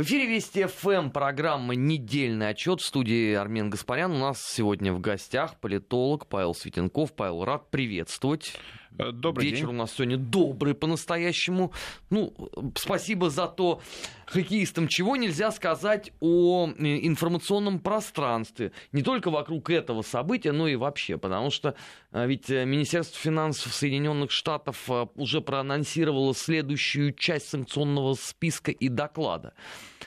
В 0.00 0.02
эфире 0.02 0.24
Вести 0.24 0.64
ФМ, 0.64 1.10
программа 1.10 1.74
«Недельный 1.74 2.48
отчет» 2.48 2.80
в 2.80 2.86
студии 2.86 3.34
Армен 3.34 3.68
Гаспарян. 3.68 4.10
У 4.12 4.18
нас 4.18 4.42
сегодня 4.42 4.94
в 4.94 5.00
гостях 5.02 5.60
политолог 5.60 6.26
Павел 6.26 6.54
Светенков. 6.54 7.12
Павел, 7.12 7.44
рад 7.44 7.70
приветствовать. 7.70 8.56
Э, 8.98 9.12
добрый 9.12 9.50
Вечер 9.50 9.66
день. 9.66 9.74
у 9.74 9.78
нас 9.78 9.92
сегодня 9.92 10.16
добрый 10.16 10.74
по-настоящему. 10.74 11.74
Ну, 12.08 12.34
спасибо 12.76 13.28
за 13.28 13.46
то 13.46 13.82
хоккеистам. 14.24 14.88
Чего 14.88 15.16
нельзя 15.16 15.50
сказать 15.50 16.12
о 16.20 16.70
э, 16.70 17.06
информационном 17.06 17.78
пространстве. 17.78 18.72
Не 18.92 19.02
только 19.02 19.30
вокруг 19.30 19.68
этого 19.68 20.00
события, 20.00 20.52
но 20.52 20.66
и 20.66 20.76
вообще. 20.76 21.18
Потому 21.18 21.50
что 21.50 21.74
э, 22.12 22.26
ведь 22.26 22.48
Министерство 22.48 23.20
финансов 23.20 23.74
Соединенных 23.74 24.30
Штатов 24.30 24.88
уже 25.14 25.42
проанонсировало 25.42 26.34
следующую 26.34 27.12
часть 27.12 27.50
санкционного 27.50 28.14
списка 28.14 28.70
и 28.70 28.88
доклада. 28.88 29.52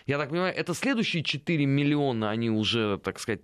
Я 0.05 0.17
так 0.17 0.29
понимаю, 0.29 0.53
это 0.55 0.73
следующие 0.73 1.23
4 1.23 1.65
миллиона 1.65 2.29
они 2.29 2.49
уже, 2.49 2.97
так 3.03 3.19
сказать, 3.19 3.41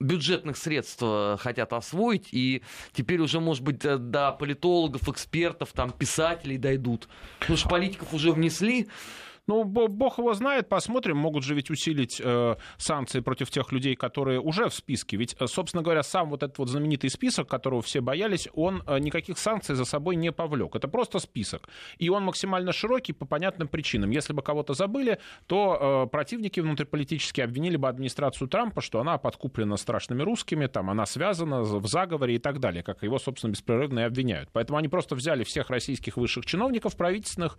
бюджетных 0.00 0.56
средств 0.56 1.02
э, 1.02 1.36
хотят 1.38 1.72
освоить, 1.72 2.28
и 2.32 2.62
теперь 2.92 3.20
уже, 3.20 3.40
может 3.40 3.62
быть, 3.62 3.84
э, 3.84 3.98
до 3.98 4.32
политологов, 4.32 5.08
экспертов, 5.08 5.72
там, 5.72 5.90
писателей 5.90 6.56
дойдут. 6.56 7.08
Потому 7.40 7.56
что 7.56 7.68
политиков 7.68 8.14
уже 8.14 8.32
внесли, 8.32 8.88
Ну, 9.48 9.64
бо- 9.64 9.88
бог 9.88 10.18
его 10.18 10.34
знает, 10.34 10.68
посмотрим. 10.68 11.16
Могут 11.16 11.42
же 11.42 11.54
ведь 11.54 11.70
усилить 11.70 12.20
э, 12.22 12.56
санкции 12.76 13.20
против 13.20 13.50
тех 13.50 13.72
людей, 13.72 13.96
которые 13.96 14.40
уже 14.40 14.68
в 14.68 14.74
списке. 14.74 15.16
Ведь, 15.16 15.34
э, 15.40 15.46
собственно 15.46 15.82
говоря, 15.82 16.02
сам 16.02 16.28
вот 16.28 16.42
этот 16.42 16.58
вот 16.58 16.68
знаменитый 16.68 17.08
список, 17.08 17.48
которого 17.48 17.80
все 17.80 18.02
боялись, 18.02 18.48
он 18.52 18.82
э, 18.86 18.98
никаких 18.98 19.38
санкций 19.38 19.74
за 19.74 19.86
собой 19.86 20.16
не 20.16 20.32
повлек. 20.32 20.76
Это 20.76 20.86
просто 20.86 21.18
список. 21.18 21.68
И 21.96 22.10
он 22.10 22.24
максимально 22.24 22.72
широкий 22.72 23.14
по 23.14 23.24
понятным 23.24 23.68
причинам. 23.68 24.10
Если 24.10 24.34
бы 24.34 24.42
кого-то 24.42 24.74
забыли, 24.74 25.18
то 25.46 26.04
э, 26.04 26.10
противники 26.10 26.60
внутриполитически 26.60 27.40
обвинили 27.40 27.76
бы 27.76 27.88
администрацию 27.88 28.48
Трампа, 28.48 28.82
что 28.82 29.00
она 29.00 29.16
подкуплена 29.16 29.78
страшными 29.78 30.22
русскими, 30.22 30.66
там, 30.66 30.90
она 30.90 31.06
связана 31.06 31.62
в 31.62 31.86
заговоре 31.86 32.34
и 32.34 32.38
так 32.38 32.60
далее, 32.60 32.82
как 32.82 33.02
его, 33.02 33.18
собственно, 33.18 33.52
беспрерывно 33.52 34.00
и 34.00 34.02
обвиняют. 34.02 34.50
Поэтому 34.52 34.78
они 34.78 34.88
просто 34.88 35.14
взяли 35.14 35.42
всех 35.42 35.70
российских 35.70 36.18
высших 36.18 36.44
чиновников 36.44 36.96
правительственных, 36.98 37.56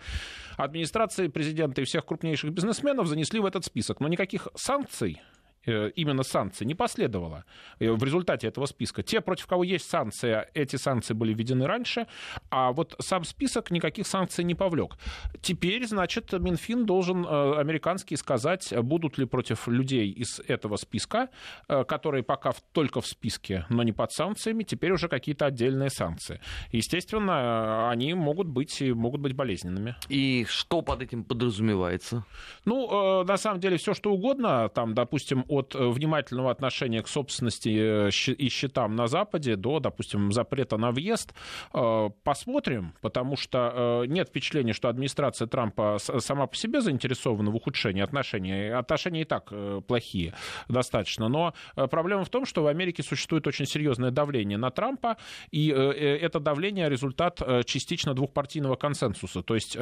администрации 0.56 1.30
президента 1.30 1.79
и 1.80 1.86
всех 1.86 2.06
крупнейших 2.06 2.52
бизнесменов 2.52 3.08
занесли 3.08 3.40
в 3.40 3.46
этот 3.46 3.66
список. 3.66 4.00
Но 4.00 4.08
никаких 4.08 4.48
санкций 4.56 5.22
именно 5.66 6.24
санкций 6.24 6.66
не 6.66 6.76
последовало 6.76 7.46
э, 7.80 7.92
в 7.92 8.04
результате 8.04 8.48
этого 8.48 8.66
списка. 8.66 9.04
Те, 9.04 9.22
против 9.22 9.48
кого 9.48 9.64
есть 9.64 9.90
санкция, 9.90 10.50
эти 10.54 10.76
санкции 10.76 11.14
были 11.14 11.34
введены 11.34 11.68
раньше, 11.68 12.08
а 12.50 12.72
вот 12.72 12.96
сам 13.00 13.24
список 13.24 13.72
никаких 13.72 14.08
санкций 14.08 14.44
не 14.44 14.56
повлек. 14.56 14.98
Теперь, 15.42 15.86
значит, 15.86 16.32
Минфин 16.34 16.86
должен 16.86 17.26
э, 17.26 17.60
американский 17.60 18.16
сказать, 18.16 18.74
будут 18.82 19.18
ли 19.18 19.26
против 19.26 19.68
людей 19.68 20.10
из 20.10 20.40
этого 20.48 20.78
списка, 20.78 21.30
э, 21.68 21.84
которые 21.84 22.24
пока 22.24 22.54
только 22.72 23.02
в 23.02 23.08
списке, 23.08 23.66
но 23.70 23.84
не 23.84 23.92
под 23.92 24.12
санкциями, 24.12 24.64
теперь 24.64 24.92
уже 24.92 25.08
какие-то 25.08 25.46
отдельные 25.46 25.90
санкции. 25.90 26.40
Естественно, 26.72 27.88
э, 27.88 27.92
они 27.92 28.14
могут 28.14 28.48
быть, 28.48 28.82
и 28.82 28.94
могут 28.94 29.22
быть 29.22 29.34
болезненными. 29.34 29.96
и 30.10 30.46
что 30.48 30.82
под 30.82 31.02
этим 31.02 31.24
подразумевается? 31.24 32.26
Ну, 32.66 33.22
э, 33.22 33.26
на 33.26 33.38
самом 33.38 33.60
деле, 33.60 33.78
все 33.78 33.94
что 33.94 34.12
угодно, 34.12 34.70
там, 34.70 34.94
допустим, 34.94 35.46
от 35.50 35.76
э, 35.76 35.88
внимательного 35.88 36.52
отношения 36.52 37.02
к 37.02 37.08
собственности 37.08 38.08
э, 38.08 38.10
и 38.10 38.50
счетам 38.50 38.96
на 38.96 39.08
Западе 39.08 39.56
до, 39.56 39.80
допустим, 39.80 40.32
запрета 40.32 40.78
на 40.78 40.92
въезд, 40.92 41.34
э, 41.74 42.10
посмотрим, 42.24 42.94
потому 43.02 43.36
что 43.36 44.04
нет 44.08 44.30
впечатления, 44.30 44.74
что 44.74 44.90
администрация 44.90 45.48
Трампа 45.48 45.98
сама 46.00 46.48
по 46.48 46.56
себе 46.56 46.82
заинтересована 46.82 47.52
в 47.52 47.56
ухудшении 47.56 48.02
отношений. 48.02 48.70
Отношения 48.70 49.22
и 49.22 49.26
так 49.26 49.52
плохие 49.88 50.34
достаточно, 50.68 51.28
но 51.28 51.54
проблема 51.76 52.24
в 52.24 52.30
том, 52.30 52.46
что 52.46 52.64
в 52.64 52.68
Америке 52.68 53.02
существует 53.04 53.48
очень 53.48 53.66
серьезное 53.66 54.12
давление 54.12 54.58
на 54.58 54.70
Трампа, 54.70 55.18
и 55.52 55.68
это 55.68 56.40
давление 56.40 56.90
результат 56.90 57.42
частично 57.66 58.14
двухпартийного 58.14 58.76
консенсуса. 58.76 59.42
То 59.42 59.56
есть 59.56 59.78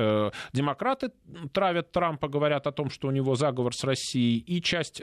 демократы 0.53 1.11
травят 1.51 1.91
Трампа, 1.91 2.27
говорят 2.27 2.67
о 2.67 2.71
том, 2.71 2.89
что 2.89 3.09
у 3.09 3.11
него 3.11 3.35
заговор 3.35 3.73
с 3.73 3.83
Россией, 3.83 4.39
и 4.39 4.61
часть 4.61 5.01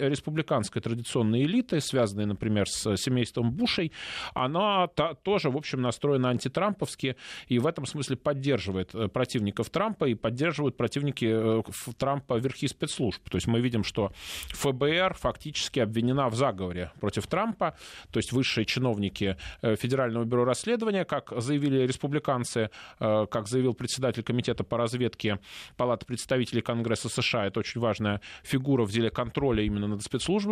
республиканской 0.55 0.83
традиционной 0.83 1.43
элиты, 1.45 1.81
связанной, 1.81 2.27
например, 2.27 2.69
с 2.69 2.97
семейством 2.97 3.51
Бушей, 3.51 3.93
она 4.35 4.87
та- 4.89 5.15
тоже, 5.15 5.51
в 5.51 5.57
общем, 5.57 5.83
настроена 5.83 6.31
антитрамповски, 6.31 7.17
и 7.49 7.59
в 7.59 7.67
этом 7.67 7.87
смысле 7.87 8.17
поддерживает 8.17 8.95
э, 8.95 9.09
противников 9.09 9.71
Трампа 9.71 10.07
и 10.07 10.15
поддерживают 10.15 10.77
противники 10.77 11.27
э, 11.29 11.63
Трампа 11.99 12.39
верхи 12.39 12.69
спецслужб. 12.69 13.29
То 13.29 13.37
есть 13.37 13.47
мы 13.47 13.61
видим, 13.61 13.85
что 13.85 14.13
ФБР 14.53 15.15
фактически 15.15 15.81
обвинена 15.81 16.29
в 16.29 16.35
заговоре 16.35 16.91
против 17.01 17.27
Трампа, 17.27 17.75
то 18.11 18.19
есть 18.19 18.33
высшие 18.33 18.65
чиновники 18.65 19.37
э, 19.63 19.77
Федерального 19.77 20.25
бюро 20.25 20.45
расследования, 20.45 21.05
как 21.05 21.33
заявили 21.37 21.87
республиканцы, 21.87 22.71
э, 23.01 23.27
как 23.31 23.49
заявил 23.49 23.75
председатель 23.75 24.23
комитета 24.23 24.65
по 24.65 24.77
разведке 24.77 25.39
Палаты 25.77 26.07
представителей 26.07 26.63
Конгресса 26.63 27.09
США, 27.09 27.47
это 27.47 27.61
очень 27.61 27.81
важная 27.81 28.21
фигура 28.43 28.85
в 28.85 28.91
деле 28.91 29.11
контроля 29.11 29.63
именно 29.63 29.89
над 29.89 30.03
спецслужбами, 30.03 30.44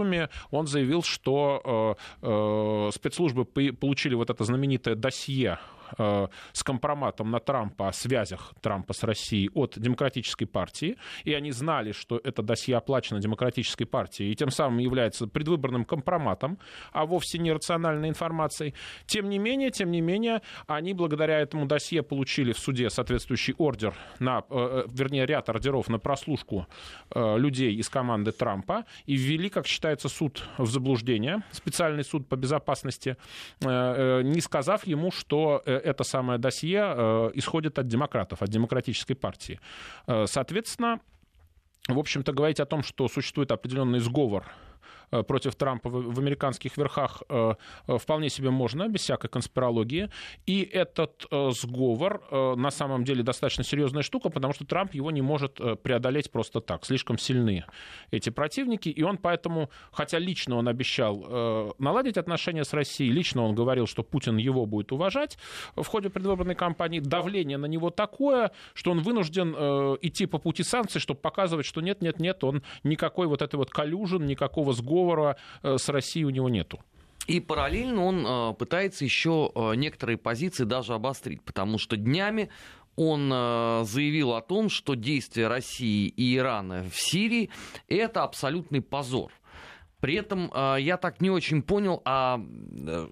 он 0.51 0.67
заявил, 0.67 1.03
что 1.03 1.97
э, 2.23 2.27
э, 2.27 2.91
спецслужбы 2.95 3.45
получили 3.45 4.15
вот 4.15 4.31
это 4.31 4.45
знаменитое 4.45 4.95
досье 4.95 5.59
с 5.99 6.63
компроматом 6.63 7.31
на 7.31 7.41
Трампа 7.41 7.89
о 7.89 7.93
связях 7.93 8.55
Трампа 8.61 8.93
с 8.93 9.03
Россией 9.03 9.51
от 9.55 9.79
Демократической 9.79 10.47
партии, 10.47 10.97
и 11.25 11.35
они 11.35 11.53
знали, 11.53 11.93
что 11.93 12.21
это 12.23 12.43
досье 12.43 12.77
оплачено 12.77 13.21
Демократической 13.21 13.85
партией, 13.85 14.33
и 14.33 14.35
тем 14.35 14.51
самым 14.51 14.79
является 14.79 15.27
предвыборным 15.27 15.85
компроматом, 15.85 16.59
а 16.93 17.05
вовсе 17.07 17.39
не 17.39 17.53
рациональной 17.53 18.09
информацией. 18.09 18.75
Тем 19.07 19.29
не 19.29 19.39
менее, 19.39 19.71
тем 19.71 19.91
не 19.91 20.01
менее, 20.01 20.43
они 20.67 20.95
благодаря 20.95 21.41
этому 21.41 21.67
досье 21.67 22.03
получили 22.03 22.53
в 22.53 22.59
суде 22.59 22.91
соответствующий 22.91 23.55
ордер 23.59 23.95
на, 24.19 24.45
э, 24.51 24.85
вернее, 24.89 25.27
ряд 25.27 25.49
ордеров 25.49 25.89
на 25.89 25.99
прослушку 25.99 26.67
э, 27.11 27.39
людей 27.39 27.75
из 27.75 27.89
команды 27.89 28.33
Трампа 28.33 28.85
и 29.07 29.17
ввели, 29.17 29.49
как 29.49 29.67
считается, 29.67 30.09
суд 30.09 30.45
в 30.59 30.67
заблуждение, 30.67 31.43
специальный 31.51 32.05
суд 32.05 32.29
по 32.29 32.37
безопасности, 32.37 33.17
э, 33.61 33.67
э, 33.69 34.23
не 34.23 34.41
сказав 34.41 34.87
ему, 34.87 35.11
что 35.11 35.63
э, 35.65 35.81
это 35.85 36.05
самое 36.05 36.39
досье 36.39 36.95
э, 36.97 37.31
исходит 37.35 37.79
от 37.79 37.87
демократов, 37.87 38.43
от 38.43 38.49
демократической 38.49 39.15
партии. 39.15 39.61
Э, 40.07 40.27
Соответственно, 40.27 41.01
в 41.89 41.99
общем-то, 41.99 42.33
говорить 42.33 42.61
о 42.61 42.67
том, 42.67 42.83
что 42.83 43.09
существует 43.09 43.51
определенный 43.51 43.99
сговор 44.01 44.45
против 45.23 45.55
Трампа 45.55 45.89
в 45.89 46.19
американских 46.19 46.77
верхах 46.77 47.23
э, 47.29 47.55
э, 47.87 47.99
вполне 47.99 48.29
себе 48.29 48.51
можно, 48.51 48.89
без 48.89 49.01
всякой 49.03 49.29
конспирологии. 49.29 50.11
И 50.47 50.63
этот 50.63 51.27
э, 51.31 51.51
сговор 51.51 52.23
э, 52.31 52.55
на 52.57 52.71
самом 52.71 53.05
деле 53.05 53.23
достаточно 53.23 53.65
серьезная 53.65 54.03
штука, 54.03 54.31
потому 54.31 54.53
что 54.53 54.65
Трамп 54.65 54.95
его 54.95 55.11
не 55.11 55.23
может 55.23 55.61
э, 55.61 55.77
преодолеть 55.77 56.31
просто 56.31 56.61
так. 56.61 56.85
Слишком 56.85 57.19
сильны 57.19 57.65
эти 58.11 58.31
противники, 58.31 58.89
и 58.89 59.03
он 59.03 59.19
поэтому, 59.19 59.71
хотя 59.93 60.19
лично 60.19 60.57
он 60.57 60.69
обещал 60.69 61.25
э, 61.27 61.71
наладить 61.79 62.17
отношения 62.17 62.65
с 62.65 62.73
Россией, 62.73 63.13
лично 63.13 63.45
он 63.45 63.55
говорил, 63.55 63.87
что 63.87 64.03
Путин 64.03 64.37
его 64.37 64.67
будет 64.67 64.93
уважать 64.93 65.39
в 65.77 65.85
ходе 65.85 66.11
предвыборной 66.11 66.55
кампании, 66.55 67.01
давление 67.01 67.59
на 67.59 67.67
него 67.67 67.91
такое, 67.91 68.53
что 68.75 68.91
он 68.91 69.01
вынужден 69.01 69.55
э, 69.57 69.97
идти 70.03 70.27
по 70.27 70.39
пути 70.39 70.63
санкций, 70.63 71.01
чтобы 71.01 71.21
показывать, 71.21 71.67
что 71.67 71.81
нет-нет-нет, 71.81 72.45
он 72.45 72.63
никакой 72.83 73.27
вот 73.27 73.43
этой 73.43 73.57
вот 73.57 73.71
коллюжен, 73.71 74.27
никакого 74.27 74.72
сговора 74.73 75.37
э, 75.63 75.77
с 75.79 75.89
Россией 75.89 76.25
у 76.25 76.31
него 76.31 76.49
нету. 76.49 76.81
И 77.27 77.41
параллельно 77.41 78.05
он 78.05 78.27
э, 78.27 78.55
пытается 78.55 79.05
еще 79.05 79.51
э, 79.55 79.75
некоторые 79.77 80.19
позиции 80.19 80.65
даже 80.65 80.95
обострить, 80.95 81.43
потому 81.43 81.79
что 81.79 81.97
днями 81.97 82.51
он 82.95 83.31
заявил 83.31 84.35
о 84.35 84.43
том, 84.43 84.69
что 84.69 84.93
действия 84.93 85.49
России 85.49 86.09
и 86.09 86.37
Ирана 86.37 86.85
в 86.91 87.01
Сирии 87.01 87.49
это 87.89 88.23
абсолютный 88.23 88.83
позор. 88.83 89.33
При 90.01 90.17
этом 90.17 90.53
я 90.79 90.99
так 90.99 91.23
не 91.23 91.31
очень 91.31 91.63
понял, 91.63 92.03
а 92.05 92.39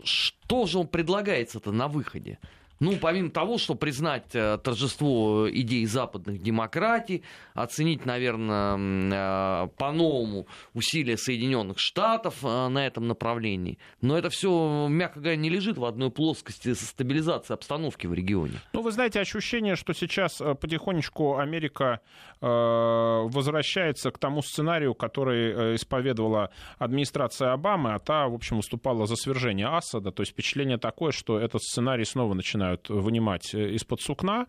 что 0.05 0.67
же 0.67 0.81
он 0.81 0.87
предлагается-то 0.87 1.73
на 1.73 1.89
выходе? 1.89 2.39
Ну, 2.81 2.97
помимо 2.97 3.29
того, 3.29 3.59
что 3.59 3.75
признать 3.75 4.35
э, 4.35 4.57
торжество 4.57 5.47
идей 5.51 5.85
западных 5.85 6.41
демократий, 6.41 7.23
оценить, 7.53 8.07
наверное, 8.07 9.67
э, 9.67 9.69
по-новому 9.77 10.47
усилия 10.73 11.19
Соединенных 11.19 11.79
Штатов 11.79 12.37
э, 12.43 12.69
на 12.69 12.87
этом 12.87 13.07
направлении. 13.07 13.79
Но 14.01 14.17
это 14.17 14.31
все, 14.31 14.89
мягко 14.89 15.21
говоря, 15.21 15.37
не 15.37 15.51
лежит 15.51 15.77
в 15.77 15.85
одной 15.85 16.11
плоскости 16.11 16.73
со 16.73 16.87
стабилизацией 16.87 17.55
обстановки 17.55 18.07
в 18.07 18.15
регионе. 18.15 18.55
Ну, 18.73 18.81
вы 18.81 18.93
знаете, 18.93 19.21
ощущение, 19.21 19.77
что 19.77 19.93
сейчас 19.93 20.39
потихонечку 20.39 21.37
Америка 21.37 22.01
возвращается 22.41 24.11
к 24.11 24.17
тому 24.17 24.41
сценарию, 24.41 24.95
который 24.95 25.77
исповедовала 25.77 26.51
администрация 26.79 27.53
Обамы, 27.53 27.93
а 27.93 27.99
та, 27.99 28.29
в 28.29 28.35
общем, 28.35 28.57
выступала 28.57 29.07
за 29.07 29.17
свержение 29.17 29.67
Асада. 29.67 30.11
То 30.11 30.23
есть 30.23 30.33
впечатление 30.33 30.79
такое, 30.79 31.13
что 31.13 31.39
этот 31.39 31.63
сценарий 31.63 32.07
снова 32.07 32.33
начинают 32.33 32.70
начинают 32.71 32.89
вынимать 32.89 33.55
из-под 33.55 34.01
сукна, 34.01 34.47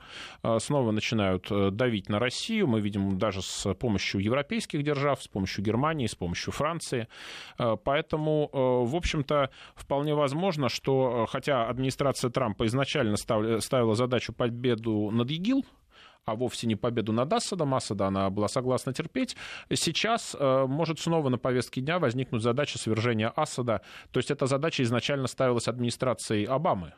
снова 0.59 0.91
начинают 0.91 1.47
давить 1.75 2.09
на 2.09 2.19
Россию. 2.19 2.67
Мы 2.67 2.81
видим 2.81 3.17
даже 3.17 3.41
с 3.41 3.73
помощью 3.75 4.21
европейских 4.21 4.83
держав, 4.83 5.21
с 5.21 5.27
помощью 5.27 5.63
Германии, 5.63 6.07
с 6.07 6.15
помощью 6.15 6.53
Франции. 6.53 7.07
Поэтому, 7.57 8.49
в 8.51 8.95
общем-то, 8.95 9.49
вполне 9.75 10.13
возможно, 10.13 10.69
что 10.69 11.25
хотя 11.29 11.67
администрация 11.67 12.29
Трампа 12.29 12.65
изначально 12.65 13.15
ставила 13.17 13.95
задачу 13.95 14.33
победу 14.33 15.09
над 15.11 15.29
ИГИЛ, 15.29 15.65
а 16.23 16.35
вовсе 16.35 16.67
не 16.67 16.75
победу 16.75 17.13
над 17.13 17.33
Асадом. 17.33 17.73
Асада 17.73 18.05
она 18.05 18.29
была 18.29 18.47
согласна 18.47 18.93
терпеть. 18.93 19.35
Сейчас 19.73 20.35
э, 20.39 20.65
может 20.67 20.99
снова 20.99 21.29
на 21.29 21.39
повестке 21.39 21.81
дня 21.81 21.97
возникнуть 21.97 22.43
задача 22.43 22.77
свержения 22.77 23.33
Асада. 23.35 23.81
То 24.11 24.19
есть 24.19 24.29
эта 24.29 24.45
задача 24.45 24.83
изначально 24.83 25.25
ставилась 25.25 25.67
администрацией 25.67 26.45
Обамы. 26.45 26.93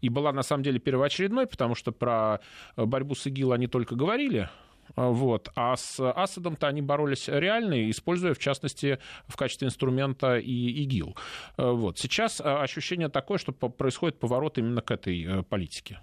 И 0.00 0.08
была 0.08 0.32
на 0.32 0.42
самом 0.42 0.62
деле 0.62 0.78
первоочередной, 0.78 1.46
потому 1.46 1.74
что 1.74 1.92
про 1.92 2.40
борьбу 2.76 3.14
с 3.14 3.26
ИГИЛ 3.26 3.52
они 3.52 3.66
только 3.66 3.94
говорили, 3.94 4.48
вот. 4.96 5.50
А 5.54 5.76
с 5.76 6.00
Асадом-то 6.00 6.66
они 6.66 6.82
боролись 6.82 7.28
реально, 7.28 7.90
используя, 7.90 8.34
в 8.34 8.38
частности, 8.38 8.98
в 9.26 9.36
качестве 9.36 9.66
инструмента 9.66 10.38
и 10.38 10.82
ИГИЛ. 10.82 11.16
Вот. 11.58 11.98
Сейчас 11.98 12.40
э, 12.40 12.44
ощущение 12.44 13.08
такое, 13.08 13.38
что 13.38 13.52
происходит 13.52 14.18
поворот 14.18 14.56
именно 14.56 14.80
к 14.80 14.90
этой 14.90 15.24
э, 15.24 15.42
политике 15.42 16.00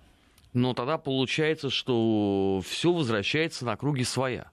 но 0.56 0.74
тогда 0.74 0.98
получается, 0.98 1.70
что 1.70 2.62
все 2.66 2.92
возвращается 2.92 3.66
на 3.66 3.76
круги 3.76 4.06
своя. 4.06 4.50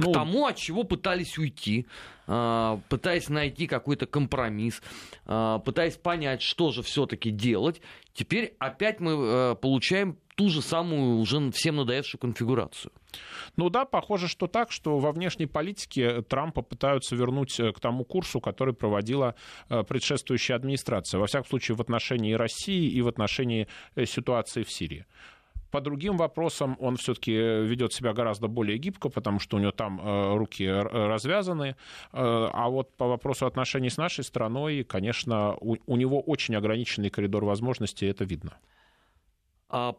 Ну, 0.00 0.10
к 0.10 0.14
тому, 0.14 0.46
от 0.46 0.56
чего 0.56 0.84
пытались 0.84 1.38
уйти, 1.38 1.86
а, 2.26 2.80
пытаясь 2.88 3.28
найти 3.28 3.66
какой-то 3.66 4.06
компромисс, 4.06 4.82
а, 5.26 5.58
пытаясь 5.58 5.96
понять, 5.96 6.42
что 6.42 6.70
же 6.70 6.82
все-таки 6.82 7.30
делать, 7.30 7.80
теперь 8.14 8.54
опять 8.58 9.00
мы 9.00 9.12
э, 9.12 9.54
получаем 9.56 10.16
ту 10.36 10.48
же 10.48 10.62
самую 10.62 11.18
уже 11.18 11.50
всем 11.50 11.76
надоевшую 11.76 12.20
конфигурацию. 12.20 12.92
Ну 13.56 13.68
да, 13.68 13.84
похоже, 13.84 14.28
что 14.28 14.46
так, 14.46 14.70
что 14.70 14.98
во 14.98 15.12
внешней 15.12 15.46
политике 15.46 16.22
Трампа 16.22 16.62
пытаются 16.62 17.16
вернуть 17.16 17.58
э, 17.60 17.72
к 17.72 17.80
тому 17.80 18.04
курсу, 18.04 18.40
который 18.40 18.74
проводила 18.74 19.34
э, 19.68 19.82
предшествующая 19.82 20.56
администрация. 20.56 21.18
Во 21.18 21.26
всяком 21.26 21.48
случае, 21.48 21.76
в 21.76 21.80
отношении 21.80 22.32
России 22.32 22.88
и 22.88 23.02
в 23.02 23.08
отношении 23.08 23.68
ситуации 24.06 24.62
в 24.62 24.70
Сирии. 24.70 25.04
По 25.70 25.80
другим 25.80 26.16
вопросам 26.16 26.76
он 26.80 26.96
все-таки 26.96 27.32
ведет 27.32 27.92
себя 27.92 28.12
гораздо 28.12 28.48
более 28.48 28.78
гибко, 28.78 29.08
потому 29.08 29.38
что 29.38 29.56
у 29.56 29.60
него 29.60 29.72
там 29.72 30.36
руки 30.36 30.66
развязаны. 30.66 31.76
А 32.12 32.68
вот 32.68 32.96
по 32.96 33.06
вопросу 33.06 33.46
отношений 33.46 33.90
с 33.90 33.96
нашей 33.96 34.24
страной, 34.24 34.84
конечно, 34.84 35.56
у, 35.60 35.96
него 35.96 36.20
очень 36.20 36.56
ограниченный 36.56 37.10
коридор 37.10 37.44
возможностей, 37.44 38.06
это 38.06 38.24
видно. 38.24 38.58
А 39.68 39.94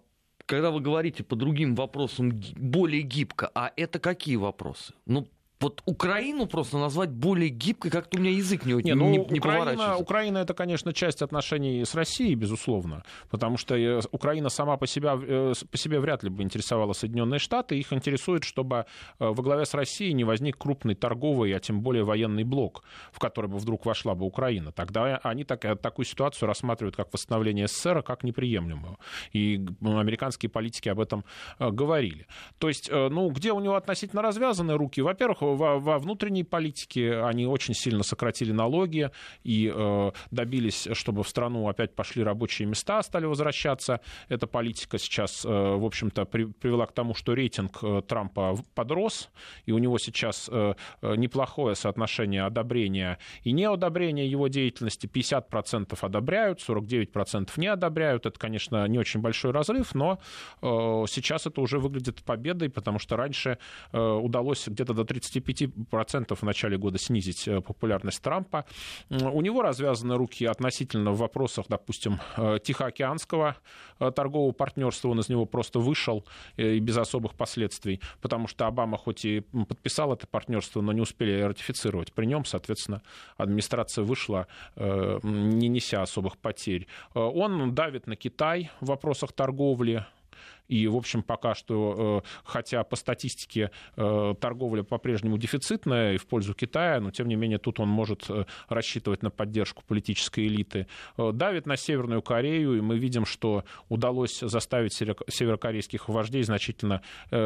когда 0.46 0.72
вы 0.72 0.82
говорите 0.82 1.24
по 1.24 1.36
другим 1.36 1.76
вопросам 1.76 2.42
более 2.58 3.04
гибко, 3.04 3.50
а 3.56 3.72
это 3.78 4.00
какие 4.00 4.36
вопросы? 4.36 4.94
Ну, 5.06 5.28
вот 5.62 5.82
Украину 5.86 6.48
просто 6.48 6.78
назвать 6.78 7.12
более 7.12 7.50
гибкой, 7.50 7.92
как-то 7.92 8.18
у 8.18 8.22
меня 8.22 8.32
язык 8.32 8.66
не, 8.66 8.74
не, 8.74 8.96
ну, 8.96 9.10
не, 9.10 9.18
не 9.18 9.40
Украина, 9.40 9.98
Украина 9.98 10.38
это, 10.40 10.54
конечно, 10.54 10.92
часть 10.92 11.22
отношений 11.22 11.86
с 11.86 11.94
Россией, 11.94 12.36
безусловно, 12.36 13.04
потому 13.30 13.58
что 13.58 13.76
э, 13.76 14.02
Украина 14.12 14.50
сама 14.50 14.78
по 14.78 14.88
себе, 14.88 15.10
э, 15.14 15.54
по 15.70 15.78
себе 15.78 16.00
вряд 16.00 16.24
ли 16.24 16.30
бы 16.30 16.42
интересовала 16.44 16.94
Соединенные 16.94 17.40
Штаты. 17.40 17.78
Их 17.78 17.94
интересует, 17.94 18.44
чтобы 18.44 18.76
э, 18.78 18.84
во 19.20 19.44
главе 19.44 19.66
с 19.66 19.74
Россией 19.74 20.14
не 20.14 20.24
возник 20.24 20.58
крупный 20.58 20.96
торговый, 20.96 21.56
а 21.56 21.60
тем 21.60 21.82
более 21.82 22.04
военный 22.04 22.44
блок, 22.44 22.84
в 23.12 23.20
который 23.20 23.48
бы 23.48 23.58
вдруг 23.58 23.86
вошла 23.86 24.16
бы 24.16 24.26
Украина. 24.26 24.72
Тогда 24.72 25.18
они 25.24 25.44
так, 25.44 25.80
такую 25.82 26.06
ситуацию 26.06 26.48
рассматривают 26.48 26.96
как 26.96 27.14
восстановление 27.14 27.68
СССР, 27.68 28.02
как 28.02 28.24
неприемлемую. 28.24 28.98
И 29.32 29.64
американские 29.82 30.50
политики 30.50 30.90
об 30.90 31.00
этом 31.00 31.24
говорили. 31.60 32.26
То 32.58 32.68
есть, 32.68 32.90
ну, 32.92 33.30
где 33.30 33.52
у 33.52 33.60
него 33.60 33.76
относительно 33.76 34.22
развязаны 34.22 34.74
руки? 34.74 35.02
Во-первых, 35.02 35.42
во, 35.56 35.80
во 35.80 36.00
внутренней 36.00 36.44
политике 36.44 37.22
они 37.22 37.46
очень 37.46 37.74
сильно 37.74 38.04
сократили 38.04 38.52
налоги 38.52 39.10
и 39.44 39.72
э, 39.74 40.12
добились, 40.32 40.88
чтобы 40.94 41.24
в 41.24 41.30
страну 41.30 41.68
опять 41.68 41.96
пошли 41.96 42.24
рабочие 42.24 42.68
места, 42.68 43.02
стали 43.04 43.26
возвращаться. 43.26 44.02
Эта 44.30 44.48
политика 44.48 44.98
сейчас, 44.98 45.46
э, 45.46 45.50
в 45.50 45.86
общем-то, 45.86 46.26
при, 46.26 46.46
привела 46.46 46.86
к 46.86 46.94
тому, 46.94 47.14
что 47.14 47.34
рейтинг 47.34 47.80
э, 47.84 48.02
Трампа 48.08 48.58
подрос, 48.76 49.30
и 49.66 49.72
у 49.72 49.78
него 49.78 49.98
сейчас 49.98 50.50
э, 50.52 50.74
э 51.02 51.16
неплохое 51.16 51.76
соотношение 51.76 52.44
одобрения 52.44 53.20
и 53.44 53.52
неодобрения 53.52 54.26
его 54.26 54.48
деятельности. 54.48 55.08
50% 55.08 55.98
одобряют, 56.02 56.60
49% 56.68 57.50
не 57.58 57.68
одобряют. 57.68 58.26
Это, 58.26 58.40
конечно, 58.40 58.88
не 58.88 58.98
очень 58.98 59.22
большой 59.22 59.52
разрыв, 59.52 59.94
но 59.94 60.20
э, 60.62 60.68
сейчас 61.08 61.48
это 61.48 61.62
уже 61.62 61.80
выглядит 61.80 62.24
победой, 62.24 62.70
потому 62.70 63.00
что 63.00 63.18
раньше 63.18 63.58
э, 63.92 64.00
удалось 64.00 64.68
где-то 64.68 64.94
до 64.94 65.06
35 65.06 65.41
25% 65.42 66.36
в 66.36 66.44
начале 66.44 66.78
года 66.78 66.98
снизить 66.98 67.48
э, 67.48 67.62
популярность 67.62 68.22
Трампа. 68.22 68.66
У 69.10 69.42
него 69.42 69.62
развязаны 69.62 70.16
руки 70.16 70.46
относительно 70.46 71.12
в 71.12 71.18
вопросах, 71.18 71.66
допустим, 71.70 72.20
э, 72.38 72.60
Тихоокеанского 72.64 73.58
э, 74.00 74.12
торгового 74.12 74.52
партнерства. 74.52 75.10
Он 75.10 75.20
из 75.20 75.30
него 75.30 75.46
просто 75.46 75.80
вышел 75.80 76.26
и 76.58 76.80
без 76.80 76.98
особых 76.98 77.36
последствий, 77.36 78.02
потому 78.22 78.48
что 78.48 78.68
Обама 78.68 78.98
хоть 78.98 79.26
и 79.26 79.42
подписал 79.42 80.14
это 80.14 80.28
партнерство, 80.28 80.82
но 80.82 80.92
не 80.92 81.02
успели 81.02 81.42
ратифицировать. 81.42 82.14
При 82.14 82.26
нем, 82.26 82.46
соответственно, 82.46 83.02
администрация 83.38 84.04
вышла, 84.04 84.48
не 84.76 85.68
неся 85.68 86.02
особых 86.02 86.38
потерь. 86.38 86.88
Он 87.14 87.74
давит 87.74 88.08
на 88.08 88.16
Китай 88.16 88.70
в 88.80 88.88
вопросах 88.88 89.34
торговли, 89.34 90.06
и, 90.72 90.88
в 90.88 90.96
общем, 90.96 91.22
пока 91.22 91.54
что, 91.54 92.24
э, 92.24 92.30
хотя 92.46 92.84
по 92.86 92.96
статистике 92.96 93.72
э, 93.98 94.34
торговля 94.40 94.84
по-прежнему 94.84 95.38
дефицитная 95.38 96.14
и 96.14 96.18
в 96.18 96.26
пользу 96.26 96.54
Китая, 96.54 97.02
но, 97.02 97.12
тем 97.12 97.28
не 97.28 97.36
менее, 97.36 97.58
тут 97.58 97.82
он 97.82 97.90
может 97.90 98.30
э, 98.30 98.46
рассчитывать 98.70 99.22
на 99.22 99.30
поддержку 99.30 99.84
политической 99.86 100.48
элиты. 100.48 100.88
Давит 101.18 101.66
на 101.66 101.76
Северную 101.76 102.22
Корею, 102.22 102.78
и 102.78 102.82
мы 102.82 102.98
видим, 102.98 103.26
что 103.26 103.66
удалось 103.90 104.40
заставить 104.40 104.94
северокорейских 104.94 106.08
вождей 106.08 106.44
значительно 106.44 107.02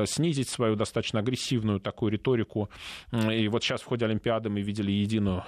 снизить 0.06 0.50
свою 0.50 0.75
достаточно 0.75 1.19
агрессивную 1.19 1.80
такую 1.80 2.12
риторику. 2.12 2.69
И 3.12 3.48
вот 3.48 3.63
сейчас 3.63 3.81
в 3.81 3.86
ходе 3.86 4.06
Олимпиады 4.06 4.50
мы 4.50 4.62
видели 4.62 4.92
единую 4.92 5.44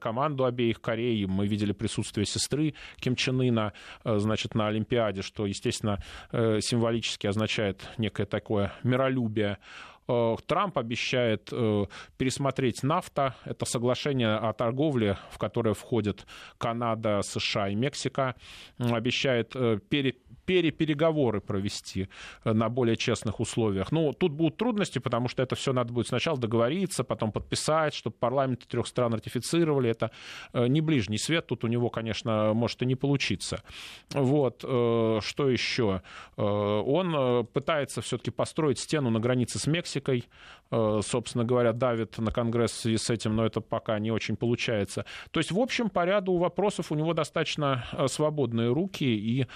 команду 0.00 0.44
обеих 0.44 0.80
Корей, 0.80 1.24
мы 1.26 1.46
видели 1.46 1.72
присутствие 1.72 2.26
сестры 2.26 2.74
Ким 2.98 3.14
Чен 3.14 3.40
Ына, 3.40 3.72
значит, 4.04 4.54
на 4.54 4.66
Олимпиаде, 4.68 5.22
что, 5.22 5.46
естественно, 5.46 6.02
символически 6.32 6.95
символически 6.96 7.26
означает 7.26 7.88
некое 7.98 8.26
такое 8.26 8.72
миролюбие. 8.82 9.58
Э, 10.08 10.36
Трамп 10.46 10.78
обещает 10.78 11.48
э, 11.52 11.86
пересмотреть 12.16 12.82
нафта. 12.82 13.34
Это 13.44 13.64
соглашение 13.64 14.36
о 14.36 14.52
торговле, 14.52 15.18
в 15.30 15.38
которое 15.38 15.74
входят 15.74 16.26
Канада, 16.58 17.22
США 17.22 17.68
и 17.68 17.74
Мексика. 17.74 18.36
Обещает 18.78 19.52
э, 19.54 19.78
перед 19.88 20.18
перепереговоры 20.46 21.40
провести 21.40 22.08
на 22.44 22.68
более 22.68 22.96
честных 22.96 23.40
условиях. 23.40 23.90
Ну, 23.90 24.12
тут 24.12 24.30
будут 24.30 24.56
трудности, 24.56 25.00
потому 25.00 25.26
что 25.26 25.42
это 25.42 25.56
все 25.56 25.72
надо 25.72 25.92
будет 25.92 26.06
сначала 26.06 26.38
договориться, 26.38 27.02
потом 27.02 27.32
подписать, 27.32 27.94
чтобы 27.94 28.14
парламенты 28.14 28.64
трех 28.68 28.86
стран 28.86 29.14
ратифицировали. 29.14 29.90
Это 29.90 30.12
не 30.54 30.80
ближний 30.80 31.18
свет, 31.18 31.48
тут 31.48 31.64
у 31.64 31.66
него, 31.66 31.90
конечно, 31.90 32.52
может 32.54 32.80
и 32.82 32.86
не 32.86 32.94
получиться. 32.94 33.60
Вот, 34.10 34.60
что 34.60 35.50
еще? 35.50 36.02
Он 36.36 37.44
пытается 37.52 38.00
все-таки 38.00 38.30
построить 38.30 38.78
стену 38.78 39.10
на 39.10 39.18
границе 39.18 39.58
с 39.58 39.66
Мексикой, 39.66 39.95
собственно 40.70 41.44
говоря, 41.44 41.72
давит 41.72 42.18
на 42.18 42.32
Конгресс 42.32 42.72
в 42.72 42.80
связи 42.80 42.98
с 42.98 43.08
этим, 43.10 43.36
но 43.36 43.46
это 43.46 43.60
пока 43.60 43.98
не 43.98 44.10
очень 44.10 44.36
получается. 44.36 45.04
То 45.30 45.40
есть, 45.40 45.52
в 45.52 45.58
общем, 45.58 45.88
по 45.88 46.04
ряду 46.04 46.36
вопросов 46.36 46.90
у 46.90 46.96
него 46.96 47.14
достаточно 47.14 47.84
свободные 48.08 48.72
руки, 48.72 49.04
и 49.04 49.46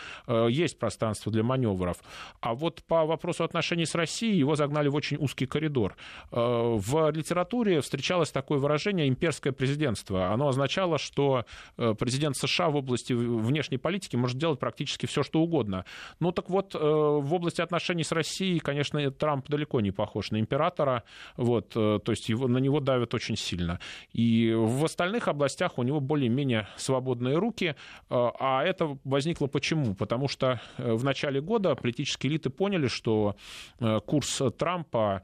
есть 0.48 0.78
пространство 0.78 1.32
для 1.32 1.42
маневров. 1.42 1.98
А 2.40 2.54
вот 2.54 2.82
по 2.84 3.04
вопросу 3.04 3.44
отношений 3.44 3.86
с 3.86 3.94
Россией 3.94 4.38
его 4.38 4.54
загнали 4.54 4.88
в 4.88 4.94
очень 4.94 5.16
узкий 5.16 5.46
коридор. 5.46 5.96
Э, 6.30 6.76
в 6.76 7.10
литературе 7.10 7.80
встречалось 7.80 8.30
такое 8.30 8.58
выражение 8.58 9.08
«имперское 9.08 9.52
президентство». 9.52 10.32
Оно 10.32 10.48
означало, 10.48 10.98
что 10.98 11.44
э, 11.76 11.94
президент 11.98 12.36
США 12.36 12.70
в 12.70 12.76
области 12.76 13.12
внешней 13.12 13.78
политики 13.78 14.16
может 14.16 14.38
делать 14.38 14.58
практически 14.58 15.06
все, 15.06 15.22
что 15.22 15.40
угодно. 15.40 15.84
Ну 16.20 16.32
так 16.32 16.50
вот, 16.50 16.74
э, 16.74 16.78
в 16.78 17.34
области 17.34 17.60
отношений 17.60 18.04
с 18.04 18.12
Россией, 18.12 18.58
конечно, 18.60 19.10
Трамп 19.10 19.48
далеко 19.48 19.80
не 19.80 19.90
похож 19.90 20.29
на 20.30 20.40
императора, 20.40 21.04
вот, 21.36 21.70
то 21.70 22.02
есть 22.06 22.28
его, 22.28 22.48
на 22.48 22.58
него 22.58 22.80
давят 22.80 23.14
очень 23.14 23.36
сильно. 23.36 23.80
И 24.12 24.52
в 24.54 24.84
остальных 24.84 25.28
областях 25.28 25.78
у 25.78 25.82
него 25.82 26.00
более-менее 26.00 26.68
свободные 26.76 27.36
руки, 27.36 27.74
а 28.08 28.62
это 28.64 28.98
возникло 29.04 29.46
почему? 29.46 29.94
Потому 29.94 30.28
что 30.28 30.60
Э, 30.78 30.94
в 30.94 31.04
начале 31.04 31.40
года 31.40 31.74
политические 31.74 32.32
элиты 32.32 32.50
поняли, 32.50 32.88
что 32.88 33.36
э, 33.78 34.00
курс 34.04 34.42
Трампа 34.56 35.22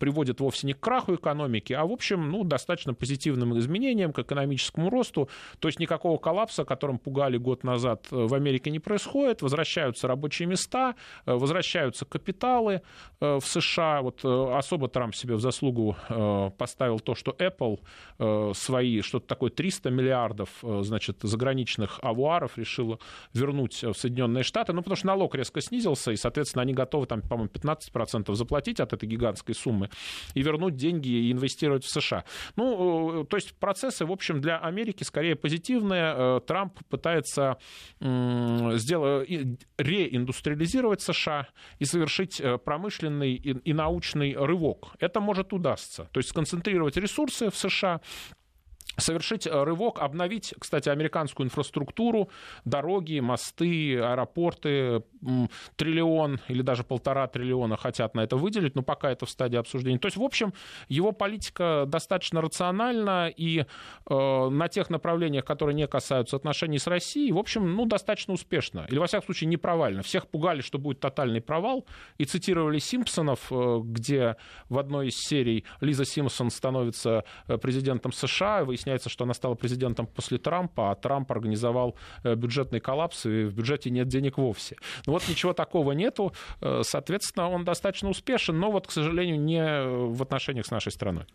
приводит 0.00 0.40
вовсе 0.40 0.66
не 0.66 0.72
к 0.72 0.80
краху 0.80 1.14
экономики, 1.14 1.72
а, 1.72 1.86
в 1.86 1.92
общем, 1.92 2.28
ну, 2.28 2.42
достаточно 2.42 2.92
позитивным 2.92 3.56
изменениям, 3.56 4.12
к 4.12 4.18
экономическому 4.18 4.90
росту. 4.90 5.28
То 5.60 5.68
есть 5.68 5.78
никакого 5.78 6.18
коллапса, 6.18 6.64
которым 6.64 6.98
пугали 6.98 7.36
год 7.36 7.62
назад, 7.62 8.04
в 8.10 8.34
Америке 8.34 8.72
не 8.72 8.80
происходит. 8.80 9.42
Возвращаются 9.42 10.08
рабочие 10.08 10.48
места, 10.48 10.96
возвращаются 11.24 12.04
капиталы 12.04 12.82
в 13.20 13.42
США. 13.42 14.02
Вот 14.02 14.24
особо 14.30 14.88
Трамп 14.88 15.14
себе 15.14 15.34
в 15.34 15.40
заслугу 15.40 15.96
поставил 16.58 17.00
то, 17.00 17.14
что 17.14 17.32
Apple 17.32 18.54
свои, 18.54 19.00
что-то 19.00 19.26
такое 19.26 19.50
300 19.50 19.90
миллиардов, 19.90 20.50
значит, 20.62 21.18
заграничных 21.22 21.98
авуаров 22.02 22.58
решила 22.58 22.98
вернуть 23.32 23.82
в 23.82 23.94
Соединенные 23.94 24.44
Штаты, 24.44 24.72
ну, 24.72 24.82
потому 24.82 24.96
что 24.96 25.06
налог 25.06 25.34
резко 25.34 25.60
снизился, 25.60 26.12
и, 26.12 26.16
соответственно, 26.16 26.62
они 26.62 26.74
готовы, 26.74 27.06
там, 27.06 27.22
по-моему, 27.22 27.50
15% 27.52 28.34
заплатить 28.34 28.80
от 28.80 28.92
этой 28.92 29.08
гигантской 29.08 29.54
суммы 29.54 29.90
и 30.34 30.42
вернуть 30.42 30.76
деньги 30.76 31.08
и 31.08 31.32
инвестировать 31.32 31.84
в 31.84 31.90
США. 31.90 32.24
Ну, 32.56 33.22
э, 33.22 33.26
то 33.26 33.36
есть 33.36 33.54
процессы, 33.54 34.04
в 34.04 34.12
общем, 34.12 34.40
для 34.40 34.58
Америки 34.58 35.04
скорее 35.04 35.36
позитивные. 35.36 36.14
Э, 36.16 36.40
Трамп 36.46 36.78
пытается 36.88 37.58
сделать, 38.00 39.28
реиндустриализировать 39.78 41.00
США 41.00 41.48
и 41.78 41.84
совершить 41.84 42.40
э, 42.40 42.58
промышленный 42.58 43.34
и 43.34 43.72
научный 43.72 44.19
рывок. 44.20 44.88
Это 44.98 45.20
может 45.20 45.52
удастся. 45.52 46.08
То 46.12 46.20
есть 46.20 46.30
сконцентрировать 46.30 46.96
ресурсы 46.96 47.50
в 47.50 47.56
США, 47.56 48.00
совершить 49.00 49.46
э, 49.46 49.64
рывок, 49.64 50.00
обновить, 50.00 50.54
кстати, 50.58 50.88
американскую 50.88 51.46
инфраструктуру, 51.46 52.30
дороги, 52.64 53.20
мосты, 53.20 53.98
аэропорты, 53.98 55.02
триллион 55.76 56.40
или 56.48 56.62
даже 56.62 56.84
полтора 56.84 57.26
триллиона 57.26 57.76
хотят 57.76 58.14
на 58.14 58.20
это 58.20 58.36
выделить, 58.36 58.74
но 58.74 58.82
пока 58.82 59.10
это 59.10 59.26
в 59.26 59.30
стадии 59.30 59.56
обсуждения. 59.56 59.98
То 59.98 60.06
есть, 60.06 60.16
в 60.16 60.22
общем, 60.22 60.52
его 60.88 61.12
политика 61.12 61.84
достаточно 61.86 62.40
рациональна 62.40 63.28
и 63.28 63.60
э, 63.60 64.48
на 64.48 64.68
тех 64.68 64.90
направлениях, 64.90 65.44
которые 65.44 65.74
не 65.74 65.86
касаются 65.86 66.36
отношений 66.36 66.78
с 66.78 66.86
Россией, 66.86 67.32
в 67.32 67.38
общем, 67.38 67.74
ну, 67.74 67.86
достаточно 67.86 68.34
успешно. 68.34 68.86
Или, 68.88 68.98
во 68.98 69.06
всяком 69.06 69.26
случае, 69.26 69.48
не 69.48 69.56
провально. 69.56 70.02
Всех 70.02 70.26
пугали, 70.28 70.60
что 70.60 70.78
будет 70.78 71.00
тотальный 71.00 71.40
провал, 71.40 71.86
и 72.18 72.24
цитировали 72.24 72.78
Симпсонов, 72.78 73.50
э, 73.50 73.80
где 73.84 74.36
в 74.68 74.78
одной 74.78 75.08
из 75.08 75.16
серий 75.16 75.64
Лиза 75.80 76.04
Симпсон 76.04 76.50
становится 76.50 77.24
э, 77.46 77.58
президентом 77.58 78.12
США, 78.12 78.64
выясняется, 78.64 78.89
что 78.98 79.24
она 79.24 79.34
стала 79.34 79.54
президентом 79.54 80.06
после 80.06 80.38
Трампа, 80.38 80.90
а 80.90 80.94
Трамп 80.94 81.30
организовал 81.32 81.96
э, 82.24 82.34
бюджетный 82.34 82.80
коллапс, 82.80 83.26
и 83.26 83.44
в 83.44 83.54
бюджете 83.54 83.90
нет 83.90 84.08
денег 84.08 84.38
вовсе. 84.38 84.76
Ну 85.06 85.12
вот 85.12 85.28
ничего 85.28 85.52
такого 85.52 85.92
нету, 85.92 86.32
э, 86.60 86.82
соответственно, 86.84 87.48
он 87.50 87.64
достаточно 87.64 88.08
успешен, 88.08 88.58
но 88.58 88.70
вот, 88.70 88.86
к 88.86 88.90
сожалению, 88.90 89.40
не 89.40 89.62
в 90.12 90.22
отношениях 90.22 90.66
с 90.66 90.70
нашей 90.70 90.92
страной. 90.92 91.26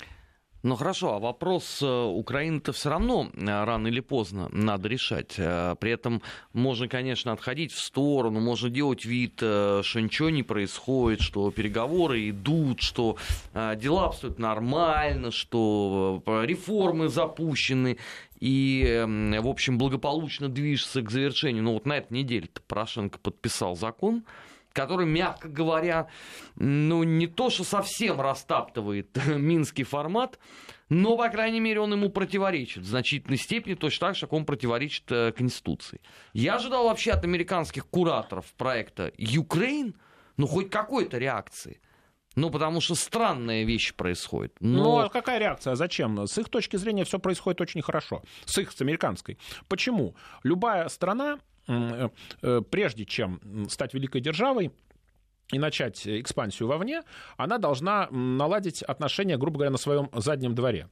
Ну 0.65 0.75
хорошо, 0.75 1.13
а 1.13 1.19
вопрос 1.19 1.79
э, 1.83 1.85
Украины-то 1.85 2.73
все 2.73 2.89
равно 2.89 3.29
рано 3.37 3.87
или 3.87 3.99
поздно 3.99 4.49
надо 4.51 4.89
решать. 4.89 5.35
При 5.35 5.91
этом 5.91 6.23
можно, 6.53 6.87
конечно, 6.87 7.31
отходить 7.31 7.71
в 7.71 7.79
сторону, 7.79 8.39
можно 8.39 8.71
делать 8.71 9.05
вид, 9.05 9.35
что 9.35 9.99
ничего 10.01 10.31
не 10.31 10.41
происходит, 10.41 11.21
что 11.21 11.51
переговоры 11.51 12.31
идут, 12.31 12.81
что 12.81 13.17
дела 13.53 14.07
обстоят 14.07 14.39
нормально, 14.39 15.29
что 15.29 16.23
реформы 16.25 17.09
запущены 17.09 17.99
и, 18.39 19.05
в 19.39 19.47
общем, 19.47 19.77
благополучно 19.77 20.49
движется 20.49 21.03
к 21.03 21.11
завершению. 21.11 21.61
Ну 21.61 21.73
вот 21.73 21.85
на 21.85 21.97
этой 21.97 22.13
неделе 22.13 22.49
Порошенко 22.67 23.19
подписал 23.19 23.75
закон, 23.75 24.23
который, 24.75 25.07
мягко 25.07 25.47
говоря, 25.47 26.07
ну 26.55 27.03
не 27.03 27.27
то, 27.27 27.49
что 27.49 27.63
совсем 27.63 28.19
растаптывает 28.19 29.09
минский 29.25 29.83
формат, 29.83 30.37
но, 30.89 31.17
по 31.17 31.29
крайней 31.29 31.61
мере, 31.61 31.79
он 31.79 31.93
ему 31.93 32.09
противоречит 32.09 32.83
в 32.83 32.87
значительной 32.87 33.37
степени, 33.37 33.73
точно 33.73 34.07
так 34.07 34.15
же, 34.15 34.21
как 34.21 34.33
он 34.33 34.45
противоречит 34.45 35.11
э, 35.11 35.31
Конституции. 35.31 35.99
Я 36.33 36.55
ожидал 36.55 36.83
вообще 36.85 37.11
от 37.11 37.23
американских 37.23 37.87
кураторов 37.87 38.45
проекта 38.53 39.11
«Юкрейн», 39.17 39.95
ну, 40.37 40.45
хоть 40.45 40.69
какой-то 40.69 41.17
реакции. 41.17 41.79
Ну, 42.35 42.49
потому 42.49 42.81
что 42.81 42.95
странная 42.95 43.63
вещь 43.63 43.95
происходит. 43.95 44.57
Но... 44.59 44.83
Ну, 44.83 44.99
а 44.99 45.09
какая 45.09 45.39
реакция? 45.39 45.75
Зачем? 45.75 46.27
С 46.27 46.37
их 46.37 46.49
точки 46.49 46.75
зрения 46.75 47.05
все 47.05 47.17
происходит 47.17 47.61
очень 47.61 47.81
хорошо. 47.81 48.21
С 48.43 48.57
их, 48.57 48.73
с 48.73 48.81
американской. 48.81 49.37
Почему? 49.69 50.15
Любая 50.43 50.89
страна, 50.89 51.39
прежде 51.65 53.05
чем 53.05 53.67
стать 53.69 53.93
великой 53.93 54.21
державой, 54.21 54.71
и 55.51 55.59
начать 55.59 56.07
экспансию 56.07 56.67
вовне, 56.67 57.03
она 57.37 57.57
должна 57.57 58.07
наладить 58.09 58.81
отношения, 58.81 59.37
грубо 59.37 59.57
говоря, 59.57 59.71
на 59.71 59.77
своем 59.77 60.09
заднем 60.13 60.55
дворе. 60.55 60.87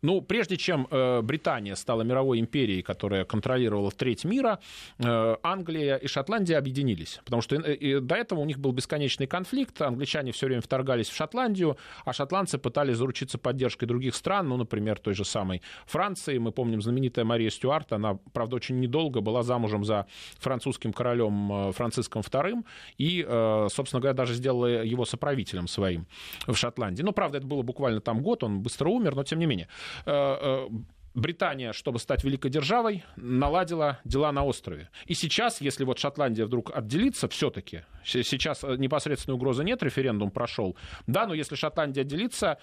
Ну, 0.00 0.22
прежде 0.22 0.56
чем 0.56 0.86
э, 0.90 1.20
Британия 1.22 1.74
стала 1.74 2.02
мировой 2.02 2.38
империей, 2.38 2.82
которая 2.82 3.24
контролировала 3.24 3.90
треть 3.90 4.24
мира, 4.24 4.60
э, 4.98 5.36
Англия 5.42 5.96
и 5.96 6.06
Шотландия 6.06 6.56
объединились. 6.56 7.20
Потому 7.24 7.42
что 7.42 7.56
э, 7.56 8.00
до 8.00 8.14
этого 8.14 8.40
у 8.40 8.44
них 8.44 8.58
был 8.58 8.72
бесконечный 8.72 9.26
конфликт. 9.26 9.82
Англичане 9.82 10.32
все 10.32 10.46
время 10.46 10.62
вторгались 10.62 11.08
в 11.08 11.16
Шотландию, 11.16 11.76
а 12.04 12.12
шотландцы 12.12 12.58
пытались 12.58 12.96
заручиться 12.96 13.38
поддержкой 13.38 13.86
других 13.86 14.14
стран, 14.14 14.48
ну, 14.48 14.56
например, 14.56 14.98
той 14.98 15.14
же 15.14 15.24
самой 15.24 15.62
Франции. 15.86 16.38
Мы 16.38 16.52
помним 16.52 16.80
знаменитая 16.80 17.24
Мария 17.24 17.50
Стюарт, 17.50 17.92
она, 17.92 18.18
правда, 18.32 18.56
очень 18.56 18.78
недолго 18.78 19.20
была 19.20 19.42
замужем 19.42 19.84
за 19.84 20.06
французским 20.38 20.92
королем 20.92 21.72
Франциском 21.72 22.22
II 22.22 22.64
и, 22.98 23.22
собственно 23.70 23.97
говоря, 24.00 24.14
даже 24.14 24.34
сделала 24.34 24.66
его 24.66 25.04
соправителем 25.04 25.68
своим 25.68 26.06
в 26.46 26.54
Шотландии. 26.54 27.02
Ну, 27.02 27.12
правда, 27.12 27.38
это 27.38 27.46
было 27.46 27.62
буквально 27.62 28.00
там 28.00 28.22
год, 28.22 28.44
он 28.44 28.60
быстро 28.60 28.88
умер, 28.88 29.14
но 29.14 29.24
тем 29.24 29.38
не 29.38 29.46
менее. 29.46 29.68
Э, 30.06 30.66
э, 30.66 30.68
Британия, 31.14 31.72
чтобы 31.72 31.98
стать 31.98 32.22
великой 32.22 32.50
державой, 32.50 33.04
наладила 33.16 33.98
дела 34.04 34.30
на 34.32 34.44
острове. 34.44 34.88
И 35.06 35.14
сейчас, 35.14 35.60
если 35.60 35.84
вот 35.84 35.98
Шотландия 35.98 36.46
вдруг 36.46 36.70
отделится 36.74 37.28
все-таки, 37.28 37.82
сейчас 38.04 38.64
э, 38.64 38.76
непосредственной 38.76 39.36
угрозы 39.36 39.64
нет, 39.64 39.82
референдум 39.82 40.30
прошел, 40.30 40.76
да, 41.06 41.26
но 41.26 41.34
если 41.34 41.54
Шотландия 41.54 42.02
отделится, 42.02 42.58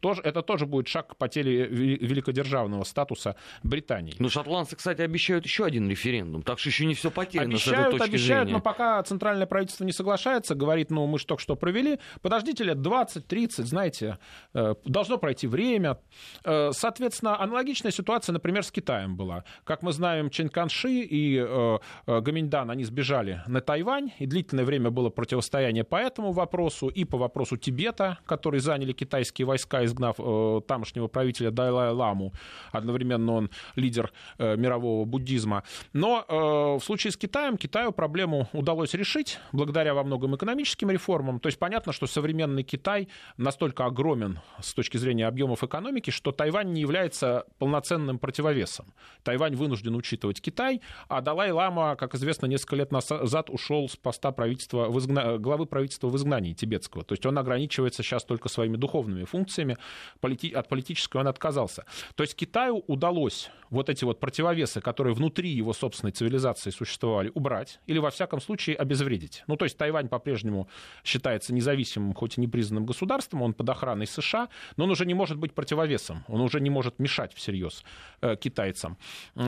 тоже, 0.00 0.22
это 0.22 0.42
тоже 0.42 0.66
будет 0.66 0.88
шаг 0.88 1.08
к 1.08 1.16
потере 1.16 1.66
великодержавного 1.66 2.84
статуса 2.84 3.36
Британии. 3.62 4.14
Но 4.18 4.28
шотландцы, 4.28 4.76
кстати, 4.76 5.02
обещают 5.02 5.44
еще 5.44 5.64
один 5.64 5.88
референдум, 5.88 6.42
так 6.42 6.58
что 6.58 6.68
еще 6.68 6.86
не 6.86 6.94
все 6.94 7.10
потеряно 7.10 7.50
обещают, 7.50 7.78
с 7.78 7.88
этой 7.88 7.98
точки 7.98 8.10
обещают, 8.10 8.48
зрения. 8.48 8.58
но 8.58 8.62
пока 8.62 9.02
центральное 9.02 9.46
правительство 9.46 9.84
не 9.84 9.92
соглашается, 9.92 10.54
говорит, 10.54 10.90
ну, 10.90 11.06
мы 11.06 11.18
же 11.18 11.26
только 11.26 11.42
что 11.42 11.56
провели, 11.56 11.98
подождите 12.20 12.64
лет 12.64 12.78
20-30, 12.78 13.62
знаете, 13.64 14.18
должно 14.52 15.18
пройти 15.18 15.46
время. 15.46 15.98
Соответственно, 16.42 17.40
Аналогичная 17.42 17.92
ситуация, 17.92 18.32
например, 18.32 18.64
с 18.64 18.70
Китаем 18.70 19.16
была. 19.16 19.44
Как 19.64 19.82
мы 19.82 19.92
знаем, 19.92 20.30
Чен 20.30 20.48
Канши 20.48 21.00
и 21.00 21.36
э, 21.38 21.78
э, 22.06 22.20
Гаминьдан, 22.20 22.70
они 22.70 22.84
сбежали 22.84 23.42
на 23.46 23.60
Тайвань, 23.60 24.12
и 24.18 24.26
длительное 24.26 24.61
время 24.64 24.90
было 24.90 25.10
противостояние 25.10 25.84
по 25.84 25.96
этому 25.96 26.32
вопросу 26.32 26.88
и 26.88 27.04
по 27.04 27.18
вопросу 27.18 27.56
Тибета, 27.56 28.18
который 28.26 28.60
заняли 28.60 28.92
китайские 28.92 29.46
войска, 29.46 29.84
изгнав 29.84 30.16
э, 30.18 30.60
тамошнего 30.66 31.08
правителя 31.08 31.50
Дайлая 31.50 31.92
Ламу. 31.92 32.32
Одновременно 32.72 33.32
он 33.32 33.50
лидер 33.76 34.12
э, 34.38 34.56
мирового 34.56 35.04
буддизма. 35.04 35.64
Но 35.92 36.24
э, 36.28 36.34
в 36.78 36.84
случае 36.84 37.12
с 37.12 37.16
Китаем, 37.16 37.56
Китаю 37.56 37.92
проблему 37.92 38.48
удалось 38.52 38.94
решить 38.94 39.38
благодаря 39.52 39.94
во 39.94 40.04
многом 40.04 40.36
экономическим 40.36 40.90
реформам. 40.90 41.40
То 41.40 41.48
есть 41.48 41.58
понятно, 41.58 41.92
что 41.92 42.06
современный 42.06 42.62
Китай 42.62 43.08
настолько 43.36 43.84
огромен 43.86 44.40
с 44.60 44.74
точки 44.74 44.96
зрения 44.96 45.26
объемов 45.26 45.64
экономики, 45.64 46.10
что 46.10 46.32
Тайвань 46.32 46.72
не 46.72 46.80
является 46.80 47.46
полноценным 47.58 48.18
противовесом. 48.18 48.94
Тайвань 49.22 49.56
вынужден 49.56 49.94
учитывать 49.94 50.40
Китай, 50.40 50.80
а 51.08 51.20
Далай-Лама, 51.20 51.96
как 51.96 52.14
известно, 52.14 52.46
несколько 52.46 52.76
лет 52.76 52.92
назад 52.92 53.50
ушел 53.50 53.88
с 53.88 53.96
поста 53.96 54.32
правительства 54.32 54.51
в 54.54 54.98
изгна... 54.98 55.38
главы 55.38 55.66
правительства 55.66 56.08
в 56.08 56.16
изгнании 56.16 56.52
тибетского. 56.52 57.04
То 57.04 57.12
есть 57.12 57.24
он 57.26 57.38
ограничивается 57.38 58.02
сейчас 58.02 58.24
только 58.24 58.48
своими 58.48 58.76
духовными 58.76 59.24
функциями, 59.24 59.76
полити... 60.20 60.52
от 60.52 60.68
политической 60.68 61.18
он 61.18 61.28
отказался. 61.28 61.84
То 62.14 62.22
есть 62.22 62.34
Китаю 62.34 62.84
удалось 62.86 63.50
вот 63.70 63.88
эти 63.88 64.04
вот 64.04 64.20
противовесы, 64.20 64.80
которые 64.80 65.14
внутри 65.14 65.50
его 65.50 65.72
собственной 65.72 66.12
цивилизации 66.12 66.70
существовали, 66.70 67.30
убрать 67.34 67.80
или, 67.86 67.98
во 67.98 68.10
всяком 68.10 68.40
случае, 68.40 68.76
обезвредить. 68.76 69.44
Ну, 69.46 69.56
то 69.56 69.64
есть 69.64 69.78
Тайвань 69.78 70.08
по-прежнему 70.08 70.68
считается 71.04 71.54
независимым, 71.54 72.14
хоть 72.14 72.38
и 72.38 72.40
непризнанным 72.40 72.84
государством, 72.84 73.42
он 73.42 73.54
под 73.54 73.68
охраной 73.68 74.06
США, 74.06 74.48
но 74.76 74.84
он 74.84 74.90
уже 74.90 75.06
не 75.06 75.14
может 75.14 75.38
быть 75.38 75.54
противовесом, 75.54 76.24
он 76.28 76.40
уже 76.40 76.60
не 76.60 76.70
может 76.70 76.98
мешать 76.98 77.32
всерьез 77.34 77.84
э, 78.20 78.36
китайцам. 78.36 78.98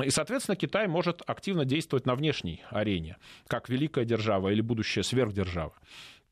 И, 0.04 0.11
соответственно, 0.11 0.56
Китай 0.56 0.87
может 0.87 1.23
активно 1.26 1.64
действовать 1.64 2.06
на 2.06 2.14
внешней 2.14 2.62
арене, 2.70 3.16
как 3.46 3.68
великая 3.68 4.04
держава 4.04 4.50
или 4.50 4.61
будущая 4.61 4.93
сверхдержава. 5.02 5.72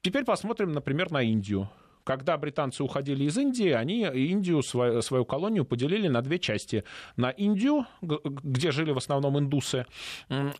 Теперь 0.03 0.25
посмотрим, 0.25 0.73
например, 0.73 1.11
на 1.11 1.23
Индию. 1.23 1.69
Когда 2.05 2.37
британцы 2.37 2.83
уходили 2.83 3.23
из 3.25 3.39
Индии, 3.39 3.69
они 3.71 4.01
Индию, 4.01 4.63
свою 4.63 5.25
колонию, 5.25 5.65
поделили 5.65 6.09
на 6.09 6.21
две 6.21 6.41
части. 6.41 6.83
На 7.17 7.31
Индию, 7.31 7.87
где 8.01 8.73
жили 8.73 8.91
в 8.91 8.99
основном 8.99 9.39
индусы, 9.39 9.87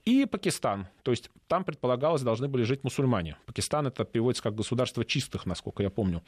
и 0.05 0.25
Пакистан. 0.25 0.87
То 1.03 1.11
есть 1.11 1.31
там, 1.49 1.65
предполагалось, 1.65 2.23
должны 2.23 2.47
были 2.47 2.63
жить 2.63 2.85
мусульмане. 2.85 3.37
Пакистан 3.47 3.89
это 3.89 4.05
переводится 4.05 4.45
как 4.45 4.55
государство 4.55 5.05
чистых, 5.05 5.45
насколько 5.45 5.83
я 5.83 5.91
помню. 5.91 6.23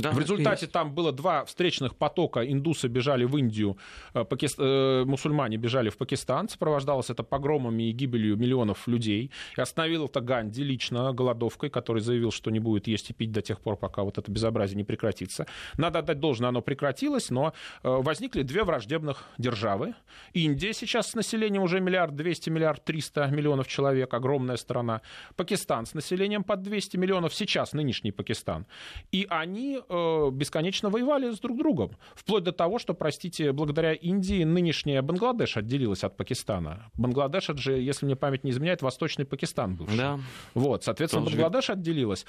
Да, 0.00 0.10
в 0.10 0.18
результате 0.18 0.66
там 0.66 0.94
было 0.94 1.12
два 1.12 1.44
встречных 1.44 1.96
потока. 1.96 2.40
Индусы 2.40 2.88
бежали 2.88 3.24
в 3.24 3.36
Индию, 3.36 3.76
э, 4.14 4.24
пакист... 4.24 4.56
э, 4.58 5.04
мусульмане 5.04 5.56
бежали 5.56 5.90
в 5.90 5.96
Пакистан. 5.96 6.48
Сопровождалось 6.48 7.10
это 7.10 7.22
погромами 7.22 7.90
и 7.90 7.92
гибелью 7.92 8.36
миллионов 8.36 8.86
людей. 8.88 9.30
И 9.56 9.60
остановил 9.60 10.06
это 10.06 10.20
Ганди 10.20 10.62
лично 10.62 11.12
голодовкой, 11.12 11.70
который 11.70 12.02
заявил, 12.02 12.30
что 12.30 12.50
не 12.50 12.60
будет 12.60 12.86
есть 12.86 13.10
и 13.10 13.12
пить 13.12 13.32
до 13.32 13.42
тех 13.42 13.60
пор, 13.60 13.76
пока 13.76 14.02
вот 14.02 14.18
это 14.18 14.30
безобразие 14.30 14.76
не 14.76 14.84
прекратится. 14.84 15.46
Надо 15.76 16.00
отдать 16.00 16.20
должное, 16.20 16.48
оно 16.48 16.62
прекратилось, 16.62 17.30
но 17.30 17.52
э, 17.82 17.88
возникли 17.88 18.42
две 18.42 18.64
враждебных 18.64 19.24
державы. 19.38 19.94
Индия 20.32 20.72
сейчас 20.72 21.10
с 21.10 21.14
населением 21.14 21.62
уже 21.62 21.80
миллиард 21.80 22.14
двести, 22.16 22.50
миллиард 22.50 22.84
триста 22.84 23.26
миллионов 23.26 23.68
человек, 23.68 24.12
огромная 24.14 24.56
страна. 24.56 25.00
Пакистан 25.36 25.86
с 25.86 25.94
населением 25.94 26.44
под 26.44 26.62
200 26.62 26.96
миллионов, 26.96 27.34
сейчас 27.34 27.72
нынешний 27.72 28.12
Пакистан. 28.12 28.66
И 29.12 29.26
они 29.30 29.80
Э, 29.92 30.30
бесконечно 30.30 30.88
воевали 30.88 31.32
с 31.32 31.40
друг 31.40 31.58
другом. 31.58 31.96
Вплоть 32.14 32.44
до 32.44 32.52
того, 32.52 32.78
что, 32.78 32.94
простите, 32.94 33.50
благодаря 33.50 33.92
Индии 33.92 34.44
нынешняя 34.44 35.02
Бангладеш 35.02 35.56
отделилась 35.56 36.04
от 36.04 36.16
Пакистана. 36.16 36.92
Бангладеш, 36.94 37.50
это 37.50 37.58
же, 37.58 37.72
если 37.72 38.06
мне 38.06 38.14
память 38.14 38.44
не 38.44 38.52
изменяет, 38.52 38.82
Восточный 38.82 39.24
Пакистан 39.24 39.74
бывший. 39.74 39.96
Да. 39.96 40.20
Вот, 40.54 40.84
соответственно, 40.84 41.24
Тоже 41.24 41.38
Бангладеш 41.38 41.70
отделилась. 41.70 42.24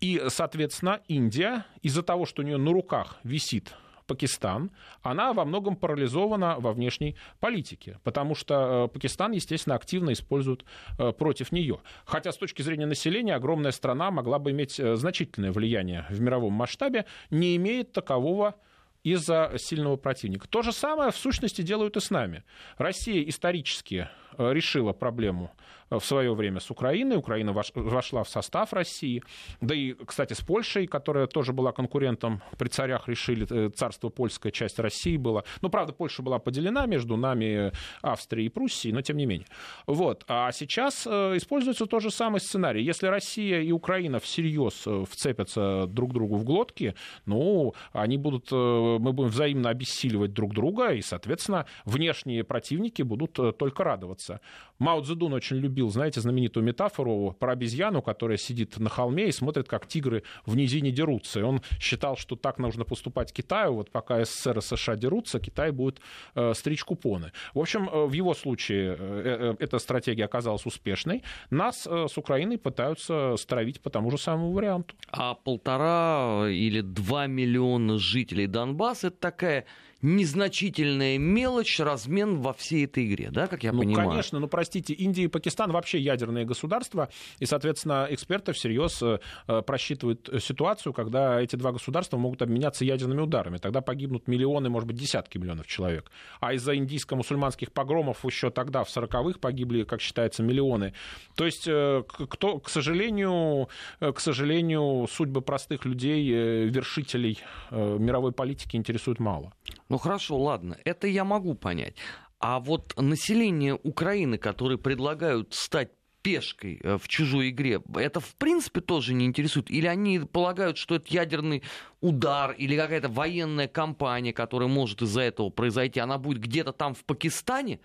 И, 0.00 0.22
соответственно, 0.28 1.00
Индия 1.06 1.66
из-за 1.82 2.02
того, 2.02 2.24
что 2.24 2.40
у 2.40 2.46
нее 2.46 2.56
на 2.56 2.72
руках 2.72 3.18
висит 3.24 3.74
Пакистан, 4.12 4.70
она 5.00 5.32
во 5.32 5.46
многом 5.46 5.74
парализована 5.74 6.56
во 6.58 6.74
внешней 6.74 7.16
политике, 7.40 7.98
потому 8.04 8.34
что 8.34 8.84
э, 8.84 8.88
Пакистан, 8.92 9.32
естественно, 9.32 9.74
активно 9.74 10.12
использует 10.12 10.66
э, 10.98 11.12
против 11.12 11.50
нее. 11.50 11.80
Хотя 12.04 12.30
с 12.30 12.36
точки 12.36 12.60
зрения 12.60 12.84
населения 12.84 13.34
огромная 13.34 13.70
страна 13.70 14.10
могла 14.10 14.38
бы 14.38 14.50
иметь 14.50 14.78
э, 14.78 14.96
значительное 14.96 15.50
влияние 15.50 16.04
в 16.10 16.20
мировом 16.20 16.52
масштабе, 16.52 17.06
не 17.30 17.56
имеет 17.56 17.92
такового 17.92 18.54
из-за 19.02 19.54
сильного 19.56 19.96
противника. 19.96 20.46
То 20.46 20.60
же 20.60 20.72
самое, 20.72 21.10
в 21.10 21.16
сущности, 21.16 21.62
делают 21.62 21.96
и 21.96 22.00
с 22.00 22.10
нами. 22.10 22.44
Россия 22.76 23.26
исторически 23.26 24.08
решила 24.36 24.92
проблему 24.92 25.50
в 25.98 26.04
свое 26.04 26.34
время 26.34 26.60
с 26.60 26.70
Украиной. 26.70 27.16
Украина 27.16 27.52
вошла 27.52 28.24
в 28.24 28.28
состав 28.28 28.72
России. 28.72 29.22
Да 29.60 29.74
и, 29.74 29.92
кстати, 29.92 30.32
с 30.32 30.40
Польшей, 30.40 30.86
которая 30.86 31.26
тоже 31.26 31.52
была 31.52 31.72
конкурентом 31.72 32.42
при 32.58 32.68
царях, 32.68 33.08
решили, 33.08 33.46
э, 33.50 33.70
царство 33.70 34.08
польская 34.08 34.50
часть 34.50 34.78
России 34.78 35.16
была. 35.16 35.44
Ну, 35.60 35.68
правда, 35.68 35.92
Польша 35.92 36.22
была 36.22 36.38
поделена 36.38 36.86
между 36.86 37.16
нами, 37.16 37.72
Австрией 38.02 38.46
и 38.46 38.48
Пруссией, 38.48 38.94
но 38.94 39.02
тем 39.02 39.16
не 39.16 39.26
менее. 39.26 39.46
Вот. 39.86 40.24
А 40.28 40.50
сейчас 40.52 41.06
э, 41.06 41.36
используется 41.36 41.86
тот 41.86 42.02
же 42.02 42.10
самый 42.10 42.40
сценарий. 42.40 42.82
Если 42.82 43.06
Россия 43.06 43.60
и 43.60 43.72
Украина 43.72 44.18
всерьез 44.18 44.84
э, 44.86 45.04
вцепятся 45.08 45.86
друг 45.86 46.12
другу 46.12 46.36
в 46.36 46.44
глотки, 46.44 46.94
ну, 47.26 47.74
они 47.92 48.16
будут, 48.18 48.50
мы 48.50 49.12
будем 49.12 49.30
взаимно 49.30 49.70
обессиливать 49.70 50.32
друг 50.32 50.54
друга, 50.54 50.92
и, 50.92 51.02
соответственно, 51.02 51.66
внешние 51.84 52.44
противники 52.44 53.02
будут 53.02 53.38
только 53.58 53.84
радоваться. 53.84 54.40
Мао 54.78 55.00
Цзэдун 55.02 55.32
очень 55.32 55.56
любил 55.56 55.81
любил, 55.82 55.90
знаете, 55.90 56.20
знаменитую 56.20 56.64
метафору 56.64 57.36
про 57.38 57.52
обезьяну, 57.52 58.02
которая 58.02 58.38
сидит 58.38 58.78
на 58.78 58.88
холме 58.88 59.28
и 59.28 59.32
смотрит, 59.32 59.68
как 59.68 59.86
тигры 59.86 60.22
в 60.46 60.56
низине 60.56 60.92
дерутся. 60.92 61.40
И 61.40 61.42
он 61.42 61.60
считал, 61.80 62.16
что 62.16 62.36
так 62.36 62.58
нужно 62.58 62.84
поступать 62.84 63.32
Китаю. 63.32 63.74
Вот 63.74 63.90
пока 63.90 64.24
СССР 64.24 64.58
и 64.58 64.60
США 64.60 64.96
дерутся, 64.96 65.40
Китай 65.40 65.72
будет 65.72 66.00
э, 66.34 66.54
стричь 66.54 66.84
купоны. 66.84 67.32
В 67.54 67.58
общем, 67.58 67.88
э, 67.88 68.06
в 68.06 68.12
его 68.12 68.34
случае 68.34 68.96
э, 68.98 69.54
э, 69.58 69.64
эта 69.64 69.78
стратегия 69.78 70.24
оказалась 70.24 70.66
успешной. 70.66 71.22
Нас 71.50 71.86
с 71.86 72.18
Украиной 72.18 72.58
пытаются 72.58 73.36
стравить 73.36 73.80
по 73.80 73.90
тому 73.90 74.10
же 74.10 74.18
самому 74.18 74.52
варианту. 74.52 74.94
А 75.10 75.34
полтора 75.34 76.48
или 76.48 76.80
два 76.80 77.26
миллиона 77.26 77.98
жителей 77.98 78.46
Донбасса 78.46 79.08
это 79.08 79.16
такая 79.16 79.64
незначительная 80.02 81.16
мелочь, 81.16 81.78
размен 81.78 82.40
во 82.40 82.52
всей 82.52 82.84
этой 82.84 83.06
игре, 83.06 83.30
да, 83.30 83.46
как 83.46 83.62
я 83.62 83.72
ну, 83.72 83.80
понимаю? 83.80 84.10
конечно, 84.10 84.40
ну, 84.40 84.48
простите, 84.48 84.92
Индия 84.94 85.24
и 85.24 85.28
Пакистан 85.28 85.70
вообще 85.70 86.00
ядерные 86.00 86.44
государства, 86.44 87.08
и, 87.38 87.46
соответственно, 87.46 88.08
эксперты 88.10 88.52
всерьез 88.52 89.00
э, 89.02 89.20
э, 89.46 89.62
просчитывают 89.62 90.28
ситуацию, 90.40 90.92
когда 90.92 91.40
эти 91.40 91.54
два 91.54 91.70
государства 91.70 92.16
могут 92.18 92.42
обменяться 92.42 92.84
ядерными 92.84 93.20
ударами. 93.20 93.58
Тогда 93.58 93.80
погибнут 93.80 94.26
миллионы, 94.26 94.68
может 94.68 94.88
быть, 94.88 94.96
десятки 94.96 95.38
миллионов 95.38 95.68
человек. 95.68 96.10
А 96.40 96.52
из-за 96.54 96.74
индийско-мусульманских 96.76 97.70
погромов 97.70 98.24
еще 98.24 98.50
тогда, 98.50 98.82
в 98.82 98.88
40-х, 98.88 99.38
погибли, 99.38 99.84
как 99.84 100.00
считается, 100.00 100.42
миллионы. 100.42 100.94
То 101.36 101.46
есть, 101.46 101.68
э, 101.68 102.02
кто, 102.08 102.58
к 102.58 102.68
сожалению, 102.68 103.68
к 104.00 104.18
сожалению, 104.18 105.06
судьбы 105.08 105.42
простых 105.42 105.84
людей, 105.84 106.28
вершителей 106.32 107.38
мировой 107.70 108.32
политики 108.32 108.76
интересуют 108.76 109.20
мало. 109.20 109.52
Ну 109.92 109.98
хорошо, 109.98 110.38
ладно, 110.38 110.78
это 110.86 111.06
я 111.06 111.22
могу 111.22 111.52
понять. 111.52 111.96
А 112.38 112.60
вот 112.60 112.94
население 112.96 113.78
Украины, 113.82 114.38
которые 114.38 114.78
предлагают 114.78 115.52
стать 115.52 115.90
пешкой 116.22 116.80
э, 116.82 116.96
в 116.96 117.08
чужой 117.08 117.50
игре, 117.50 117.78
это 117.96 118.18
в 118.20 118.34
принципе 118.36 118.80
тоже 118.80 119.12
не 119.12 119.26
интересует? 119.26 119.70
Или 119.70 119.86
они 119.86 120.20
полагают, 120.20 120.78
что 120.78 120.94
это 120.94 121.04
ядерный 121.08 121.62
удар 122.00 122.52
или 122.52 122.74
какая-то 122.74 123.10
военная 123.10 123.68
кампания, 123.68 124.32
которая 124.32 124.70
может 124.70 125.02
из-за 125.02 125.20
этого 125.20 125.50
произойти, 125.50 126.00
она 126.00 126.16
будет 126.16 126.40
где-то 126.40 126.72
там 126.72 126.94
в 126.94 127.04
Пакистане, 127.04 127.78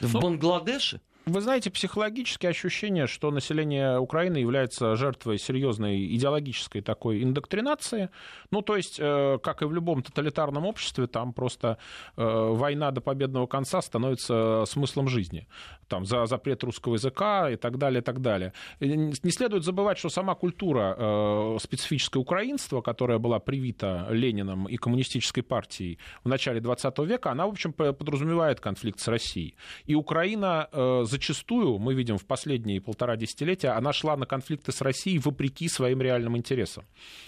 в 0.00 0.14
ну, 0.14 0.20
Бангладеше? 0.22 1.02
Вы 1.26 1.42
знаете, 1.42 1.70
психологические 1.70 2.50
ощущения, 2.50 3.06
что 3.06 3.30
население 3.30 3.98
Украины 3.98 4.38
является 4.38 4.96
жертвой 4.96 5.38
серьезной 5.38 6.06
идеологической 6.16 6.80
такой 6.80 7.22
индоктринации. 7.22 8.08
Ну, 8.50 8.62
то 8.62 8.76
есть, 8.76 8.98
э, 8.98 9.38
как 9.42 9.60
и 9.60 9.66
в 9.66 9.72
любом 9.72 10.02
тоталитарном 10.02 10.64
обществе, 10.64 11.06
там 11.06 11.34
просто 11.34 11.76
э, 12.16 12.24
война 12.24 12.90
до 12.90 13.02
победного 13.02 13.46
конца 13.46 13.82
становится 13.82 14.64
смыслом 14.66 15.08
жизни. 15.08 15.46
Там 15.88 16.06
за 16.06 16.24
запрет 16.24 16.64
русского 16.64 16.94
языка 16.94 17.50
и 17.50 17.56
так 17.56 17.76
далее, 17.76 18.00
и 18.00 18.04
так 18.04 18.22
далее. 18.22 18.54
Не 18.80 19.30
следует 19.30 19.64
забывать, 19.64 19.98
что 19.98 20.08
сама 20.08 20.34
культура 20.34 20.96
э, 20.96 21.58
специфическое 21.60 22.20
украинства, 22.20 22.80
которая 22.80 23.18
была 23.18 23.40
привита 23.40 24.06
Лениным 24.10 24.66
и 24.66 24.76
коммунистической 24.76 25.42
партией 25.42 25.98
в 26.24 26.28
начале 26.28 26.60
20 26.60 26.98
века, 27.00 27.30
она, 27.30 27.46
в 27.46 27.50
общем, 27.50 27.74
подразумевает 27.74 28.60
конфликт 28.60 29.00
с 29.00 29.08
Россией. 29.08 29.54
И 29.84 29.94
Украина 29.94 30.68
зачастую, 31.10 31.78
мы 31.78 31.94
видим 31.94 32.18
в 32.18 32.24
последние 32.24 32.80
полтора 32.80 33.16
десятилетия, 33.16 33.68
она 33.70 33.92
шла 33.92 34.16
на 34.16 34.26
конфликты 34.26 34.72
с 34.72 34.80
Россией 34.80 35.18
вопреки 35.18 35.68
своим 35.68 36.00
реальным 36.00 36.36
интересам. 36.36 36.84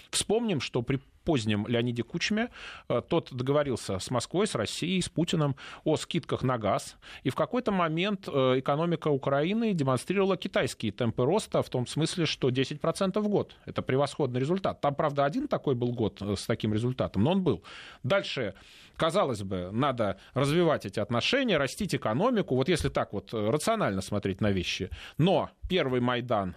Вспомним, 0.09 0.61
что 0.61 0.81
при 0.81 0.99
позднем 1.23 1.67
Леониде 1.67 2.03
Кучме. 2.03 2.49
Э, 2.89 3.01
тот 3.07 3.33
договорился 3.33 3.99
с 3.99 4.11
Москвой, 4.11 4.47
с 4.47 4.55
Россией, 4.55 5.01
с 5.01 5.09
Путиным 5.09 5.55
о 5.83 5.95
скидках 5.95 6.43
на 6.43 6.57
газ. 6.57 6.97
И 7.23 7.29
в 7.29 7.35
какой-то 7.35 7.71
момент 7.71 8.27
э, 8.27 8.59
экономика 8.59 9.07
Украины 9.07 9.73
демонстрировала 9.73 10.37
китайские 10.37 10.91
темпы 10.91 11.25
роста 11.25 11.61
в 11.61 11.69
том 11.69 11.87
смысле, 11.87 12.25
что 12.25 12.49
10% 12.49 13.19
в 13.19 13.27
год. 13.27 13.55
Это 13.65 13.81
превосходный 13.81 14.39
результат. 14.39 14.81
Там, 14.81 14.95
правда, 14.95 15.25
один 15.25 15.47
такой 15.47 15.75
был 15.75 15.91
год 15.91 16.21
э, 16.21 16.35
с 16.35 16.45
таким 16.45 16.73
результатом, 16.73 17.23
но 17.23 17.31
он 17.31 17.43
был. 17.43 17.63
Дальше 18.03 18.53
казалось 18.95 19.43
бы, 19.43 19.69
надо 19.71 20.19
развивать 20.33 20.85
эти 20.85 20.99
отношения, 20.99 21.57
растить 21.57 21.95
экономику, 21.95 22.55
вот 22.55 22.69
если 22.69 22.89
так 22.89 23.13
вот 23.13 23.33
рационально 23.33 24.01
смотреть 24.01 24.41
на 24.41 24.51
вещи. 24.51 24.89
Но 25.17 25.49
первый 25.69 26.01
Майдан, 26.01 26.55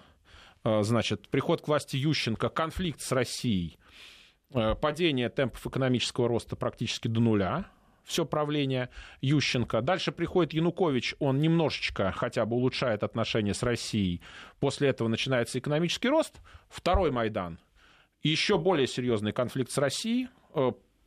значит, 0.65 1.29
приход 1.29 1.63
к 1.63 1.69
власти 1.69 1.97
Ющенко, 1.97 2.49
конфликт 2.49 3.01
с 3.01 3.13
Россией, 3.13 3.79
Э, 4.55 4.75
падение 4.75 5.29
темпов 5.29 5.67
экономического 5.67 6.29
роста 6.29 6.57
практически 6.57 7.09
до 7.09 7.21
нуля, 7.21 7.67
все 8.05 8.25
правление 8.25 8.91
Ющенко. 9.21 9.81
Дальше 9.83 10.13
приходит 10.13 10.53
Янукович, 10.53 11.17
он 11.19 11.41
немножечко 11.41 12.13
хотя 12.13 12.47
бы 12.47 12.57
улучшает 12.57 13.03
отношения 13.03 13.55
с 13.55 13.63
Россией. 13.63 14.23
После 14.61 14.89
этого 14.89 15.09
начинается 15.09 15.59
экономический 15.59 16.09
рост. 16.09 16.41
Второй 16.69 17.11
Майдан. 17.11 17.59
Еще 18.23 18.59
более 18.59 18.87
серьезный 18.87 19.33
конфликт 19.33 19.73
с 19.73 19.79
Россией. 19.79 20.29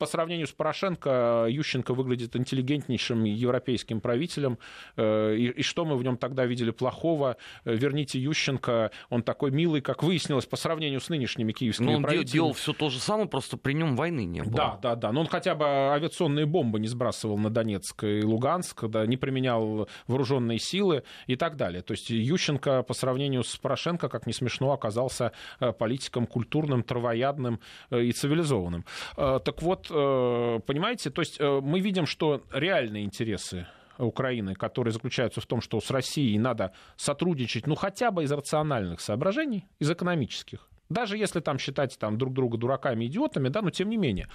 по 0.00 0.06
сравнению 0.06 0.46
с 0.46 0.52
Порошенко 0.52 1.46
Ющенко 1.48 1.94
выглядит 1.94 2.34
интеллигентнейшим 2.34 3.24
европейским 3.24 4.00
правителем. 4.00 4.58
Э, 4.96 5.34
и, 5.36 5.48
и 5.48 5.62
что 5.62 5.84
мы 5.84 5.96
в 5.96 6.02
нем 6.02 6.16
тогда 6.16 6.46
видели 6.46 6.70
плохого? 6.70 7.36
Э, 7.64 7.74
верните 7.74 8.18
Ющенко, 8.18 8.90
он 9.10 9.22
такой 9.22 9.50
милый, 9.50 9.80
как 9.80 10.02
выяснилось, 10.02 10.46
по 10.46 10.56
сравнению 10.56 11.00
с 11.00 11.08
нынешними 11.08 11.52
киевскими 11.52 11.86
Но 11.86 11.96
он 11.96 12.02
правителями. 12.02 12.32
делал 12.32 12.52
все 12.54 12.72
то 12.72 12.88
же 12.88 12.98
самое, 12.98 13.28
просто 13.28 13.56
при 13.56 13.74
нем 13.74 13.96
войны 13.96 14.24
не 14.24 14.42
было. 14.42 14.56
Да, 14.56 14.78
да, 14.82 14.96
да. 14.96 15.12
Но 15.12 15.20
он 15.20 15.26
хотя 15.26 15.54
бы 15.54 15.64
авиационные 15.66 16.46
бомбы 16.46 16.80
не 16.80 16.88
сбрасывал 16.88 17.38
на 17.38 17.50
Донецк 17.50 18.04
и 18.04 18.22
Луганск, 18.22 18.84
да, 18.86 19.06
не 19.06 19.16
применял 19.16 19.88
вооруженные 20.06 20.58
силы 20.58 21.02
и 21.26 21.36
так 21.36 21.56
далее. 21.56 21.82
То 21.82 21.92
есть 21.92 22.10
Ющенко 22.10 22.82
по 22.82 22.94
сравнению 22.94 23.44
с 23.44 23.56
Порошенко, 23.56 24.08
как 24.08 24.26
не 24.26 24.32
смешно, 24.32 24.72
оказался 24.72 25.32
э, 25.60 25.72
политиком 25.72 26.26
культурным, 26.26 26.82
травоядным 26.82 27.60
и 27.90 28.12
цивилизованным. 28.12 28.84
Так 29.16 29.62
вот, 29.62 29.89
Э, 29.89 29.89
понимаете, 29.90 31.10
то 31.10 31.20
есть 31.20 31.40
э, 31.40 31.60
мы 31.62 31.80
видим, 31.80 32.06
что 32.06 32.42
реальные 32.52 33.04
интересы 33.04 33.66
Украины, 33.98 34.54
которые 34.54 34.92
заключаются 34.92 35.40
в 35.40 35.46
том, 35.46 35.60
что 35.60 35.80
с 35.80 35.90
Россией 35.90 36.38
надо 36.38 36.72
сотрудничать, 36.96 37.66
ну, 37.66 37.74
хотя 37.74 38.10
бы 38.10 38.24
из 38.24 38.32
рациональных 38.32 39.00
соображений, 39.00 39.66
из 39.78 39.90
экономических, 39.90 40.68
Даже 40.88 41.16
если 41.16 41.40
там 41.40 41.58
считать 41.58 41.98
там, 41.98 42.18
друг 42.18 42.34
друга 42.34 42.56
дураками, 42.56 43.06
идиотами, 43.06 43.48
да, 43.48 43.62
но 43.62 43.70
тем 43.70 43.88
не 43.88 43.96
менее. 43.96 44.28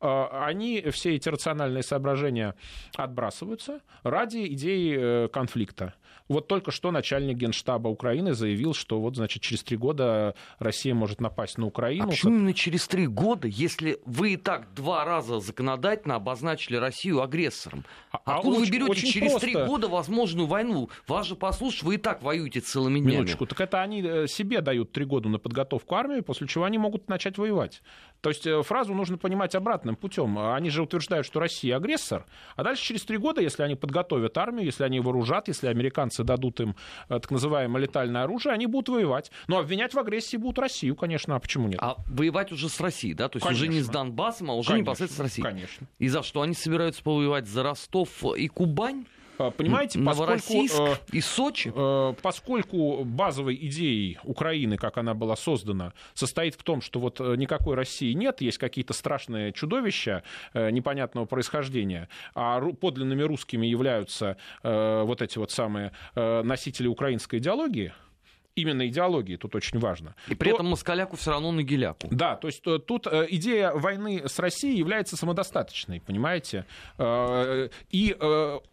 А, 0.00 0.46
они, 0.46 0.80
все 0.90 1.16
эти 1.16 1.28
рациональные 1.28 1.82
соображения 1.82 2.54
отбрасываются 2.94 3.80
ради 4.02 4.46
идеи 4.52 4.96
э, 5.24 5.28
конфликта. 5.28 5.94
Вот 6.28 6.46
только 6.46 6.70
что 6.70 6.90
начальник 6.90 7.38
генштаба 7.38 7.88
Украины 7.88 8.34
заявил, 8.34 8.74
что 8.74 9.00
вот, 9.00 9.16
значит, 9.16 9.42
через 9.42 9.62
три 9.62 9.76
года 9.76 10.34
Россия 10.58 10.94
может 10.94 11.20
напасть 11.20 11.56
на 11.56 11.66
Украину. 11.66 12.04
А 12.04 12.08
почему 12.08 12.34
именно 12.34 12.52
через 12.52 12.86
три 12.86 13.06
года, 13.06 13.48
если 13.48 13.98
вы 14.04 14.34
и 14.34 14.36
так 14.36 14.72
два 14.74 15.04
раза 15.04 15.40
законодательно 15.40 16.16
обозначили 16.16 16.76
Россию 16.76 17.22
агрессором? 17.22 17.84
А, 18.12 18.20
а 18.24 18.36
Откуда 18.36 18.58
очень, 18.58 18.72
вы 18.72 18.88
берете 18.88 19.06
через 19.06 19.34
три 19.36 19.54
года 19.54 19.88
возможную 19.88 20.46
войну? 20.46 20.90
Вас 21.06 21.26
же 21.26 21.34
послушать, 21.34 21.82
вы 21.82 21.94
и 21.94 21.98
так 21.98 22.22
воюете 22.22 22.60
целыми 22.60 23.00
днями. 23.00 23.14
Минуточку, 23.14 23.46
так 23.46 23.60
это 23.62 23.80
они 23.80 24.02
э, 24.02 24.26
себе 24.26 24.60
дают 24.60 24.92
три 24.92 25.06
года 25.06 25.30
на 25.30 25.38
подготовку 25.38 25.94
армии, 25.94 26.20
после 26.20 26.46
чего 26.46 26.64
они 26.64 26.76
могут 26.76 27.08
начать 27.08 27.38
воевать. 27.38 27.82
То 28.20 28.30
есть 28.30 28.46
э, 28.46 28.62
фразу 28.62 28.94
нужно 28.94 29.18
понимать 29.18 29.54
обратным 29.54 29.96
путем. 29.96 30.38
Они 30.38 30.70
же 30.70 30.82
утверждают, 30.82 31.26
что 31.26 31.40
Россия 31.40 31.76
агрессор, 31.76 32.26
а 32.56 32.64
дальше 32.64 32.82
через 32.82 33.02
три 33.04 33.16
года, 33.16 33.40
если 33.40 33.62
они 33.62 33.74
подготовят 33.74 34.36
армию, 34.36 34.64
если 34.64 34.84
они 34.84 35.00
вооружат, 35.00 35.48
если 35.48 35.68
американцы 35.68 36.24
дадут 36.24 36.60
им 36.60 36.76
э, 37.08 37.20
так 37.20 37.30
называемое 37.30 37.82
летальное 37.82 38.24
оружие, 38.24 38.52
они 38.54 38.66
будут 38.66 38.88
воевать. 38.88 39.30
Но 39.46 39.58
обвинять 39.58 39.94
в 39.94 39.98
агрессии 39.98 40.36
будут 40.36 40.58
Россию, 40.58 40.96
конечно, 40.96 41.36
а 41.36 41.38
почему 41.38 41.68
нет? 41.68 41.78
А 41.80 41.96
воевать 42.06 42.52
уже 42.52 42.68
с 42.68 42.80
Россией, 42.80 43.14
да? 43.14 43.28
То 43.28 43.36
есть 43.36 43.46
конечно. 43.46 43.64
уже 43.64 43.72
не 43.72 43.80
с 43.80 43.88
Донбассом, 43.88 44.50
а 44.50 44.54
уже 44.54 44.68
конечно, 44.68 44.82
непосредственно 44.82 45.28
с 45.28 45.30
Россией. 45.30 45.44
Конечно. 45.44 45.86
И 45.98 46.08
за 46.08 46.22
что 46.22 46.42
они 46.42 46.54
собираются 46.54 47.02
повоевать? 47.02 47.46
За 47.46 47.62
Ростов 47.62 48.24
и 48.36 48.48
Кубань? 48.48 49.06
А, 49.38 49.50
понимаете, 49.50 50.00
поскольку, 50.00 50.66
э, 50.66 50.96
и 51.12 51.20
Сочи? 51.20 51.72
Э, 51.74 52.14
поскольку 52.20 53.04
базовой 53.04 53.54
идеей 53.54 54.18
Украины, 54.24 54.76
как 54.76 54.98
она 54.98 55.14
была 55.14 55.36
создана, 55.36 55.92
состоит 56.14 56.54
в 56.54 56.62
том, 56.62 56.80
что 56.80 56.98
вот 57.00 57.20
э, 57.20 57.36
никакой 57.36 57.76
России 57.76 58.12
нет, 58.12 58.40
есть 58.40 58.58
какие-то 58.58 58.92
страшные 58.92 59.52
чудовища 59.52 60.22
непонятного 60.54 61.24
происхождения, 61.24 62.08
а 62.34 62.60
подлинными 62.60 63.22
русскими 63.22 63.66
являются 63.66 64.36
вот 64.62 65.22
эти 65.22 65.38
вот 65.38 65.50
самые 65.50 65.92
носители 66.14 66.86
украинской 66.86 67.36
идеологии, 67.36 67.92
именно 68.58 68.86
идеологии, 68.88 69.36
тут 69.36 69.54
очень 69.54 69.78
важно. 69.78 70.14
И 70.28 70.34
при 70.34 70.50
то... 70.50 70.56
этом 70.56 70.66
москаляку 70.66 71.16
все 71.16 71.30
равно 71.30 71.52
на 71.52 71.62
геляку. 71.62 72.08
Да, 72.10 72.36
то 72.36 72.48
есть 72.48 72.66
э, 72.66 72.78
тут 72.78 73.06
э, 73.06 73.26
идея 73.30 73.72
войны 73.72 74.22
с 74.26 74.38
Россией 74.38 74.76
является 74.76 75.16
самодостаточной, 75.16 76.00
понимаете? 76.00 76.64
Э, 76.98 77.68
и 77.90 78.16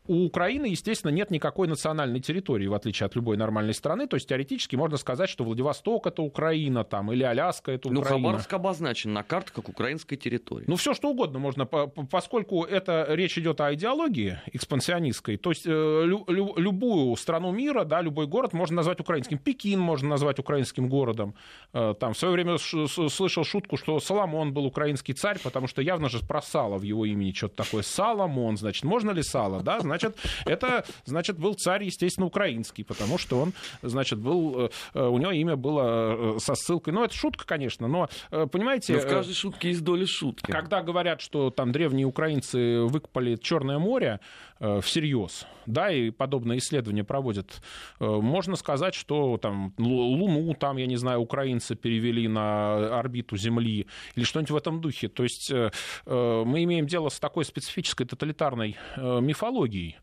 у 0.08 0.26
Украины, 0.26 0.66
естественно, 0.68 1.12
нет 1.12 1.32
никакой 1.32 1.68
национальной 1.68 2.20
территории, 2.20 2.68
в 2.68 2.74
отличие 2.74 3.06
от 3.06 3.16
любой 3.16 3.38
нормальной 3.38 3.74
страны. 3.74 4.08
То 4.08 4.16
есть 4.16 4.28
теоретически 4.28 4.76
можно 4.76 4.98
сказать, 4.98 5.30
что 5.30 5.44
Владивосток 5.44 6.08
это 6.08 6.22
Украина, 6.22 6.84
там, 6.84 7.12
или 7.12 7.24
Аляска 7.24 7.72
это 7.72 7.90
ну, 7.90 8.02
Украина. 8.02 8.20
Ну, 8.20 8.26
Хабаровск 8.28 8.54
обозначен 8.54 9.14
на 9.14 9.24
карте 9.24 9.52
как 9.54 9.70
украинская 9.70 10.18
территория. 10.18 10.66
Ну, 10.68 10.76
все 10.76 10.94
что 10.94 11.10
угодно 11.10 11.40
можно, 11.40 11.66
поскольку 11.66 12.64
это 12.64 13.08
речь 13.10 13.38
идет 13.38 13.62
о 13.62 13.74
идеологии 13.74 14.40
экспансионистской, 14.54 15.38
то 15.38 15.52
есть 15.52 15.66
любую 15.66 17.16
страну 17.16 17.52
мира, 17.52 17.84
да, 17.84 18.02
любой 18.02 18.28
город 18.28 18.54
можно 18.54 18.78
назвать 18.78 19.00
украинским. 19.00 19.38
Пекин 19.38 19.75
Пекин 19.76 19.80
можно 19.80 20.10
назвать 20.10 20.40
украинским 20.40 20.90
городом. 20.90 21.34
Э, 21.74 21.94
там 22.00 22.14
в 22.14 22.18
свое 22.18 22.34
время 22.34 22.58
слышал 22.58 23.44
шутку, 23.44 23.78
что 23.78 24.00
Соломон 24.00 24.54
был 24.54 24.66
украинский 24.66 25.14
царь, 25.14 25.38
потому 25.44 25.68
что 25.68 25.82
явно 25.82 26.10
же 26.10 26.20
про 26.20 26.42
сало 26.42 26.78
в 26.78 26.84
его 26.84 27.06
имени 27.06 27.32
что-то 27.32 27.64
такое. 27.64 27.84
Соломон, 27.84 28.58
значит, 28.58 28.84
можно 28.84 29.12
ли 29.12 29.24
сало? 29.24 29.62
Да, 29.62 29.80
значит, 29.80 30.16
это, 30.46 30.86
значит, 31.06 31.38
был 31.38 31.54
царь, 31.56 31.84
естественно, 31.84 32.28
украинский, 32.28 32.84
потому 32.84 33.18
что 33.18 33.40
он, 33.40 33.54
значит, 33.82 34.20
был, 34.20 34.70
э, 34.94 35.08
у 35.08 35.18
него 35.18 35.32
имя 35.32 35.56
было 35.56 36.36
э, 36.36 36.40
со 36.40 36.56
ссылкой. 36.56 36.94
Ну, 36.94 37.04
это 37.04 37.14
шутка, 37.14 37.46
конечно, 37.46 37.88
но, 37.88 38.10
понимаете... 38.30 38.94
Но 38.94 39.00
в 39.00 39.08
каждой 39.08 39.34
шутке 39.34 39.70
есть 39.70 39.84
доля 39.84 40.08
шутки. 40.08 40.52
Когда 40.52 40.82
говорят, 40.82 41.22
что 41.22 41.50
там 41.50 41.72
древние 41.72 42.06
украинцы 42.06 42.82
выкопали 42.82 43.36
Черное 43.36 43.80
море 43.80 44.20
всерьез, 44.60 45.46
да, 45.66 45.92
и 45.92 46.10
подобные 46.12 46.60
исследования 46.60 47.04
проводят, 47.04 47.62
можно 48.00 48.56
сказать, 48.56 48.96
что 48.96 49.38
там 49.38 49.74
Луну, 49.78 50.54
там, 50.54 50.78
я 50.78 50.86
не 50.86 50.96
знаю, 50.96 51.20
украинцы 51.20 51.76
перевели 51.76 52.28
на 52.28 53.00
орбиту 53.00 53.38
Земли 53.38 53.88
или 54.16 54.24
что-нибудь 54.24 54.52
в 54.52 54.56
этом 54.56 54.82
духе. 54.82 55.08
То 55.08 55.24
есть 55.24 55.52
э, 55.52 55.72
э, 56.06 56.44
мы 56.46 56.64
имеем 56.64 56.88
дело 56.88 57.10
с 57.10 57.20
такой 57.20 57.46
специфической 57.46 58.06
тоталитарной 58.06 58.78
э, 58.96 59.20
мифологией, 59.22 59.98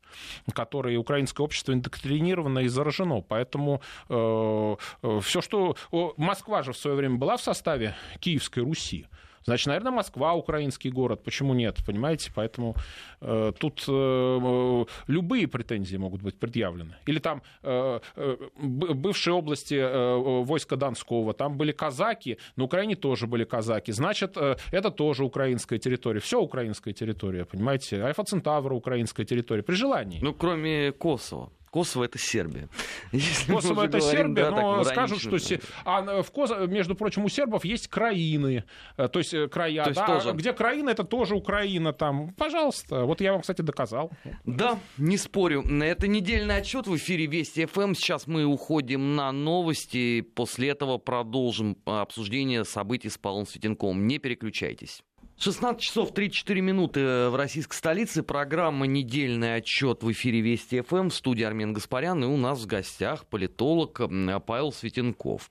которой 0.53 0.97
украинское 0.97 1.45
общество 1.45 1.73
индоктринировано 1.73 2.61
и 2.61 2.69
заражено. 2.69 3.21
Поэтому 3.21 3.81
все, 4.09 5.41
что... 5.41 5.77
Москва 6.17 6.63
же 6.63 6.73
в 6.73 6.77
свое 6.77 6.97
время 6.97 7.17
была 7.17 7.37
в 7.37 7.43
составе 7.43 7.95
Киевской 8.21 8.61
Руси. 8.61 9.07
Значит, 9.45 9.67
наверное, 9.67 9.93
Москва 9.93 10.35
украинский 10.35 10.91
город. 10.91 11.23
Почему 11.25 11.55
нет? 11.55 11.79
Понимаете? 11.87 12.31
Поэтому 12.35 12.77
э, 13.21 13.53
тут 13.59 13.85
э, 13.89 14.85
любые 15.07 15.49
претензии 15.49 15.97
могут 15.97 16.23
быть 16.23 16.39
предъявлены. 16.39 16.97
Или 17.07 17.19
там 17.19 17.43
э, 17.63 18.01
э, 18.17 18.37
бывшие 18.59 19.35
области 19.35 19.75
э, 19.75 20.43
войска 20.45 20.77
Донского, 20.77 21.35
там 21.35 21.57
были 21.57 21.73
казаки, 21.73 22.39
на 22.57 22.65
Украине 22.65 22.97
тоже 22.97 23.27
были 23.27 23.45
казаки. 23.45 23.93
Значит, 23.93 24.37
э, 24.37 24.57
это 24.71 24.91
тоже 24.91 25.25
украинская 25.25 25.79
территория. 25.79 26.21
Все 26.21 26.41
украинская 26.41 26.95
территория, 26.95 27.45
понимаете? 27.45 28.03
Альфа-Центавра 28.03 28.75
украинская 28.75 29.27
территория. 29.27 29.63
При 29.63 29.75
желании. 29.75 30.19
Ну, 30.23 30.35
кроме 30.35 30.93
Косово. 30.93 31.51
Косово 31.73 32.05
это 32.05 32.19
Сербия. 32.19 32.69
Если 33.13 33.51
Косово 33.51 33.87
это 33.87 33.99
Сербия, 33.99 34.45
да, 34.45 34.51
но 34.51 34.85
скажут, 34.85 35.21
что 35.21 35.39
се... 35.39 35.59
а 35.87 36.23
в 36.23 36.31
Косово, 36.31 36.67
между 36.67 36.95
прочим, 36.95 37.25
у 37.25 37.31
сербов 37.31 37.65
есть 37.65 37.89
краины, 37.89 38.65
э, 38.99 39.09
то 39.09 39.19
есть 39.19 39.33
э, 39.33 39.49
края, 39.49 39.85
то 39.85 39.95
да, 39.95 40.07
тоже... 40.07 40.33
где 40.33 40.53
краина 40.53 40.91
это 40.91 41.03
тоже 41.03 41.35
Украина 41.35 41.95
там. 41.95 42.35
Пожалуйста, 42.35 43.05
вот 43.05 43.23
я 43.23 43.33
вам, 43.33 43.41
кстати, 43.41 43.63
доказал. 43.63 44.11
Да, 44.45 44.79
не 44.99 45.17
спорю. 45.17 45.63
Это 45.83 46.09
недельный 46.09 46.57
отчет 46.57 46.87
в 46.87 46.95
эфире 46.97 47.25
Вести 47.25 47.65
ФМ. 47.65 47.95
Сейчас 47.95 48.27
мы 48.27 48.45
уходим 48.45 49.17
на 49.17 49.33
новости, 49.33 50.21
после 50.21 50.69
этого 50.69 50.99
продолжим 50.99 51.79
обсуждение 51.87 52.67
событий 52.67 53.09
с 53.09 53.17
Павлом 53.17 53.47
Светенковым. 53.47 54.07
Не 54.07 54.19
переключайтесь. 54.19 55.03
16 55.43 55.81
часов 55.81 56.15
34 56.15 56.61
минуты 56.61 57.29
в 57.29 57.35
российской 57.35 57.75
столице. 57.75 58.23
Программа 58.23 58.87
«Недельный 58.87 59.57
отчет» 59.57 60.05
в 60.05 60.13
эфире 60.13 60.41
Вести 60.41 60.83
ФМ. 60.83 61.09
В 61.09 61.15
студии 61.15 61.43
Армен 61.43 61.73
Гаспарян. 61.73 62.23
И 62.23 62.27
у 62.29 62.37
нас 62.37 62.61
в 62.61 62.67
гостях 62.67 63.27
политолог 63.27 64.01
Павел 64.47 64.71
Светенков. 64.71 65.51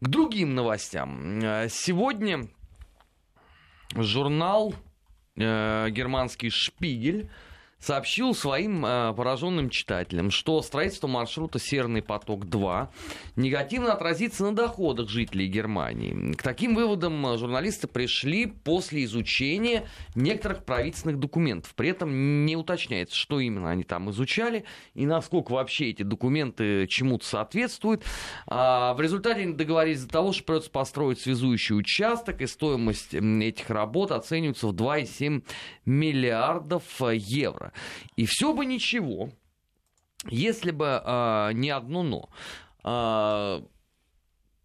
К 0.00 0.08
другим 0.08 0.56
новостям. 0.56 1.40
Сегодня 1.68 2.48
журнал 3.94 4.74
э, 5.36 5.90
германский 5.90 6.50
«Шпигель» 6.50 7.30
сообщил 7.80 8.34
своим 8.34 8.84
э, 8.84 9.12
пораженным 9.14 9.70
читателям, 9.70 10.30
что 10.30 10.62
строительство 10.62 11.08
маршрута 11.08 11.58
«Северный 11.58 12.02
поток-2» 12.02 12.88
негативно 13.36 13.92
отразится 13.92 14.44
на 14.44 14.54
доходах 14.54 15.08
жителей 15.08 15.48
Германии. 15.48 16.34
К 16.34 16.42
таким 16.42 16.74
выводам 16.74 17.26
э, 17.26 17.38
журналисты 17.38 17.88
пришли 17.88 18.46
после 18.46 19.04
изучения 19.04 19.88
некоторых 20.14 20.64
правительственных 20.64 21.18
документов. 21.18 21.74
При 21.74 21.88
этом 21.88 22.44
не 22.44 22.56
уточняется, 22.56 23.16
что 23.16 23.40
именно 23.40 23.70
они 23.70 23.84
там 23.84 24.10
изучали 24.10 24.64
и 24.94 25.06
насколько 25.06 25.52
вообще 25.52 25.90
эти 25.90 26.02
документы 26.02 26.86
чему-то 26.86 27.26
соответствуют. 27.26 28.04
А 28.46 28.94
в 28.94 29.00
результате 29.00 29.40
они 29.40 29.54
договорились 29.54 30.04
до 30.04 30.08
того, 30.08 30.32
что 30.32 30.44
придется 30.44 30.70
построить 30.70 31.20
связующий 31.20 31.76
участок, 31.76 32.42
и 32.42 32.46
стоимость 32.46 33.14
этих 33.14 33.70
работ 33.70 34.12
оценивается 34.12 34.66
в 34.66 34.74
2,7 34.74 35.42
миллиардов 35.86 36.82
э, 37.00 37.16
И 38.16 38.26
все 38.26 38.52
бы 38.52 38.64
ничего, 38.66 39.30
если 40.28 40.70
бы 40.70 41.02
э, 41.04 41.50
не 41.54 41.70
одно 41.70 42.02
но. 42.02 42.28
Э, 42.84 43.62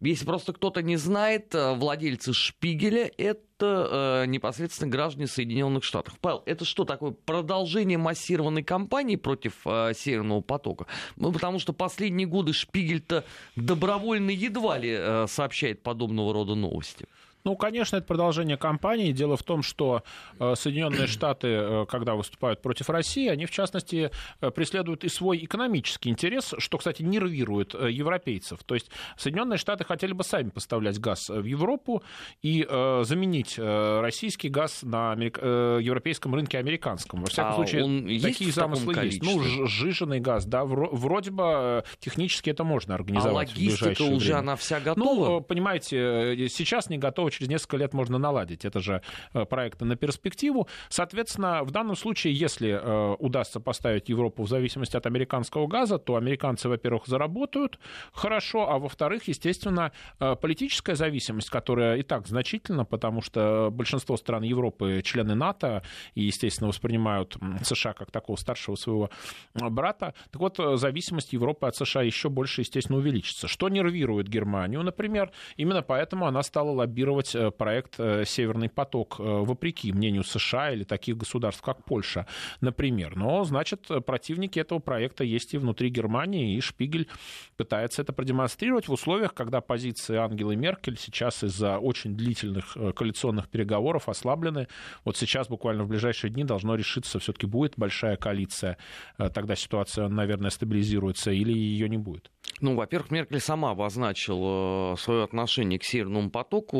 если 0.00 0.26
просто 0.26 0.52
кто-то 0.52 0.82
не 0.82 0.96
знает, 0.96 1.54
а, 1.54 1.74
владельцы 1.74 2.34
Шпигеля 2.34 3.10
это 3.16 4.22
э, 4.22 4.26
непосредственно 4.26 4.90
граждане 4.90 5.26
Соединенных 5.26 5.84
Штатов. 5.84 6.18
Павел, 6.20 6.42
это 6.44 6.66
что 6.66 6.84
такое? 6.84 7.12
Продолжение 7.12 7.96
массированной 7.96 8.62
кампании 8.62 9.16
против 9.16 9.54
э, 9.64 9.92
Северного 9.96 10.42
потока? 10.42 10.86
Ну, 11.16 11.32
потому 11.32 11.58
что 11.58 11.72
последние 11.72 12.26
годы 12.26 12.52
Шпигель-то 12.52 13.24
добровольно 13.56 14.30
едва 14.30 14.76
ли 14.76 14.94
э, 14.98 15.26
сообщает 15.28 15.82
подобного 15.82 16.34
рода 16.34 16.54
новости. 16.54 17.06
Ну, 17.46 17.56
конечно, 17.56 17.96
это 17.96 18.06
продолжение 18.06 18.56
кампании. 18.56 19.12
Дело 19.12 19.36
в 19.36 19.42
том, 19.44 19.62
что 19.62 20.02
Соединенные 20.38 21.06
Штаты, 21.06 21.86
когда 21.88 22.14
выступают 22.14 22.60
против 22.60 22.90
России, 22.90 23.28
они, 23.28 23.46
в 23.46 23.50
частности, 23.50 24.10
преследуют 24.54 25.04
и 25.04 25.08
свой 25.08 25.44
экономический 25.44 26.10
интерес, 26.10 26.54
что, 26.58 26.76
кстати, 26.76 27.02
нервирует 27.02 27.72
европейцев. 27.74 28.64
То 28.64 28.74
есть 28.74 28.90
Соединенные 29.16 29.58
Штаты 29.58 29.84
хотели 29.84 30.12
бы 30.12 30.24
сами 30.24 30.50
поставлять 30.50 30.98
газ 30.98 31.28
в 31.28 31.44
Европу 31.44 32.02
и 32.42 32.66
заменить 33.02 33.58
российский 33.58 34.48
газ 34.48 34.80
на 34.82 35.12
европейском 35.14 36.34
рынке 36.34 36.58
американском. 36.58 37.20
Во 37.20 37.26
всяком 37.26 37.52
а 37.52 37.54
случае, 37.54 38.20
такие 38.20 38.50
замыслы 38.50 38.92
есть. 39.04 39.22
Ну, 39.22 39.40
сжиженный 39.66 40.18
газ, 40.18 40.46
да, 40.46 40.64
вроде 40.64 41.30
бы 41.30 41.44
э, 41.46 41.82
технически 42.00 42.50
это 42.50 42.64
можно 42.64 42.94
организовать. 42.96 43.50
А 43.50 43.52
логистика 43.52 44.02
уже 44.02 44.32
время. 44.32 44.38
она 44.38 44.56
вся 44.56 44.80
готова? 44.80 45.28
Ну, 45.28 45.40
понимаете, 45.40 45.96
э, 45.96 46.48
сейчас 46.48 46.90
не 46.90 46.98
готова, 46.98 47.30
через 47.36 47.48
несколько 47.48 47.76
лет 47.76 47.94
можно 47.94 48.18
наладить. 48.18 48.64
Это 48.64 48.80
же 48.80 49.02
э, 49.34 49.44
проекты 49.44 49.84
на 49.84 49.96
перспективу. 49.96 50.68
Соответственно, 50.88 51.62
в 51.64 51.70
данном 51.70 51.96
случае, 51.96 52.34
если 52.34 52.72
удастся 53.18 53.60
поставить 53.60 54.08
Европу 54.08 54.42
в 54.42 54.48
зависимости 54.48 54.96
от 54.96 55.06
американского 55.06 55.66
газа, 55.66 55.98
то 55.98 56.16
американцы, 56.16 56.68
во-первых, 56.68 57.06
заработают 57.06 57.78
хорошо, 58.12 58.70
а 58.70 58.78
во-вторых, 58.78 59.28
естественно, 59.28 59.92
политическая 60.18 60.94
зависимость, 60.94 61.50
которая 61.50 61.96
и 61.96 62.02
так 62.02 62.26
значительна, 62.26 62.84
потому 62.84 63.22
что 63.22 63.70
большинство 63.70 64.16
стран 64.16 64.42
Европы 64.42 65.02
члены 65.04 65.34
НАТО 65.34 65.82
и, 66.14 66.22
естественно, 66.22 66.68
воспринимают 66.68 67.36
США 67.62 67.92
как 67.92 68.10
такого 68.10 68.36
старшего 68.36 68.76
своего 68.76 69.10
брата. 69.54 70.14
Так 70.30 70.40
вот, 70.40 70.58
э, 70.58 70.76
зависимость 70.76 71.32
Европы 71.32 71.66
от 71.66 71.76
США 71.76 72.02
еще 72.02 72.28
больше, 72.28 72.62
естественно, 72.62 72.98
увеличится. 72.98 73.48
Что 73.48 73.68
нервирует 73.68 74.28
Германию, 74.28 74.82
например, 74.82 75.30
именно 75.56 75.82
поэтому 75.82 76.26
она 76.26 76.42
стала 76.42 76.70
лоббировать 76.70 77.25
э, 77.34 77.50
проект 77.50 77.98
э, 77.98 78.24
«Северный 78.24 78.68
поток», 78.68 79.16
вопреки 79.18 79.92
мнению 79.92 80.24
США 80.24 80.72
или 80.72 80.84
таких 80.84 81.16
государств, 81.16 81.62
как 81.62 81.84
Польша, 81.84 82.26
например. 82.60 83.16
Но, 83.16 83.44
значит, 83.44 83.88
противники 84.06 84.58
этого 84.58 84.78
проекта 84.78 85.24
есть 85.24 85.54
и 85.54 85.58
внутри 85.58 85.88
Германии, 85.88 86.56
и 86.56 86.60
Шпигель 86.60 87.08
пытается 87.56 88.02
это 88.02 88.12
продемонстрировать 88.12 88.88
в 88.88 88.92
условиях, 88.92 89.34
когда 89.34 89.60
позиции 89.60 90.16
Ангелы 90.16 90.56
Меркель 90.56 90.98
сейчас 90.98 91.42
из-за 91.42 91.78
очень 91.78 92.16
длительных 92.16 92.76
коалиционных 92.94 93.48
переговоров 93.48 94.08
ослаблены. 94.08 94.68
Вот 95.04 95.16
сейчас, 95.16 95.48
буквально 95.48 95.84
в 95.84 95.88
ближайшие 95.88 96.30
дни, 96.30 96.44
должно 96.44 96.74
решиться, 96.74 97.18
все-таки 97.18 97.46
будет 97.46 97.74
большая 97.76 98.16
коалиция 98.16 98.76
тогда 99.16 99.54
ситуация, 99.56 100.08
наверное, 100.08 100.50
стабилизируется 100.50 101.30
или 101.30 101.52
ее 101.52 101.88
не 101.88 101.98
будет? 101.98 102.30
Ну, 102.60 102.74
во-первых, 102.74 103.10
Меркель 103.10 103.40
сама 103.40 103.72
обозначила 103.72 104.94
э, 104.94 104.96
свое 104.96 105.24
отношение 105.24 105.78
к 105.78 105.84
Северному 105.84 106.30
потоку 106.30 106.78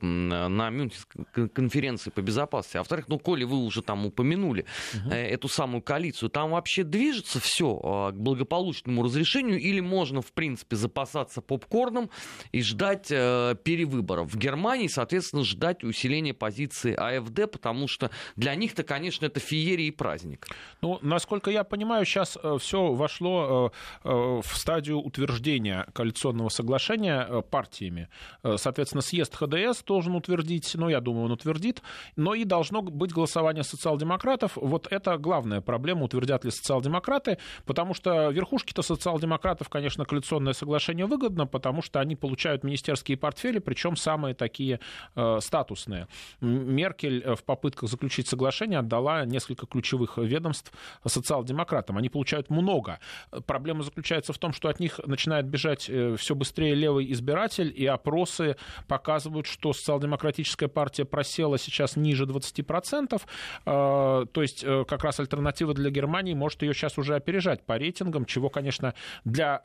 на 0.00 0.70
Мюнхенской 0.70 1.48
конференции 1.48 2.10
по 2.10 2.20
безопасности. 2.20 2.76
А 2.76 2.80
во-вторых, 2.80 3.08
ну, 3.08 3.18
коли 3.18 3.44
вы 3.44 3.58
уже 3.58 3.82
там 3.82 4.06
упомянули 4.06 4.64
угу. 4.94 5.10
эту 5.10 5.48
самую 5.48 5.82
коалицию, 5.82 6.30
там 6.30 6.50
вообще 6.50 6.84
движется 6.84 7.40
все 7.40 7.78
э, 7.82 8.12
к 8.12 8.16
благополучному 8.16 9.02
разрешению 9.02 9.58
или 9.58 9.80
можно, 9.80 10.22
в 10.22 10.32
принципе, 10.32 10.76
запасаться 10.76 11.40
попкорном 11.40 12.10
и 12.52 12.62
ждать 12.62 13.08
перевыборов? 13.08 14.32
В 14.32 14.36
Германии, 14.36 14.88
соответственно, 14.88 15.44
ждать 15.44 15.84
усиления 15.84 16.34
позиции 16.34 16.94
АФД, 16.94 17.50
потому 17.50 17.88
что 17.88 18.10
для 18.36 18.54
них-то, 18.54 18.82
конечно, 18.82 19.26
это 19.26 19.40
феерия 19.40 19.88
и 19.88 19.90
праздник. 19.90 20.46
Ну, 20.80 20.98
насколько 21.02 21.50
я 21.50 21.64
понимаю, 21.64 22.04
сейчас 22.04 22.36
все 22.60 22.92
вошло 22.92 23.72
в 24.04 24.42
стадию 24.54 25.00
утверждения 25.00 25.86
коалиционного 25.92 26.48
соглашения 26.48 27.26
э, 27.28 27.42
партиями. 27.42 28.08
Э, 28.42 28.56
соответственно, 28.58 29.02
съезд 29.02 29.34
ХДС 29.58 29.82
должен 29.84 30.14
утвердить, 30.14 30.72
ну, 30.74 30.88
я 30.88 31.00
думаю, 31.00 31.26
он 31.26 31.32
утвердит, 31.32 31.82
но 32.16 32.34
и 32.34 32.44
должно 32.44 32.82
быть 32.82 33.12
голосование 33.12 33.64
социал-демократов. 33.64 34.52
Вот 34.56 34.86
это 34.90 35.16
главная 35.18 35.60
проблема, 35.60 36.04
утвердят 36.04 36.44
ли 36.44 36.50
социал-демократы, 36.50 37.38
потому 37.64 37.94
что 37.94 38.30
верхушки-то 38.30 38.82
социал-демократов, 38.82 39.68
конечно, 39.68 40.04
коалиционное 40.04 40.52
соглашение 40.52 41.06
выгодно, 41.06 41.46
потому 41.46 41.82
что 41.82 42.00
они 42.00 42.16
получают 42.16 42.64
министерские 42.64 43.16
портфели, 43.16 43.58
причем 43.58 43.96
самые 43.96 44.34
такие 44.34 44.80
э, 45.14 45.38
статусные. 45.40 46.08
Меркель 46.40 47.22
э, 47.24 47.34
в 47.34 47.44
попытках 47.44 47.90
заключить 47.90 48.28
соглашение 48.28 48.78
отдала 48.78 49.24
несколько 49.24 49.66
ключевых 49.66 50.18
ведомств 50.18 50.72
социал-демократам. 51.04 51.98
Они 51.98 52.08
получают 52.08 52.50
много. 52.50 53.00
Проблема 53.46 53.82
заключается 53.82 54.32
в 54.32 54.38
том, 54.38 54.52
что 54.52 54.68
от 54.68 54.80
них 54.80 55.00
начинает 55.06 55.46
бежать 55.46 55.88
э, 55.88 56.16
все 56.16 56.34
быстрее 56.34 56.74
левый 56.74 57.10
избиратель, 57.12 57.72
и 57.74 57.86
опросы 57.86 58.56
показывают, 58.86 59.46
что 59.48 59.72
социал-демократическая 59.72 60.68
партия 60.68 61.04
просела 61.04 61.58
сейчас 61.58 61.96
ниже 61.96 62.24
20%, 62.24 63.20
а, 63.64 64.26
то 64.26 64.42
есть 64.42 64.62
э, 64.64 64.84
как 64.86 65.04
раз 65.04 65.20
альтернатива 65.20 65.74
для 65.74 65.90
Германии 65.90 66.34
может 66.34 66.62
ее 66.62 66.74
сейчас 66.74 66.98
уже 66.98 67.16
опережать 67.16 67.64
по 67.64 67.76
рейтингам, 67.76 68.24
чего, 68.24 68.50
конечно, 68.50 68.94
для 69.24 69.62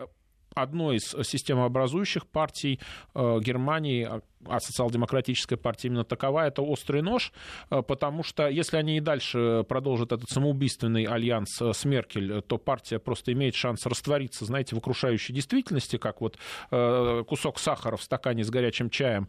одной 0.56 0.98
из 0.98 1.16
системообразующих 1.28 2.28
партий 2.28 2.80
э, 3.16 3.40
Германии, 3.42 4.08
а 4.46 4.60
социал-демократическая 4.60 5.56
партия 5.56 5.88
именно 5.88 6.04
такова, 6.04 6.46
это 6.46 6.62
острый 6.62 7.02
нож, 7.02 7.32
э, 7.70 7.82
потому 7.82 8.24
что 8.24 8.48
если 8.48 8.78
они 8.78 8.98
и 8.98 9.00
дальше 9.00 9.66
продолжат 9.68 10.12
этот 10.12 10.30
самоубийственный 10.30 11.06
альянс 11.06 11.62
э, 11.62 11.74
с 11.74 11.86
Меркель, 11.86 12.42
то 12.42 12.58
партия 12.58 13.00
просто 13.00 13.34
имеет 13.34 13.56
шанс 13.56 13.86
раствориться, 13.86 14.46
знаете, 14.46 14.76
в 14.76 14.80
окружающей 14.80 15.34
действительности, 15.34 15.98
как 15.98 16.22
вот 16.22 16.38
кусок 16.70 17.60
сахара 17.60 17.98
в 17.98 18.04
стакане 18.04 18.44
с 18.44 18.50
горячим 18.50 18.90
чаем, 18.90 19.28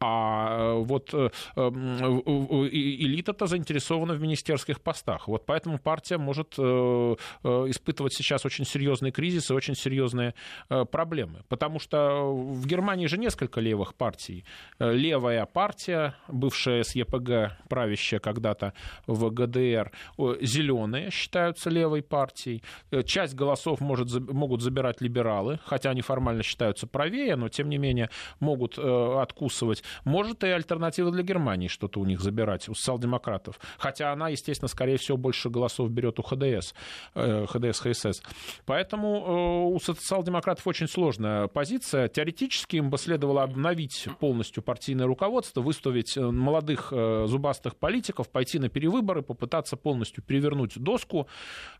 а 0.00 0.74
вот 0.74 1.14
элита-то 1.14 3.46
заинтересована 3.46 4.14
в 4.14 4.20
министерских 4.20 4.80
постах. 4.80 5.28
Вот 5.28 5.46
поэтому 5.46 5.78
партия 5.78 6.18
может 6.18 6.54
испытывать 6.54 8.14
сейчас 8.14 8.44
очень 8.44 8.66
серьезный 8.66 9.12
кризис 9.12 9.50
и 9.50 9.54
очень 9.54 9.74
серьезные 9.74 10.24
Э, 10.24 10.32
проблемы. 10.68 11.42
Потому 11.48 11.78
что 11.78 12.34
в 12.34 12.66
Германии 12.66 13.06
же 13.06 13.18
несколько 13.18 13.60
левых 13.60 13.94
партий. 13.94 14.44
Э, 14.78 14.92
левая 14.92 15.46
партия, 15.46 16.14
бывшая 16.28 16.84
СЕПГ, 16.84 17.58
правящая 17.68 18.20
когда-то 18.20 18.72
в 19.06 19.30
ГДР, 19.30 19.92
зеленые 20.40 21.10
считаются 21.10 21.70
левой 21.70 22.02
партией. 22.02 22.62
Э, 22.90 23.02
часть 23.02 23.34
голосов 23.34 23.80
может, 23.80 24.08
могут 24.30 24.62
забирать 24.62 25.00
либералы, 25.00 25.58
хотя 25.64 25.90
они 25.90 26.02
формально 26.02 26.42
считаются 26.42 26.86
правее, 26.86 27.36
но 27.36 27.48
тем 27.48 27.68
не 27.68 27.78
менее 27.78 28.10
могут 28.40 28.78
откусывать. 28.78 29.82
Может 30.04 30.44
и 30.44 30.48
альтернатива 30.48 31.10
для 31.10 31.22
Германии 31.22 31.68
что-то 31.68 32.00
у 32.00 32.04
них 32.04 32.20
забирать, 32.20 32.68
у 32.68 32.74
социал-демократов. 32.74 33.58
Хотя 33.78 34.12
она, 34.12 34.28
естественно, 34.28 34.68
скорее 34.68 34.96
всего, 34.96 35.16
больше 35.16 35.50
голосов 35.50 35.90
берет 35.90 36.18
у 36.18 36.22
ХДС, 36.22 36.74
ХДС, 37.14 37.80
ХСС. 37.80 38.22
Поэтому 38.66 39.72
у 39.72 39.78
социал-демократов 39.80 40.43
демократов 40.44 40.66
очень 40.66 40.88
сложная 40.88 41.46
позиция. 41.48 42.08
Теоретически 42.08 42.76
им 42.76 42.90
бы 42.90 42.98
следовало 42.98 43.42
обновить 43.42 44.06
полностью 44.20 44.62
партийное 44.62 45.06
руководство, 45.06 45.62
выставить 45.62 46.18
э, 46.18 46.20
молодых 46.20 46.92
э, 46.92 47.24
зубастых 47.26 47.76
политиков, 47.76 48.28
пойти 48.28 48.58
на 48.58 48.68
перевыборы, 48.68 49.22
попытаться 49.22 49.76
полностью 49.76 50.22
перевернуть 50.22 50.78
доску. 50.78 51.28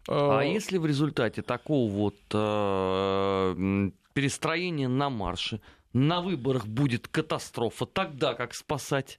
А 0.09 0.41
э, 0.43 0.53
если 0.53 0.79
в 0.79 0.87
результате 0.87 1.43
такого 1.43 1.91
вот 1.91 2.17
перестроения 4.15 4.89
на 4.89 5.11
марше 5.11 5.61
на 5.93 6.23
выборах 6.23 6.67
будет 6.67 7.07
катастрофа, 7.09 7.85
тогда 7.85 8.33
как 8.33 8.55
спасать 8.55 9.19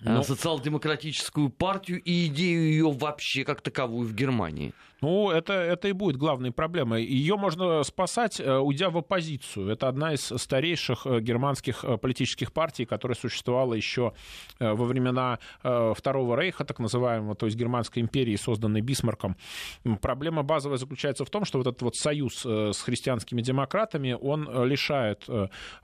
Но... 0.00 0.22
социал-демократическую 0.22 1.50
партию 1.50 2.00
и 2.02 2.26
идею 2.26 2.62
ее 2.62 2.92
вообще 2.92 3.44
как 3.44 3.62
таковую 3.62 4.06
в 4.06 4.14
Германии? 4.14 4.72
Ну, 5.00 5.30
это, 5.30 5.54
это 5.54 5.88
и 5.88 5.92
будет 5.92 6.16
главной 6.16 6.50
проблемой. 6.52 7.04
Ее 7.04 7.36
можно 7.36 7.82
спасать, 7.84 8.38
э, 8.38 8.58
уйдя 8.58 8.90
в 8.90 8.98
оппозицию. 8.98 9.70
Это 9.70 9.88
одна 9.88 10.12
из 10.12 10.20
старейших 10.20 11.06
э, 11.06 11.20
германских 11.20 11.84
э, 11.84 11.96
политических 11.96 12.52
партий, 12.52 12.84
которая 12.84 13.16
существовала 13.16 13.74
еще 13.74 14.12
во 14.58 14.84
времена 14.84 15.38
Второго 15.62 16.38
Рейха, 16.38 16.64
так 16.64 16.78
называемого, 16.78 17.34
то 17.34 17.46
есть 17.46 17.56
Германской 17.56 18.02
империи, 18.02 18.36
созданной 18.36 18.80
Бисмарком. 18.80 19.36
Проблема 20.00 20.42
базовая 20.42 20.76
заключается 20.76 21.24
в 21.24 21.30
том, 21.30 21.44
что 21.44 21.58
вот 21.58 21.66
этот 21.66 21.82
вот 21.82 21.96
союз 21.96 22.44
с 22.44 22.80
христианскими 22.80 23.40
демократами, 23.42 24.16
он 24.20 24.66
лишает 24.66 25.26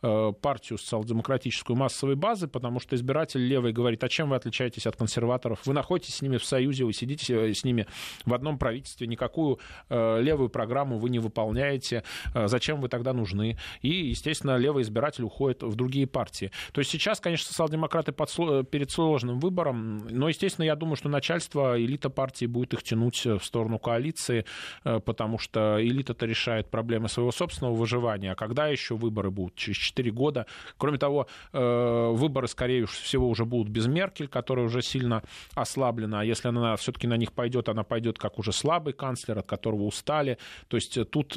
партию 0.01 0.79
социал-демократическую 0.79 1.77
массовой 1.77 2.17
базы, 2.17 2.49
потому 2.49 2.81
что 2.81 2.97
избиратель 2.97 3.41
левый 3.41 3.73
говорит, 3.73 4.05
а 4.05 4.09
чем 4.09 4.31
вы 4.31 4.37
отличаетесь 4.37 4.87
от 4.87 4.97
консерваторов? 4.97 5.61
Вы 5.65 5.73
находитесь 5.73 6.17
с 6.17 6.23
ними 6.23 6.37
в 6.37 6.45
союзе, 6.45 6.85
вы 6.85 6.93
сидите 6.93 7.55
с 7.55 7.65
ними 7.65 7.87
в 8.25 8.35
одном 8.35 8.59
правительстве, 8.59 9.06
никакую 9.07 9.59
левую 9.89 10.49
программу 10.49 10.99
вы 10.99 11.11
не 11.11 11.19
выполняете, 11.19 12.03
зачем 12.35 12.81
вы 12.81 12.89
тогда 12.89 13.13
нужны? 13.13 13.59
И, 13.83 13.89
естественно, 13.89 14.57
левый 14.57 14.83
избиратель 14.83 15.25
уходит 15.25 15.63
в 15.63 15.75
другие 15.75 16.07
партии. 16.07 16.51
То 16.73 16.81
есть 16.81 16.91
сейчас, 16.91 17.21
конечно, 17.21 17.47
социал-демократы 17.49 18.13
под, 18.13 18.31
перед 18.71 18.91
сложным 18.91 19.39
выбором, 19.39 20.07
но, 20.09 20.29
естественно, 20.29 20.65
я 20.65 20.77
думаю, 20.77 20.97
что 20.97 21.09
начальство, 21.09 21.81
элита 21.81 22.11
партии 22.11 22.47
будет 22.47 22.75
их 22.75 22.83
тянуть 22.83 23.25
в 23.25 23.41
сторону 23.41 23.79
коалиции, 23.79 24.45
потому 24.83 25.39
что 25.39 25.77
элита-то 25.81 26.27
решает 26.27 26.71
проблемы 26.71 27.09
своего 27.09 27.33
собственного 27.33 27.75
выживания. 27.75 28.33
А 28.33 28.35
когда 28.35 28.69
еще 28.69 28.97
выборы 28.97 29.31
будут? 29.31 29.55
Через 29.55 29.79
4 29.79 30.11
года. 30.11 30.47
Кроме 30.77 30.99
того, 30.99 31.27
выборы, 31.53 32.49
скорее 32.49 32.87
всего, 32.87 33.29
уже 33.29 33.45
будут 33.45 33.69
без 33.69 33.87
Меркель, 33.87 34.29
которая 34.29 34.67
уже 34.67 34.83
сильно 34.83 35.23
ослаблена. 35.55 36.21
А 36.21 36.25
если 36.25 36.49
она 36.49 36.77
все-таки 36.77 37.07
на 37.07 37.17
них 37.17 37.33
пойдет, 37.33 37.69
она 37.69 37.83
пойдет 37.83 38.19
как 38.19 38.39
уже 38.39 38.53
слабый 38.53 38.93
канцлер, 38.97 39.39
от 39.39 39.47
которого 39.47 39.85
устали. 39.85 40.39
То 40.69 40.77
есть 40.77 40.99
тут 41.11 41.37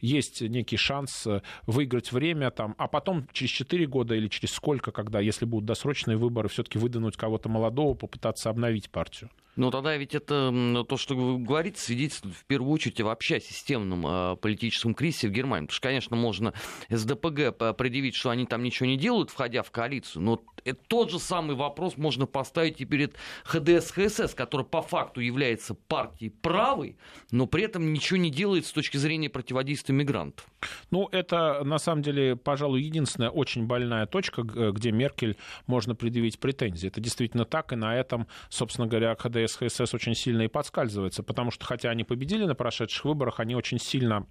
есть 0.00 0.40
некий 0.40 0.76
шанс 0.76 1.26
выиграть 1.66 2.12
время, 2.12 2.50
там, 2.50 2.74
а 2.78 2.88
потом 2.88 3.26
через 3.32 3.50
4 3.50 3.86
года 3.86 4.14
или 4.14 4.28
через 4.28 4.52
сколько, 4.52 4.92
когда, 4.92 5.20
если 5.20 5.44
будут 5.44 5.66
досрочные 5.66 6.16
выборы, 6.16 6.48
все-таки 6.48 6.78
выдвинуть 6.78 7.16
кого-то 7.16 7.48
молодого, 7.48 7.94
попытаться 7.94 8.50
обновить 8.50 8.90
партию. 8.90 9.30
Но 9.56 9.70
тогда 9.70 9.96
ведь 9.96 10.14
это 10.14 10.84
то, 10.88 10.96
что 10.96 11.14
вы 11.14 11.38
говорите, 11.38 11.80
свидетельствует 11.80 12.36
в 12.36 12.44
первую 12.44 12.72
очередь 12.72 13.00
вообще 13.00 13.40
системном 13.40 14.06
э, 14.06 14.36
политическом 14.36 14.94
кризисе 14.94 15.28
в 15.28 15.32
Германии. 15.32 15.66
Потому 15.66 15.74
что, 15.74 15.88
конечно, 15.88 16.16
можно 16.16 16.54
СДПГ 16.88 17.76
предъявить, 17.76 18.14
что 18.14 18.30
они 18.30 18.46
там 18.46 18.62
ничего 18.62 18.86
не 18.86 18.96
делают, 18.96 19.30
входя 19.30 19.62
в 19.62 19.70
коалицию, 19.70 20.22
но 20.22 20.42
тот 20.88 21.10
же 21.10 21.18
самый 21.18 21.56
вопрос 21.56 21.96
можно 21.96 22.26
поставить 22.26 22.80
и 22.80 22.84
перед 22.84 23.16
ХДС-ХСС, 23.44 24.34
который 24.34 24.64
по 24.64 24.82
факту 24.82 25.20
является 25.20 25.74
партией 25.74 26.30
правой, 26.30 26.96
но 27.30 27.46
при 27.46 27.64
этом 27.64 27.92
ничего 27.92 28.18
не 28.18 28.30
делает 28.30 28.66
с 28.66 28.72
точки 28.72 28.96
зрения 28.96 29.30
противодействия 29.30 29.94
мигрантов. 29.94 30.46
Ну, 30.90 31.08
это, 31.12 31.62
на 31.64 31.78
самом 31.78 32.02
деле, 32.02 32.36
пожалуй, 32.36 32.82
единственная 32.82 33.30
очень 33.30 33.66
больная 33.66 34.06
точка, 34.06 34.42
где 34.42 34.92
Меркель 34.92 35.36
можно 35.66 35.94
предъявить 35.94 36.38
претензии. 36.38 36.88
Это 36.88 37.00
действительно 37.00 37.44
так, 37.44 37.72
и 37.72 37.76
на 37.76 37.96
этом, 37.96 38.26
собственно 38.48 38.86
говоря, 38.86 39.14
ХДС-ХСС 39.14 39.94
очень 39.94 40.14
сильно 40.14 40.42
и 40.42 40.48
подскальзывается, 40.48 41.22
потому 41.22 41.50
что, 41.50 41.64
хотя 41.64 41.90
они 41.90 42.04
победили 42.04 42.44
на 42.44 42.54
прошедших 42.54 43.04
выборах, 43.04 43.40
они 43.40 43.54
очень 43.54 43.78
сильно 43.78 44.26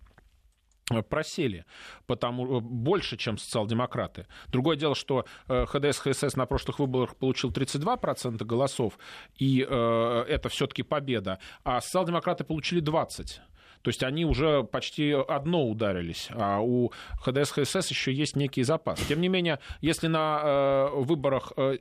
просели 1.10 1.66
потому, 2.08 2.58
э, 2.58 2.60
больше, 2.62 3.18
чем 3.18 3.38
социал-демократы. 3.38 4.28
Другое 4.48 4.76
дело, 4.76 4.96
что 4.96 5.26
э, 5.48 5.66
ХДС 5.66 6.00
ХСС 6.00 6.36
на 6.36 6.46
прошлых 6.46 6.80
выборах 6.80 7.16
получил 7.16 7.52
32% 7.52 8.44
голосов, 8.46 8.98
и 9.38 9.66
э, 9.68 10.26
это 10.28 10.50
все-таки 10.50 10.84
победа, 10.84 11.40
а 11.64 11.82
социал-демократы 11.82 12.44
получили 12.44 12.82
20%. 12.82 13.40
То 13.82 13.90
есть 13.90 14.04
они 14.04 14.26
уже 14.26 14.64
почти 14.64 15.12
одно 15.12 15.70
ударились, 15.70 16.28
а 16.32 16.60
у 16.60 16.92
ХДС 17.22 17.52
ХСС 17.52 17.90
еще 17.90 18.12
есть 18.12 18.36
некий 18.36 18.64
запас. 18.64 19.00
Тем 19.08 19.22
не 19.22 19.30
менее, 19.30 19.60
если 19.80 20.08
на 20.08 20.42
э, 20.44 20.90
выборах 20.96 21.54
э, 21.56 21.78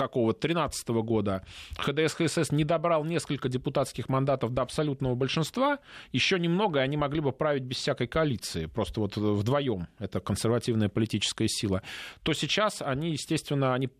какого 0.00 0.32
13 0.32 0.88
года 0.88 1.44
ХДС 1.76 2.14
ХСС 2.14 2.52
не 2.52 2.64
добрал 2.64 3.04
несколько 3.04 3.50
депутатских 3.50 4.08
мандатов 4.08 4.54
до 4.54 4.62
абсолютного 4.62 5.14
большинства, 5.14 5.78
еще 6.10 6.38
немного, 6.38 6.80
они 6.80 6.96
могли 6.96 7.20
бы 7.20 7.32
править 7.32 7.64
без 7.64 7.76
всякой 7.76 8.06
коалиции, 8.06 8.64
просто 8.64 9.00
вот 9.00 9.18
вдвоем, 9.18 9.88
это 9.98 10.20
консервативная 10.20 10.88
политическая 10.88 11.48
сила, 11.48 11.82
то 12.22 12.32
сейчас 12.32 12.80
они, 12.80 13.10
естественно, 13.10 13.74
они 13.74 13.90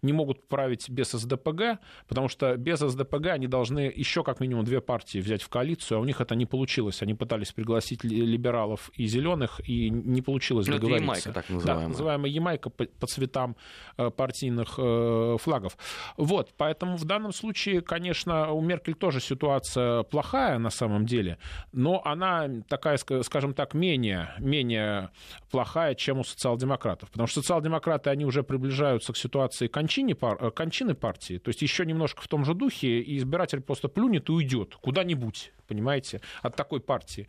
не 0.00 0.12
могут 0.14 0.48
править 0.48 0.88
без 0.88 1.10
СДПГ, 1.10 1.78
потому 2.08 2.28
что 2.28 2.56
без 2.56 2.78
СДПГ 2.78 3.26
они 3.26 3.46
должны 3.46 3.92
еще 3.94 4.24
как 4.24 4.40
минимум 4.40 4.64
две 4.64 4.80
партии 4.80 5.18
взять 5.18 5.42
в 5.42 5.50
коалицию, 5.50 5.98
а 5.98 6.00
у 6.00 6.04
них 6.06 6.22
это 6.22 6.34
не 6.34 6.46
получилось. 6.46 7.02
Они 7.02 7.12
пытались 7.12 7.52
пригласить 7.52 8.02
либералов 8.02 8.90
и 8.94 9.06
зеленых, 9.06 9.60
и 9.68 9.90
не 9.90 10.22
получилось 10.22 10.66
Но 10.66 10.78
договориться. 10.78 11.04
Это 11.04 11.28
Ямайка, 11.28 11.32
так 11.34 11.50
называемая. 11.50 11.84
Да, 11.84 11.88
называемая 11.88 12.30
Ямайка 12.30 12.70
по, 12.70 12.84
по 12.84 13.06
цветам 13.06 13.56
э, 13.98 14.10
партийных 14.10 14.74
э, 14.78 15.33
флагов. 15.38 15.76
Вот, 16.16 16.52
поэтому 16.56 16.96
в 16.96 17.04
данном 17.04 17.32
случае, 17.32 17.80
конечно, 17.80 18.52
у 18.52 18.60
Меркель 18.60 18.94
тоже 18.94 19.20
ситуация 19.20 20.02
плохая 20.04 20.58
на 20.58 20.70
самом 20.70 21.06
деле, 21.06 21.38
но 21.72 22.02
она 22.04 22.48
такая, 22.68 22.96
скажем 22.96 23.54
так, 23.54 23.74
менее, 23.74 24.34
менее 24.38 25.10
плохая, 25.50 25.94
чем 25.94 26.20
у 26.20 26.24
социал-демократов. 26.24 27.10
Потому 27.10 27.26
что 27.26 27.40
социал-демократы, 27.40 28.10
они 28.10 28.24
уже 28.24 28.42
приближаются 28.42 29.12
к 29.12 29.16
ситуации 29.16 29.66
кончины, 29.66 30.16
э, 30.20 30.50
кончины 30.50 30.94
партии, 30.94 31.38
то 31.38 31.48
есть 31.48 31.62
еще 31.62 31.86
немножко 31.86 32.22
в 32.22 32.28
том 32.28 32.44
же 32.44 32.54
духе, 32.54 33.00
и 33.00 33.18
избиратель 33.18 33.60
просто 33.60 33.88
плюнет 33.88 34.28
и 34.28 34.32
уйдет 34.32 34.76
куда-нибудь 34.76 35.52
понимаете, 35.66 36.20
от 36.42 36.56
такой 36.56 36.80
партии. 36.80 37.26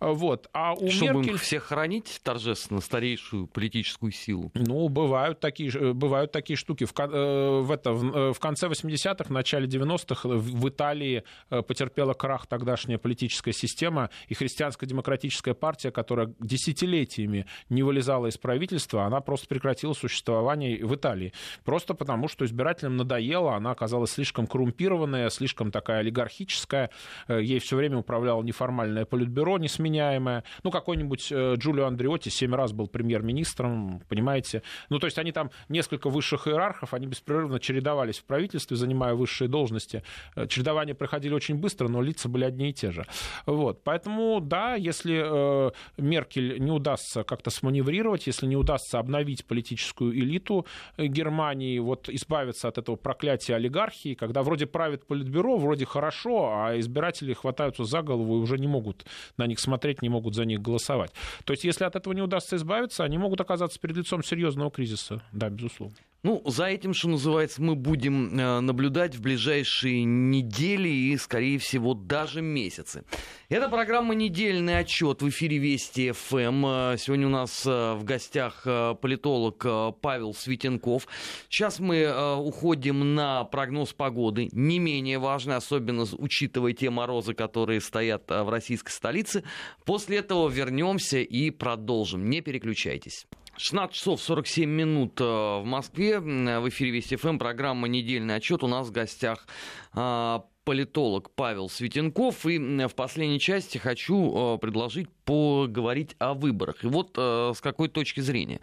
Вот. 0.00 0.48
А 0.52 0.74
у 0.74 0.90
Чтобы 0.90 1.20
Меркель... 1.20 1.38
всех 1.38 1.64
хоронить 1.64 2.20
торжественно, 2.22 2.80
старейшую 2.80 3.46
политическую 3.46 4.12
силу? 4.12 4.50
Ну, 4.54 4.88
бывают 4.88 5.40
такие, 5.40 5.70
э, 5.70 5.92
бывают 5.92 6.32
такие 6.32 6.56
штуки. 6.56 6.84
В, 6.84 6.92
э, 6.98 7.45
в, 7.46 7.70
это, 7.70 7.92
в, 7.92 8.32
в 8.32 8.38
конце 8.38 8.68
80-х, 8.68 9.32
начале 9.32 9.66
90-х 9.66 10.28
в 10.28 10.68
Италии 10.68 11.24
э, 11.50 11.62
потерпела 11.62 12.14
крах 12.14 12.46
тогдашняя 12.46 12.98
политическая 12.98 13.52
система, 13.52 14.10
и 14.28 14.34
христианско-демократическая 14.34 15.54
партия, 15.54 15.90
которая 15.90 16.34
десятилетиями 16.40 17.46
не 17.68 17.82
вылезала 17.82 18.26
из 18.26 18.38
правительства, 18.38 19.04
она 19.04 19.20
просто 19.20 19.46
прекратила 19.48 19.92
существование 19.92 20.84
в 20.84 20.94
Италии. 20.94 21.32
Просто 21.64 21.94
потому, 21.94 22.28
что 22.28 22.44
избирателям 22.44 22.96
надоело, 22.96 23.54
она 23.54 23.70
оказалась 23.70 24.12
слишком 24.12 24.46
коррумпированная, 24.46 25.30
слишком 25.30 25.70
такая 25.70 26.00
олигархическая, 26.00 26.90
ей 27.28 27.58
все 27.58 27.76
время 27.76 27.98
управляло 27.98 28.42
неформальное 28.42 29.04
политбюро 29.04 29.58
несменяемое. 29.58 30.44
Ну, 30.62 30.70
какой-нибудь 30.70 31.28
э, 31.30 31.54
Джулио 31.56 31.86
Андреотти 31.86 32.30
семь 32.30 32.54
раз 32.54 32.72
был 32.72 32.88
премьер-министром, 32.88 34.02
понимаете? 34.08 34.62
Ну, 34.88 34.98
то 34.98 35.06
есть 35.06 35.18
они 35.18 35.32
там 35.32 35.50
несколько 35.68 36.08
высших 36.08 36.48
иерархов, 36.48 36.94
они 36.94 37.06
беспрерывно 37.26 37.58
чередовались 37.58 38.18
в 38.18 38.24
правительстве, 38.24 38.76
занимая 38.76 39.14
высшие 39.14 39.48
должности. 39.48 40.02
Э, 40.36 40.46
чередования 40.46 40.94
проходили 40.94 41.34
очень 41.34 41.56
быстро, 41.56 41.88
но 41.88 42.00
лица 42.00 42.28
были 42.28 42.44
одни 42.44 42.70
и 42.70 42.72
те 42.72 42.92
же. 42.92 43.04
Вот. 43.46 43.82
Поэтому, 43.82 44.40
да, 44.40 44.76
если 44.76 45.22
э, 45.24 45.70
Меркель 45.96 46.58
не 46.60 46.70
удастся 46.70 47.24
как-то 47.24 47.50
сманеврировать, 47.50 48.28
если 48.28 48.46
не 48.46 48.56
удастся 48.56 49.00
обновить 49.00 49.44
политическую 49.44 50.16
элиту 50.16 50.66
э, 50.96 51.06
Германии, 51.06 51.80
вот 51.80 52.08
избавиться 52.08 52.68
от 52.68 52.78
этого 52.78 52.94
проклятия 52.94 53.56
олигархии, 53.56 54.14
когда 54.14 54.42
вроде 54.42 54.66
правит 54.66 55.04
политбюро, 55.04 55.56
вроде 55.56 55.84
хорошо, 55.84 56.52
а 56.54 56.78
избиратели 56.78 57.32
хватаются 57.32 57.84
за 57.84 58.02
голову 58.02 58.36
и 58.36 58.40
уже 58.40 58.56
не 58.56 58.68
могут 58.68 59.04
на 59.36 59.46
них 59.48 59.58
смотреть, 59.58 60.00
не 60.00 60.08
могут 60.08 60.36
за 60.36 60.44
них 60.44 60.62
голосовать. 60.62 61.10
То 61.44 61.52
есть, 61.52 61.64
если 61.64 61.84
от 61.84 61.96
этого 61.96 62.14
не 62.14 62.22
удастся 62.22 62.54
избавиться, 62.54 63.02
они 63.02 63.18
могут 63.18 63.40
оказаться 63.40 63.80
перед 63.80 63.96
лицом 63.96 64.22
серьезного 64.22 64.70
кризиса. 64.70 65.22
Да, 65.32 65.50
безусловно. 65.50 65.96
Ну, 66.26 66.42
за 66.44 66.64
этим, 66.64 66.92
что 66.92 67.10
называется, 67.10 67.62
мы 67.62 67.76
будем 67.76 68.36
э, 68.36 68.58
наблюдать 68.58 69.14
в 69.14 69.22
ближайшие 69.22 70.02
недели 70.02 70.88
и, 70.88 71.16
скорее 71.18 71.60
всего, 71.60 71.94
даже 71.94 72.42
месяцы. 72.42 73.04
Это 73.48 73.68
программа 73.68 74.16
«Недельный 74.16 74.76
отчет» 74.76 75.22
в 75.22 75.28
эфире 75.28 75.58
Вести 75.58 76.10
ФМ. 76.10 76.66
Э, 76.66 76.96
сегодня 76.98 77.28
у 77.28 77.30
нас 77.30 77.64
э, 77.64 77.94
в 77.94 78.02
гостях 78.02 78.64
политолог 78.64 79.64
Павел 80.00 80.34
Светенков. 80.34 81.06
Сейчас 81.48 81.78
мы 81.78 82.36
уходим 82.40 83.14
на 83.14 83.44
прогноз 83.44 83.92
погоды, 83.92 84.48
не 84.50 84.80
менее 84.80 85.20
важный, 85.20 85.54
особенно 85.54 86.06
учитывая 86.18 86.72
те 86.72 86.90
морозы, 86.90 87.34
которые 87.34 87.80
стоят 87.80 88.24
в 88.28 88.50
российской 88.50 88.90
столице. 88.90 89.44
После 89.84 90.16
этого 90.16 90.48
вернемся 90.48 91.18
и 91.18 91.50
продолжим. 91.50 92.28
Не 92.28 92.40
переключайтесь. 92.40 93.28
16 93.58 93.96
часов 93.96 94.20
47 94.20 94.68
минут 94.68 95.20
э, 95.20 95.24
в 95.24 95.62
Москве. 95.64 96.20
В 96.20 96.68
эфире 96.68 96.90
Вести 96.90 97.16
ФМ. 97.16 97.38
Программа 97.38 97.88
«Недельный 97.88 98.34
отчет». 98.34 98.62
У 98.62 98.66
нас 98.66 98.88
в 98.88 98.92
гостях 98.92 99.46
э, 99.94 100.40
политолог 100.64 101.30
Павел 101.34 101.70
Светенков. 101.70 102.44
И 102.44 102.58
в 102.58 102.94
последней 102.94 103.40
части 103.40 103.78
хочу 103.78 104.56
э, 104.56 104.58
предложить 104.58 105.08
поговорить 105.24 106.16
о 106.18 106.34
выборах. 106.34 106.84
И 106.84 106.86
вот 106.86 107.16
с 107.16 107.60
какой 107.62 107.88
точки 107.88 108.20
зрения. 108.20 108.60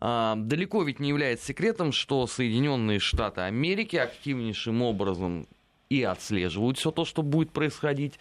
Далеко 0.00 0.82
ведь 0.82 1.00
не 1.00 1.08
является 1.08 1.46
секретом, 1.46 1.92
что 1.92 2.26
Соединенные 2.26 3.00
Штаты 3.00 3.42
Америки 3.42 3.96
активнейшим 3.96 4.80
образом 4.82 5.48
и 5.90 6.02
отслеживают 6.02 6.78
все 6.78 6.90
то, 6.90 7.04
что 7.04 7.22
будет 7.22 7.50
происходить 7.50 8.18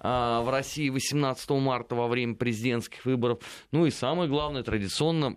в 0.00 0.50
России 0.50 0.88
18 0.88 1.50
марта 1.50 1.94
во 1.94 2.08
время 2.08 2.34
президентских 2.34 3.04
выборов. 3.04 3.38
Ну 3.72 3.86
и 3.86 3.90
самое 3.90 4.28
главное, 4.28 4.62
традиционно 4.62 5.36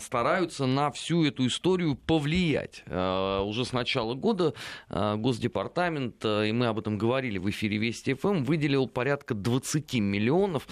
стараются 0.00 0.66
на 0.66 0.90
всю 0.90 1.24
эту 1.24 1.46
историю 1.46 1.96
повлиять. 1.96 2.84
А, 2.86 3.42
уже 3.42 3.64
с 3.64 3.72
начала 3.72 4.14
года 4.14 4.54
а, 4.88 5.16
Госдепартамент, 5.16 6.24
и 6.24 6.52
мы 6.52 6.66
об 6.66 6.78
этом 6.78 6.98
говорили 6.98 7.38
в 7.38 7.48
эфире 7.50 7.78
Вести 7.78 8.14
ФМ, 8.14 8.44
выделил 8.44 8.88
порядка 8.88 9.34
20 9.34 9.94
миллионов 9.94 10.66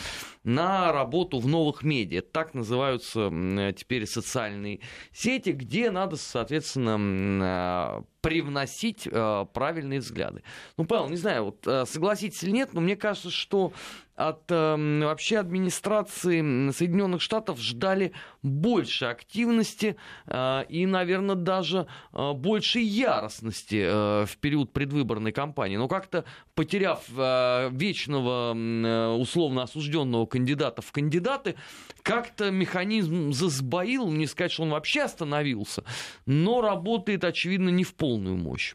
на 0.44 0.92
работу 0.92 1.38
в 1.38 1.46
новых 1.46 1.82
медиа. 1.82 2.22
Так 2.22 2.54
называются 2.54 3.30
теперь 3.76 4.06
социальные 4.06 4.80
сети, 5.12 5.50
где 5.50 5.90
надо, 5.90 6.16
соответственно, 6.16 8.04
привносить 8.20 9.08
правильные 9.52 10.00
взгляды. 10.00 10.42
Ну, 10.76 10.84
Павел, 10.84 11.08
не 11.08 11.16
знаю, 11.16 11.44
вот 11.44 11.88
согласитесь 11.88 12.42
или 12.42 12.50
нет, 12.50 12.72
но 12.72 12.80
мне 12.80 12.96
кажется, 12.96 13.30
что 13.30 13.72
от 14.16 14.50
э, 14.50 15.04
вообще 15.04 15.38
администрации 15.38 16.70
Соединенных 16.70 17.20
Штатов 17.20 17.60
ждали 17.60 18.12
больше 18.42 19.06
активности 19.06 19.96
э, 20.26 20.64
и, 20.68 20.86
наверное, 20.86 21.34
даже 21.34 21.86
э, 22.12 22.32
больше 22.32 22.78
яростности 22.78 23.84
э, 23.84 24.26
в 24.26 24.36
период 24.38 24.72
предвыборной 24.72 25.32
кампании. 25.32 25.76
Но 25.76 25.88
как-то 25.88 26.24
потеряв 26.54 27.02
э, 27.16 27.70
вечного 27.72 28.54
э, 28.54 29.08
условно 29.16 29.62
осужденного 29.62 30.26
кандидата 30.26 30.80
в 30.80 30.92
кандидаты, 30.92 31.56
как-то 32.02 32.50
механизм 32.50 33.32
засбоил, 33.32 34.10
не 34.10 34.26
сказать, 34.26 34.52
что 34.52 34.62
он 34.62 34.70
вообще 34.70 35.02
остановился, 35.02 35.84
но 36.26 36.60
работает, 36.60 37.24
очевидно, 37.24 37.70
не 37.70 37.82
в 37.82 37.94
полную 37.94 38.36
мощь. 38.36 38.74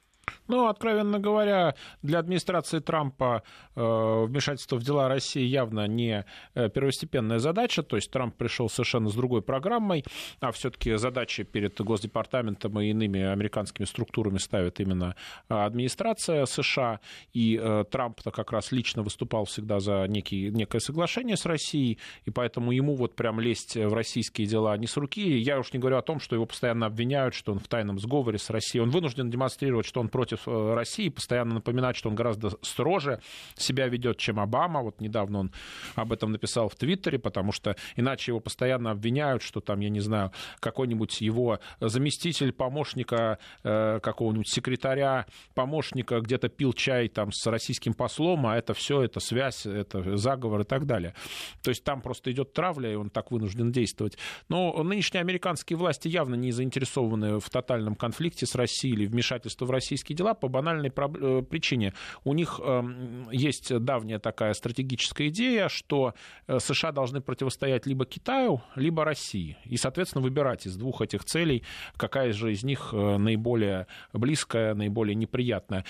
Ну, 0.50 0.68
откровенно 0.68 1.20
говоря, 1.20 1.76
для 2.02 2.18
администрации 2.18 2.80
Трампа 2.80 3.44
э, 3.76 4.26
вмешательство 4.26 4.78
в 4.78 4.84
дела 4.84 5.08
России 5.08 5.44
явно 5.44 5.88
не 5.88 6.26
э, 6.56 6.70
первостепенная 6.70 7.38
задача. 7.38 7.84
То 7.84 7.98
есть 7.98 8.10
Трамп 8.10 8.36
пришел 8.36 8.68
совершенно 8.68 9.10
с 9.10 9.14
другой 9.14 9.44
программой, 9.44 10.04
а 10.40 10.52
все-таки 10.52 10.96
задачи 10.96 11.44
перед 11.44 11.80
Госдепартаментом 11.80 12.80
и 12.80 12.90
иными 12.90 13.22
американскими 13.22 13.86
структурами 13.86 14.40
ставит 14.40 14.80
именно 14.80 15.16
э, 15.50 15.54
администрация 15.54 16.48
США. 16.48 17.00
И 17.32 17.60
э, 17.62 17.86
Трамп-то 17.92 18.32
как 18.32 18.52
раз 18.52 18.72
лично 18.72 19.04
выступал 19.04 19.46
всегда 19.46 19.80
за 19.80 20.08
некий, 20.08 20.50
некое 20.50 20.80
соглашение 20.80 21.38
с 21.38 21.46
Россией, 21.46 22.00
и 22.26 22.32
поэтому 22.32 22.72
ему 22.72 22.96
вот 22.96 23.16
прям 23.16 23.40
лезть 23.40 23.76
в 23.76 23.94
российские 23.94 24.48
дела 24.48 24.76
не 24.78 24.88
с 24.88 24.98
руки. 24.98 25.38
Я 25.38 25.60
уж 25.60 25.74
не 25.74 25.80
говорю 25.80 25.98
о 25.98 26.02
том, 26.02 26.20
что 26.20 26.36
его 26.36 26.48
постоянно 26.48 26.88
обвиняют, 26.88 27.36
что 27.36 27.52
он 27.52 27.60
в 27.60 27.68
тайном 27.68 28.00
сговоре 28.00 28.40
с 28.40 28.50
Россией. 28.50 28.82
Он 28.82 28.90
вынужден 28.90 29.30
демонстрировать, 29.30 29.86
что 29.86 30.00
он 30.00 30.10
против 30.10 30.39
России, 30.46 31.10
постоянно 31.10 31.56
напоминать, 31.56 31.96
что 31.96 32.10
он 32.10 32.16
гораздо 32.16 32.52
строже 32.62 33.22
себя 33.56 33.88
ведет, 33.88 34.18
чем 34.18 34.40
Обама. 34.40 34.82
Вот 34.82 35.02
недавно 35.02 35.40
он 35.40 35.52
об 35.96 36.14
этом 36.14 36.32
написал 36.32 36.70
в 36.70 36.76
Твиттере, 36.76 37.20
потому 37.20 37.52
что 37.52 37.76
иначе 37.96 38.32
его 38.32 38.40
постоянно 38.40 38.92
обвиняют, 38.92 39.42
что 39.42 39.60
там, 39.60 39.80
я 39.80 39.90
не 39.90 40.00
знаю, 40.00 40.32
какой-нибудь 40.60 41.22
его 41.22 41.60
заместитель 41.80 42.52
помощника, 42.52 43.40
э, 43.64 44.00
какого-нибудь 44.02 44.50
секретаря, 44.50 45.26
помощника 45.54 46.20
где-то 46.20 46.50
пил 46.50 46.74
чай 46.74 47.08
там 47.10 47.32
с 47.32 47.46
российским 47.48 47.94
послом, 47.94 48.48
а 48.48 48.58
это 48.58 48.74
все, 48.74 49.02
это 49.02 49.20
связь, 49.20 49.66
это 49.66 50.18
заговор 50.18 50.62
и 50.62 50.66
так 50.66 50.86
далее. 50.86 51.14
То 51.62 51.70
есть 51.70 51.84
там 51.84 52.02
просто 52.02 52.32
идет 52.32 52.54
травля, 52.54 52.92
и 52.92 52.96
он 52.96 53.10
так 53.10 53.32
вынужден 53.32 53.72
действовать. 53.72 54.18
Но 54.48 54.82
нынешние 54.84 55.22
американские 55.22 55.78
власти 55.78 56.08
явно 56.08 56.36
не 56.36 56.52
заинтересованы 56.52 57.40
в 57.40 57.50
тотальном 57.50 57.96
конфликте 57.96 58.46
с 58.46 58.56
Россией 58.56 58.94
или 58.94 59.06
вмешательстве 59.06 59.68
в 59.68 59.72
российские 59.72 59.90
российские 59.90 60.16
дела 60.30 60.34
по 60.34 60.48
банальной 60.48 60.92
э, 60.96 61.44
причине. 61.50 61.94
У 62.24 62.34
них 62.34 62.60
эм, 62.64 63.30
есть 63.32 63.78
давняя 63.80 64.20
такая 64.20 64.54
стратегическая 64.54 65.28
идея, 65.28 65.70
что 65.70 66.14
э, 66.48 66.60
США 66.60 66.92
должны 66.92 67.22
противостоять 67.22 67.88
либо 67.88 68.06
Китаю, 68.06 68.62
либо 68.76 69.06
России. 69.06 69.58
И, 69.66 69.78
соответственно, 69.78 70.24
выбирать 70.24 70.66
из 70.68 70.76
двух 70.76 71.02
этих 71.02 71.24
целей, 71.24 71.64
какая 71.98 72.34
же 72.34 72.52
из 72.52 72.64
них 72.64 72.90
э, 72.94 73.18
наиболее 73.18 73.88
близкая, 74.14 74.76
наиболее 74.76 75.16
неприятная. 75.16 75.86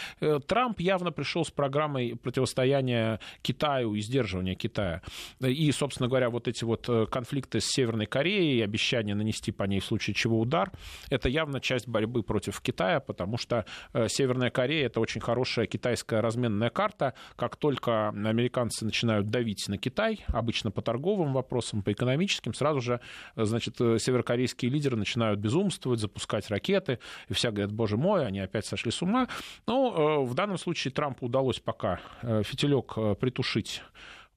Трамп 0.47 0.79
явно 0.79 1.11
пришел 1.11 1.45
с 1.45 1.51
программой 1.51 2.15
противостояния 2.15 3.19
Китаю 3.41 3.95
и 3.95 4.01
сдерживания 4.01 4.55
Китая. 4.55 5.01
И, 5.39 5.71
собственно 5.71 6.07
говоря, 6.07 6.29
вот 6.29 6.47
эти 6.47 6.63
вот 6.63 6.89
конфликты 7.11 7.59
с 7.59 7.65
Северной 7.65 8.05
Кореей, 8.05 8.63
обещание 8.63 9.15
нанести 9.15 9.51
по 9.51 9.63
ней 9.63 9.79
в 9.79 9.85
случае 9.85 10.13
чего 10.13 10.39
удар, 10.39 10.71
это 11.09 11.29
явно 11.29 11.59
часть 11.59 11.87
борьбы 11.87 12.23
против 12.23 12.61
Китая, 12.61 12.99
потому 12.99 13.37
что 13.37 13.65
Северная 14.07 14.28
Корея 14.51 14.88
это 14.88 14.99
очень 14.99 15.21
хорошая 15.21 15.65
китайская 15.65 16.21
разменная 16.21 16.69
карта. 16.69 17.13
Как 17.36 17.55
только 17.55 18.09
американцы 18.09 18.86
начинают 18.86 19.30
давить 19.30 19.67
на 19.67 19.77
Китай, 19.77 20.25
обычно 20.27 20.71
по 20.71 20.82
торговым 20.82 21.34
вопросам, 21.34 21.82
по 21.82 21.91
экономическим, 21.91 22.53
сразу 22.53 22.82
же, 22.82 22.99
значит, 23.36 23.77
северокорейские 23.77 24.71
лидеры 24.71 24.97
начинают 24.97 25.39
безумствовать, 25.39 25.99
запускать 25.99 26.49
ракеты, 26.49 26.99
и 27.27 27.34
все 27.34 27.51
говорят, 27.51 27.71
боже 27.71 27.97
мой, 27.97 28.25
они 28.25 28.39
опять 28.39 28.65
сошли 28.65 28.91
с 28.91 29.01
ума. 29.01 29.27
Но 29.67 30.21
э, 30.23 30.25
в 30.25 30.34
данном 30.34 30.57
случае 30.57 30.91
Трампу 30.91 31.25
удалось 31.25 31.59
пока 31.59 31.99
э, 32.21 32.43
фитилек 32.43 32.93
э, 32.97 33.15
притушить 33.15 33.82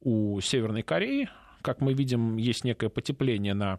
у 0.01 0.41
Северной 0.41 0.83
Кореи, 0.83 1.29
как 1.63 1.81
мы 1.81 1.95
видим, 1.95 2.37
есть 2.37 2.65
некое 2.65 2.89
потепление 2.89 3.55
на 3.55 3.79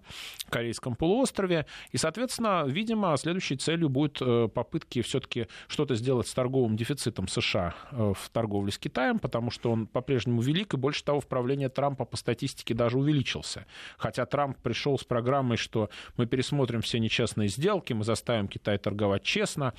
Корейском 0.49 0.95
полуострове. 0.95 1.65
И, 1.91 1.97
соответственно, 1.97 2.63
видимо, 2.65 3.15
следующей 3.17 3.57
целью 3.57 3.89
будут 3.89 4.21
э, 4.21 4.47
попытки 4.47 5.01
все-таки 5.01 5.47
что-то 5.67 5.95
сделать 5.95 6.27
с 6.27 6.33
торговым 6.33 6.75
дефицитом 6.75 7.27
США 7.27 7.75
э, 7.91 8.13
в 8.17 8.29
торговле 8.29 8.71
с 8.71 8.77
Китаем, 8.77 9.19
потому 9.19 9.51
что 9.51 9.71
он 9.71 9.87
по-прежнему 9.87 10.41
велик, 10.41 10.73
и 10.73 10.77
больше 10.77 11.03
того, 11.03 11.19
в 11.19 11.27
правлении 11.27 11.67
Трампа 11.67 12.05
по 12.05 12.17
статистике 12.17 12.73
даже 12.73 12.97
увеличился. 12.97 13.65
Хотя 13.97 14.25
Трамп 14.25 14.57
пришел 14.57 14.97
с 14.97 15.03
программой, 15.03 15.57
что 15.57 15.89
мы 16.17 16.25
пересмотрим 16.25 16.81
все 16.81 16.99
нечестные 16.99 17.49
сделки, 17.49 17.93
мы 17.93 18.03
заставим 18.03 18.47
Китай 18.47 18.77
торговать 18.77 19.23
честно. 19.23 19.73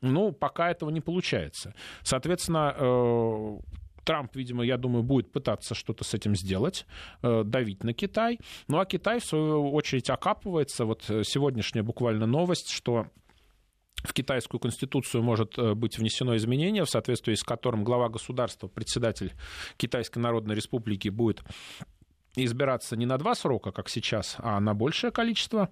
Ну, 0.00 0.32
пока 0.32 0.70
этого 0.70 0.90
не 0.90 1.00
получается. 1.00 1.74
Соответственно, 2.02 2.74
э, 2.76 3.58
Трамп, 4.04 4.36
видимо, 4.36 4.64
я 4.64 4.76
думаю, 4.76 5.02
будет 5.02 5.32
пытаться 5.32 5.74
что-то 5.74 6.04
с 6.04 6.14
этим 6.14 6.34
сделать, 6.34 6.86
э, 7.22 7.42
давить 7.44 7.84
на 7.84 7.92
Китай. 7.92 8.38
Ну 8.68 8.78
а 8.78 8.86
Китай, 8.86 9.20
в 9.20 9.24
свою 9.24 9.72
очередь, 9.72 10.10
окапывается. 10.10 10.84
Вот 10.84 11.08
э, 11.08 11.22
сегодняшняя 11.24 11.82
буквально 11.82 12.26
новость, 12.26 12.70
что 12.70 13.06
в 14.02 14.12
китайскую 14.12 14.60
конституцию 14.60 15.22
может 15.22 15.58
э, 15.58 15.74
быть 15.74 15.98
внесено 15.98 16.36
изменение, 16.36 16.84
в 16.84 16.90
соответствии 16.90 17.34
с 17.34 17.42
которым 17.42 17.84
глава 17.84 18.08
государства, 18.08 18.68
председатель 18.68 19.34
Китайской 19.76 20.18
Народной 20.18 20.54
Республики 20.54 21.08
будет 21.08 21.42
избираться 22.36 22.96
не 22.96 23.06
на 23.06 23.18
два 23.18 23.34
срока, 23.34 23.72
как 23.72 23.88
сейчас, 23.88 24.36
а 24.38 24.60
на 24.60 24.74
большее 24.74 25.10
количество 25.10 25.70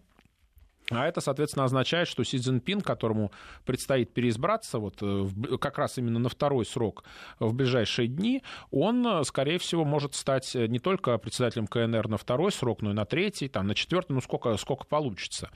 а 0.91 1.07
это, 1.07 1.21
соответственно, 1.21 1.65
означает, 1.65 2.09
что 2.09 2.25
Си 2.25 2.39
Цзиньпин, 2.39 2.81
которому 2.81 3.31
предстоит 3.67 4.15
переизбраться 4.15 4.79
вот, 4.79 4.97
э, 5.03 5.29
как 5.61 5.77
раз 5.77 5.99
именно 5.99 6.19
на 6.19 6.31
второй 6.31 6.65
срок 6.65 7.05
в 7.39 7.53
ближайшие 7.53 8.09
дни, 8.09 8.43
он, 8.71 9.07
э, 9.07 9.25
скорее 9.25 9.59
всего, 9.59 9.85
может 9.85 10.15
стать 10.15 10.57
э, 10.57 10.67
не 10.67 10.79
только 10.79 11.19
председателем 11.19 11.67
КНР 11.67 12.09
на 12.09 12.17
второй 12.17 12.53
срок, 12.53 12.81
но 12.81 12.93
и 12.93 12.95
на 12.95 13.05
третий, 13.05 13.49
там, 13.49 13.67
на 13.67 13.75
четвертый, 13.75 14.13
ну 14.13 14.23
сколько, 14.23 14.57
сколько 14.57 14.87
получится. 14.87 15.51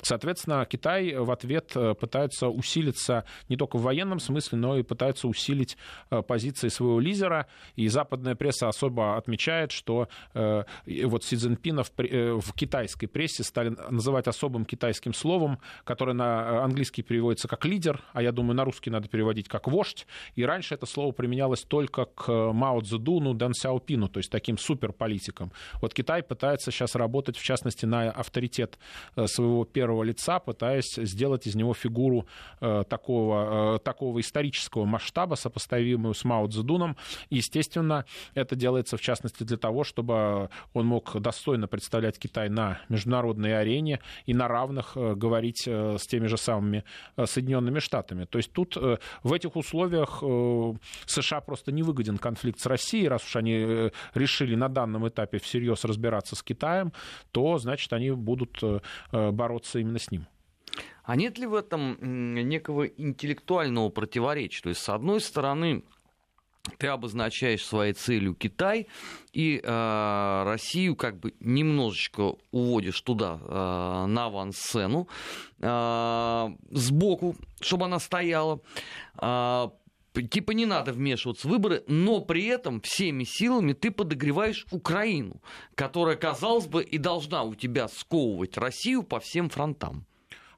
Соответственно, 0.00 0.64
Китай 0.64 1.14
в 1.14 1.30
ответ 1.30 1.74
пытается 2.00 2.48
усилиться 2.48 3.24
не 3.48 3.56
только 3.56 3.76
в 3.76 3.82
военном 3.82 4.20
смысле, 4.20 4.58
но 4.58 4.78
и 4.78 4.82
пытается 4.82 5.28
усилить 5.28 5.76
позиции 6.26 6.68
своего 6.68 7.00
лидера. 7.00 7.46
И 7.76 7.88
западная 7.88 8.34
пресса 8.34 8.68
особо 8.68 9.16
отмечает, 9.16 9.72
что 9.72 10.08
вот 10.34 11.24
Си 11.24 11.36
Цзиньпина 11.36 11.82
в, 11.84 11.90
в 11.96 12.52
китайской 12.54 13.06
прессе 13.06 13.42
стали 13.42 13.76
называть 13.90 14.28
особым 14.28 14.64
китайским 14.64 14.77
китайским 14.78 15.12
словом, 15.12 15.58
которое 15.82 16.12
на 16.12 16.22
э, 16.22 16.58
английский 16.58 17.02
переводится 17.02 17.48
как 17.48 17.64
лидер, 17.64 18.00
а 18.12 18.22
я 18.22 18.30
думаю, 18.30 18.54
на 18.54 18.64
русский 18.64 18.90
надо 18.90 19.08
переводить 19.08 19.48
как 19.48 19.66
вождь. 19.66 20.06
И 20.36 20.44
раньше 20.44 20.74
это 20.74 20.86
слово 20.86 21.10
применялось 21.10 21.62
только 21.62 22.04
к 22.04 22.28
э, 22.28 22.52
Мао 22.52 22.80
Цзэдуну, 22.80 23.34
Дэн 23.34 23.54
Сяопину, 23.54 24.08
то 24.08 24.18
есть 24.18 24.30
таким 24.30 24.56
суперполитикам. 24.56 25.50
Вот 25.82 25.94
Китай 25.94 26.22
пытается 26.22 26.70
сейчас 26.70 26.94
работать, 26.94 27.36
в 27.36 27.42
частности, 27.42 27.86
на 27.86 28.10
авторитет 28.10 28.78
э, 29.16 29.26
своего 29.26 29.64
первого 29.64 30.04
лица, 30.04 30.38
пытаясь 30.38 30.94
сделать 30.94 31.48
из 31.48 31.56
него 31.56 31.74
фигуру 31.74 32.26
такого, 32.60 33.78
такого 33.80 34.20
исторического 34.20 34.84
масштаба, 34.84 35.34
сопоставимую 35.34 36.14
с 36.14 36.24
Мао 36.24 36.46
Цзэдуном. 36.46 36.96
И, 37.30 37.36
естественно, 37.36 38.04
это 38.34 38.54
делается, 38.54 38.96
в 38.96 39.00
частности, 39.00 39.42
для 39.42 39.56
того, 39.56 39.84
чтобы 39.84 40.50
он 40.72 40.86
мог 40.86 41.20
достойно 41.20 41.66
представлять 41.66 42.18
Китай 42.18 42.48
на 42.48 42.80
международной 42.88 43.58
арене 43.58 44.00
и 44.26 44.34
на 44.34 44.48
равных 44.48 44.67
равных 44.68 44.96
э, 44.96 45.14
говорить 45.14 45.64
э, 45.66 45.96
с 45.98 46.06
теми 46.06 46.26
же 46.26 46.36
самыми 46.36 46.84
э, 47.16 47.26
Соединенными 47.26 47.78
Штатами. 47.80 48.24
То 48.24 48.38
есть 48.38 48.52
тут 48.52 48.76
в 48.76 49.32
этих 49.32 49.56
условиях 49.56 50.22
США 51.06 51.40
просто 51.40 51.72
не 51.72 51.82
выгоден 51.82 52.18
конфликт 52.18 52.60
с 52.60 52.66
Россией, 52.66 53.08
раз 53.08 53.24
уж 53.24 53.36
они 53.36 53.90
решили 54.14 54.54
на 54.54 54.68
данном 54.68 55.08
этапе 55.08 55.38
всерьез 55.38 55.84
разбираться 55.84 56.36
с 56.36 56.42
Китаем, 56.42 56.92
то 57.32 57.58
значит 57.58 57.92
они 57.92 58.10
будут 58.10 58.62
бороться 59.12 59.78
именно 59.78 59.98
с 59.98 60.10
ним. 60.10 60.26
А 61.04 61.16
нет 61.16 61.38
ли 61.38 61.46
в 61.46 61.54
этом 61.54 61.96
некого 62.48 62.86
интеллектуального 62.86 63.88
противоречия? 63.88 64.62
То 64.62 64.68
есть, 64.68 64.82
с 64.82 64.88
одной 64.88 65.20
стороны, 65.20 65.84
ты 66.76 66.88
обозначаешь 66.88 67.64
своей 67.64 67.92
целью 67.92 68.34
Китай 68.34 68.86
и 69.32 69.60
э, 69.62 70.42
Россию 70.44 70.96
как 70.96 71.18
бы 71.18 71.34
немножечко 71.40 72.34
уводишь 72.50 73.00
туда 73.00 73.38
э, 73.40 74.06
на 74.06 74.26
авансцену 74.26 75.08
э, 75.60 76.48
сбоку, 76.70 77.36
чтобы 77.60 77.86
она 77.86 77.98
стояла. 77.98 78.60
Э, 79.20 79.68
типа 80.30 80.52
не 80.52 80.66
надо 80.66 80.92
вмешиваться 80.92 81.46
в 81.46 81.50
выборы, 81.50 81.84
но 81.86 82.20
при 82.20 82.46
этом 82.46 82.80
всеми 82.80 83.24
силами 83.24 83.72
ты 83.72 83.90
подогреваешь 83.90 84.66
Украину, 84.70 85.40
которая, 85.74 86.16
казалось 86.16 86.66
бы, 86.66 86.82
и 86.82 86.98
должна 86.98 87.42
у 87.44 87.54
тебя 87.54 87.88
сковывать 87.88 88.56
Россию 88.56 89.02
по 89.02 89.20
всем 89.20 89.48
фронтам. 89.48 90.06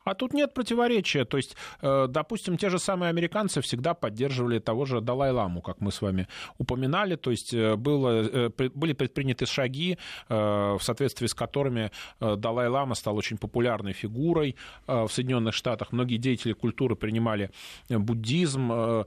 А 0.04 0.14
тут 0.14 0.32
нет 0.32 0.54
противоречия. 0.54 1.24
То 1.24 1.36
есть, 1.36 1.56
э, 1.82 2.06
допустим, 2.08 2.56
те 2.56 2.70
же 2.70 2.78
самые 2.78 3.10
американцы 3.10 3.60
всегда 3.60 3.94
поддерживали 3.94 4.58
того 4.58 4.86
же 4.86 5.00
Далай-Ламу, 5.00 5.60
как 5.60 5.80
мы 5.80 5.92
с 5.92 6.00
вами 6.00 6.26
упоминали. 6.58 7.16
То 7.16 7.30
есть 7.30 7.52
э, 7.52 7.76
было, 7.76 8.22
э, 8.22 8.50
были 8.74 8.94
предприняты 8.94 9.46
шаги, 9.46 9.98
в 10.28 10.78
соответствии 10.80 11.26
с 11.26 11.34
которыми 11.34 11.90
Далай-Лама 12.20 12.94
стал 12.94 13.16
очень 13.16 13.38
популярной 13.38 13.92
фигурой 13.92 14.56
в 14.86 15.08
Соединенных 15.08 15.54
Штатах. 15.54 15.92
Многие 15.92 16.16
деятели 16.16 16.52
культуры 16.52 16.96
принимали 16.96 17.50
буддизм. 17.88 19.04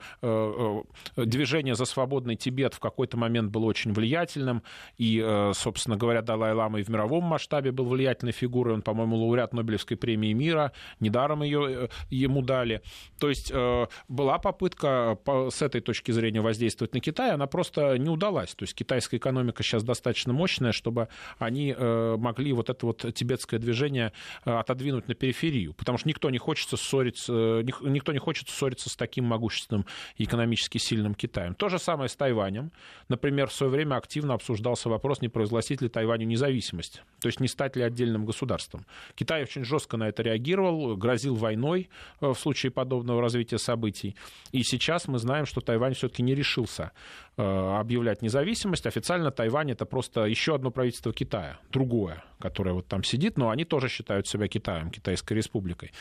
Движение 1.15 1.75
за 1.75 1.85
свободный 1.85 2.35
Тибет 2.35 2.73
в 2.73 2.79
какой-то 2.79 3.17
момент 3.17 3.51
было 3.51 3.65
очень 3.65 3.93
влиятельным. 3.93 4.63
И, 4.97 5.19
собственно 5.53 5.97
говоря, 5.97 6.21
Далай-Лама 6.21 6.79
и 6.79 6.83
в 6.83 6.89
мировом 6.89 7.23
масштабе 7.23 7.71
был 7.71 7.85
влиятельной 7.85 8.33
фигурой. 8.33 8.73
Он, 8.75 8.81
по-моему, 8.81 9.17
лауреат 9.17 9.53
Нобелевской 9.53 9.97
премии 9.97 10.33
мира 10.33 10.71
недаром 10.99 11.43
ее 11.43 11.67
э, 11.69 11.87
ему 12.09 12.41
дали. 12.41 12.81
То 13.19 13.29
есть 13.29 13.51
э, 13.53 13.87
была 14.07 14.39
попытка 14.39 15.17
с 15.25 15.61
этой 15.61 15.81
точки 15.81 16.11
зрения 16.11 16.41
воздействовать 16.41 16.93
на 16.93 16.99
Китай, 16.99 17.31
она 17.31 17.47
просто 17.47 17.97
не 17.97 18.09
удалась. 18.09 18.55
То 18.55 18.63
есть 18.63 18.75
китайская 18.75 19.17
экономика 19.17 19.63
сейчас 19.63 19.83
достаточно 19.83 20.33
мощная, 20.33 20.71
чтобы 20.71 21.07
они 21.37 21.73
э, 21.77 22.15
могли 22.17 22.53
вот 22.53 22.69
это 22.69 22.85
вот 22.85 23.05
тибетское 23.13 23.59
движение 23.59 24.11
отодвинуть 24.43 25.07
на 25.07 25.15
периферию, 25.15 25.73
потому 25.73 25.97
что 25.97 26.07
никто 26.07 26.29
не 26.29 26.37
хочет 26.37 26.69
ссориться, 26.79 27.63
никто 27.81 28.11
не 28.11 28.19
хочет 28.19 28.49
ссориться 28.49 28.89
с 28.89 28.95
таким 28.95 29.25
могущественным 29.25 29.85
и 30.17 30.23
экономически 30.23 30.77
сильным 30.77 31.15
Китаем. 31.15 31.55
То 31.55 31.69
же 31.69 31.79
самое 31.79 32.09
с 32.09 32.15
Тайванем. 32.15 32.71
Например, 33.09 33.47
в 33.47 33.53
свое 33.53 33.71
время 33.71 33.95
активно 33.95 34.33
обсуждался 34.33 34.89
вопрос, 34.89 35.21
не 35.21 35.29
произгласить 35.29 35.81
ли 35.81 35.89
Тайваню 35.89 36.25
независимость, 36.25 37.01
то 37.19 37.27
есть 37.27 37.39
не 37.39 37.47
стать 37.47 37.75
ли 37.75 37.83
отдельным 37.83 38.25
государством. 38.25 38.85
Китай 39.15 39.43
очень 39.43 39.63
жестко 39.63 39.97
на 39.97 40.07
это 40.07 40.23
реагировал, 40.23 40.72
провоцировал, 40.73 40.97
грозил 40.97 41.35
войной 41.35 41.89
э, 42.21 42.27
в 42.27 42.35
случае 42.35 42.71
подобного 42.71 43.21
развития 43.21 43.57
событий. 43.57 44.15
И 44.51 44.63
сейчас 44.63 45.07
мы 45.07 45.19
знаем, 45.19 45.45
что 45.45 45.61
Тайвань 45.61 45.93
все-таки 45.93 46.23
не 46.23 46.35
решился 46.35 46.91
э, 47.37 47.43
объявлять 47.79 48.21
независимость. 48.21 48.85
Официально 48.85 49.31
Тайвань 49.31 49.71
это 49.71 49.85
просто 49.85 50.25
еще 50.25 50.55
одно 50.55 50.71
правительство 50.71 51.13
Китая, 51.13 51.59
другое, 51.71 52.23
которое 52.39 52.73
вот 52.73 52.87
там 52.87 53.03
сидит, 53.03 53.37
но 53.37 53.49
они 53.49 53.65
тоже 53.65 53.89
считают 53.89 54.27
себя 54.27 54.47
Китаем, 54.47 54.89
Китайской 54.89 55.33
республикой. 55.33 55.91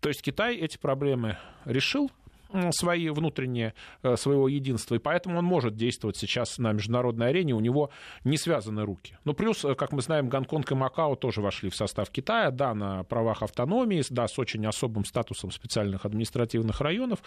То 0.00 0.08
есть 0.08 0.22
Китай 0.22 0.56
эти 0.56 0.78
проблемы 0.78 1.36
решил, 1.64 2.10
свои 2.70 3.08
внутренние, 3.08 3.74
э, 4.02 4.16
своего 4.16 4.48
единства, 4.48 4.94
и 4.94 4.98
поэтому 4.98 5.38
он 5.38 5.44
может 5.44 5.76
действовать 5.76 6.16
сейчас 6.16 6.58
на 6.58 6.72
международной 6.72 7.28
арене, 7.28 7.54
у 7.54 7.60
него 7.60 7.90
не 8.24 8.36
связаны 8.36 8.84
руки. 8.84 9.16
Ну, 9.24 9.34
плюс, 9.34 9.64
э, 9.64 9.74
как 9.74 9.92
мы 9.92 10.02
знаем, 10.02 10.28
Гонконг 10.28 10.70
и 10.72 10.74
Макао 10.74 11.16
тоже 11.16 11.40
вошли 11.40 11.70
в 11.70 11.76
состав 11.76 12.10
Китая, 12.10 12.50
да, 12.50 12.74
на 12.74 13.04
правах 13.04 13.42
автономии, 13.42 14.02
да, 14.10 14.28
с 14.28 14.38
очень 14.38 14.64
особым 14.66 15.04
статусом 15.04 15.50
специальных 15.50 16.04
административных 16.04 16.80
районов, 16.80 17.22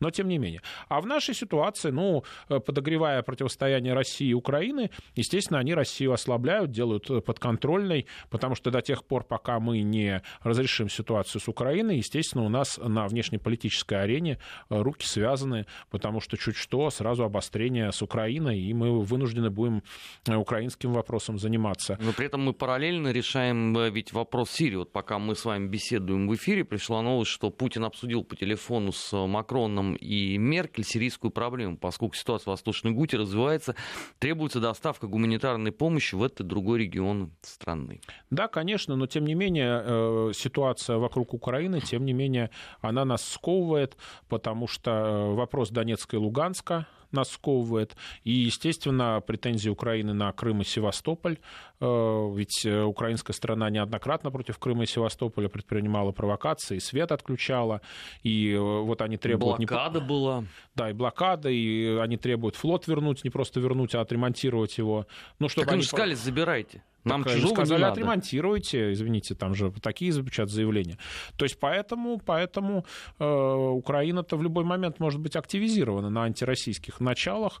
но 0.00 0.10
тем 0.10 0.28
не 0.28 0.38
менее. 0.38 0.62
А 0.88 1.00
в 1.00 1.06
нашей 1.06 1.34
ситуации, 1.34 1.90
ну, 1.90 2.24
э, 2.48 2.60
подогревая 2.60 3.22
противостояние 3.22 3.94
России 3.94 4.28
и 4.28 4.34
Украины, 4.34 4.90
естественно, 5.14 5.58
они 5.58 5.74
Россию 5.74 6.12
ослабляют, 6.12 6.70
делают 6.70 7.06
подконтрольной, 7.24 8.06
потому 8.30 8.54
что 8.54 8.70
до 8.70 8.80
тех 8.80 9.04
пор, 9.04 9.24
пока 9.24 9.60
мы 9.60 9.80
не 9.82 10.22
разрешим 10.42 10.88
ситуацию 10.88 11.40
с 11.40 11.48
Украиной, 11.48 11.96
естественно, 11.98 12.44
у 12.44 12.48
нас 12.48 12.78
на 12.78 13.06
внешнеполитической 13.06 14.02
арене 14.02 14.38
руки 14.68 15.06
связаны, 15.06 15.66
потому 15.90 16.20
что 16.20 16.36
чуть 16.36 16.56
что, 16.56 16.90
сразу 16.90 17.24
обострение 17.24 17.92
с 17.92 18.02
Украиной, 18.02 18.60
и 18.60 18.74
мы 18.74 19.00
вынуждены 19.00 19.50
будем 19.50 19.82
э, 20.26 20.34
украинским 20.34 20.92
вопросом 20.92 21.38
заниматься. 21.38 21.98
Но 22.00 22.12
при 22.12 22.26
этом 22.26 22.42
мы 22.42 22.52
параллельно 22.52 23.12
решаем 23.12 23.76
э, 23.76 23.90
ведь 23.90 24.12
вопрос 24.12 24.50
Сирии. 24.50 24.76
Вот 24.76 24.92
пока 24.92 25.18
мы 25.18 25.34
с 25.34 25.44
вами 25.44 25.68
беседуем 25.68 26.28
в 26.28 26.34
эфире, 26.34 26.64
пришла 26.64 27.02
новость, 27.02 27.30
что 27.30 27.50
Путин 27.50 27.84
обсудил 27.84 28.24
по 28.24 28.36
телефону 28.36 28.92
с 28.92 29.16
Макроном 29.26 29.94
и 29.94 30.36
Меркель 30.38 30.84
сирийскую 30.84 31.30
проблему, 31.30 31.76
поскольку 31.76 32.14
ситуация 32.14 32.44
в 32.44 32.48
Восточной 32.48 32.92
Гуте 32.92 33.16
развивается, 33.16 33.74
требуется 34.18 34.60
доставка 34.60 35.06
гуманитарной 35.06 35.72
помощи 35.72 36.14
в 36.14 36.22
этот 36.22 36.46
другой 36.46 36.80
регион 36.80 37.32
страны. 37.42 38.00
Да, 38.30 38.48
конечно, 38.48 38.96
но 38.96 39.06
тем 39.06 39.24
не 39.24 39.34
менее 39.34 39.82
э, 39.84 40.30
ситуация 40.34 40.96
вокруг 40.98 41.34
Украины, 41.34 41.80
тем 41.80 42.04
не 42.04 42.12
менее, 42.12 42.50
она 42.80 43.04
нас 43.04 43.22
сковывает, 43.22 43.96
потому 44.28 44.57
потому 44.58 44.66
что 44.66 44.90
э, 44.90 45.34
вопрос 45.34 45.70
Донецка 45.70 46.16
и 46.16 46.18
Луганска 46.18 46.86
нас 47.12 47.30
сковывает. 47.30 47.96
И, 48.24 48.32
естественно, 48.32 49.22
претензии 49.24 49.70
Украины 49.70 50.12
на 50.12 50.30
Крым 50.32 50.60
и 50.60 50.64
Севастополь. 50.64 51.38
Э, 51.80 52.32
ведь 52.34 52.66
э, 52.66 52.82
украинская 52.82 53.34
страна 53.34 53.70
неоднократно 53.70 54.32
против 54.32 54.58
Крыма 54.58 54.82
и 54.82 54.86
Севастополя 54.86 55.48
предпринимала 55.48 56.10
провокации, 56.10 56.78
свет 56.78 57.12
отключала. 57.12 57.82
И 58.24 58.56
вот 58.56 59.00
они 59.00 59.16
требуют... 59.16 59.58
Блокада 59.58 60.00
не... 60.00 60.06
была. 60.06 60.44
Да, 60.74 60.90
и 60.90 60.92
блокада, 60.92 61.48
и 61.48 61.98
они 61.98 62.16
требуют 62.16 62.56
флот 62.56 62.88
вернуть, 62.88 63.22
не 63.22 63.30
просто 63.30 63.60
вернуть, 63.60 63.94
а 63.94 64.00
отремонтировать 64.00 64.76
его. 64.76 65.06
Ну, 65.38 65.48
чтобы 65.48 65.66
так 65.66 65.74
они 65.74 65.82
же 65.82 65.88
сказали, 65.88 66.14
забирайте. 66.14 66.82
Нам 67.08 67.24
так, 67.24 67.34
чужого 67.34 67.54
сказали, 67.54 67.78
не 67.78 67.82
надо. 67.82 67.92
отремонтируйте, 67.92 68.92
извините, 68.92 69.34
там 69.34 69.54
же 69.54 69.72
такие 69.82 70.12
звучат 70.12 70.50
заявления. 70.50 70.98
То 71.36 71.44
есть 71.44 71.58
поэтому, 71.58 72.20
поэтому 72.24 72.84
э, 73.18 73.24
Украина-то 73.24 74.36
в 74.36 74.42
любой 74.42 74.64
момент 74.64 75.00
может 75.00 75.20
быть 75.20 75.36
активизирована 75.36 76.10
на 76.10 76.24
антироссийских 76.24 77.00
началах, 77.00 77.60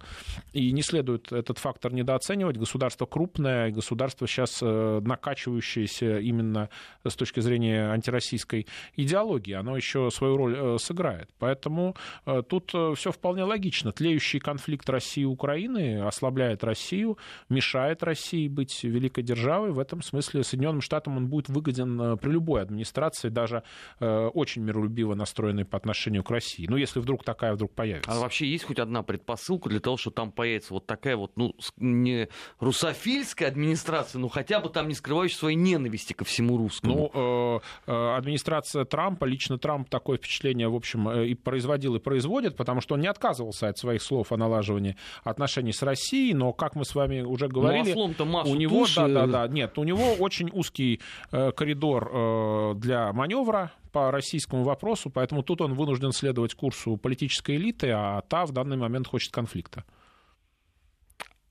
и 0.52 0.72
не 0.72 0.82
следует 0.82 1.32
этот 1.32 1.58
фактор 1.58 1.92
недооценивать. 1.92 2.56
Государство 2.56 3.06
крупное, 3.06 3.70
государство 3.70 4.26
сейчас 4.26 4.58
э, 4.62 5.00
накачивающееся 5.02 6.18
именно 6.18 6.68
с 7.04 7.14
точки 7.14 7.40
зрения 7.40 7.90
антироссийской 7.90 8.66
идеологии, 8.96 9.52
оно 9.52 9.76
еще 9.76 10.10
свою 10.10 10.36
роль 10.36 10.56
э, 10.56 10.76
сыграет. 10.78 11.30
Поэтому 11.38 11.96
э, 12.26 12.42
тут 12.48 12.70
э, 12.74 12.94
все 12.96 13.12
вполне 13.12 13.44
логично. 13.44 13.92
Тлеющий 13.92 14.40
конфликт 14.40 14.88
России 14.88 15.22
и 15.22 15.24
Украины 15.24 16.02
ослабляет 16.06 16.64
Россию, 16.64 17.18
мешает 17.48 18.02
России 18.02 18.48
быть 18.48 18.84
великой 18.84 19.22
державой. 19.22 19.37
В 19.46 19.78
этом 19.78 20.02
смысле 20.02 20.42
Соединенным 20.42 20.80
Штатам 20.80 21.16
он 21.16 21.28
будет 21.28 21.48
выгоден 21.48 22.00
э, 22.00 22.16
при 22.16 22.30
любой 22.30 22.62
администрации, 22.62 23.28
даже 23.28 23.62
э, 24.00 24.26
очень 24.34 24.62
миролюбиво 24.62 25.14
настроенной 25.14 25.64
по 25.64 25.76
отношению 25.76 26.24
к 26.24 26.30
России. 26.30 26.66
Ну, 26.68 26.76
если 26.76 27.00
вдруг 27.00 27.24
такая 27.24 27.54
вдруг 27.54 27.72
появится. 27.74 28.10
А 28.10 28.18
вообще 28.18 28.46
есть 28.46 28.64
хоть 28.64 28.78
одна 28.78 29.02
предпосылка 29.02 29.68
для 29.68 29.80
того, 29.80 29.96
что 29.96 30.10
там 30.10 30.32
появится 30.32 30.74
вот 30.74 30.86
такая 30.86 31.16
вот, 31.16 31.32
ну, 31.36 31.54
не 31.76 32.28
русофильская 32.60 33.48
администрация, 33.48 34.18
но 34.18 34.28
хотя 34.28 34.60
бы 34.60 34.68
там 34.68 34.88
не 34.88 34.94
скрывающая 34.94 35.38
своей 35.38 35.56
ненависти 35.56 36.12
ко 36.12 36.24
всему 36.24 36.56
русскому? 36.56 37.10
Ну, 37.14 37.60
э, 37.86 38.16
администрация 38.16 38.84
Трампа, 38.84 39.24
лично 39.24 39.58
Трамп 39.58 39.88
такое 39.88 40.18
впечатление, 40.18 40.68
в 40.68 40.74
общем, 40.74 41.10
и 41.10 41.34
производил, 41.34 41.96
и 41.96 41.98
производит, 41.98 42.56
потому 42.56 42.80
что 42.80 42.94
он 42.94 43.00
не 43.00 43.08
отказывался 43.08 43.68
от 43.68 43.78
своих 43.78 44.02
слов 44.02 44.32
о 44.32 44.36
налаживании 44.36 44.96
отношений 45.24 45.72
с 45.72 45.82
Россией, 45.82 46.34
но, 46.34 46.52
как 46.52 46.74
мы 46.74 46.84
с 46.84 46.94
вами 46.94 47.20
уже 47.20 47.48
говорили, 47.48 47.92
ну, 47.92 48.38
а 48.38 48.44
у 48.44 48.54
него, 48.54 48.86
да, 48.96 49.17
да, 49.26 49.46
да. 49.46 49.52
Нет, 49.52 49.78
у 49.78 49.84
него 49.84 50.14
очень 50.14 50.50
узкий 50.52 51.00
э, 51.32 51.52
коридор 51.52 52.10
э, 52.12 52.74
для 52.76 53.12
маневра 53.12 53.72
по 53.92 54.10
российскому 54.10 54.64
вопросу, 54.64 55.10
поэтому 55.10 55.42
тут 55.42 55.60
он 55.60 55.74
вынужден 55.74 56.12
следовать 56.12 56.54
курсу 56.54 56.96
политической 56.96 57.56
элиты, 57.56 57.90
а 57.90 58.22
та 58.22 58.46
в 58.46 58.52
данный 58.52 58.76
момент 58.76 59.06
хочет 59.06 59.32
конфликта. 59.32 59.84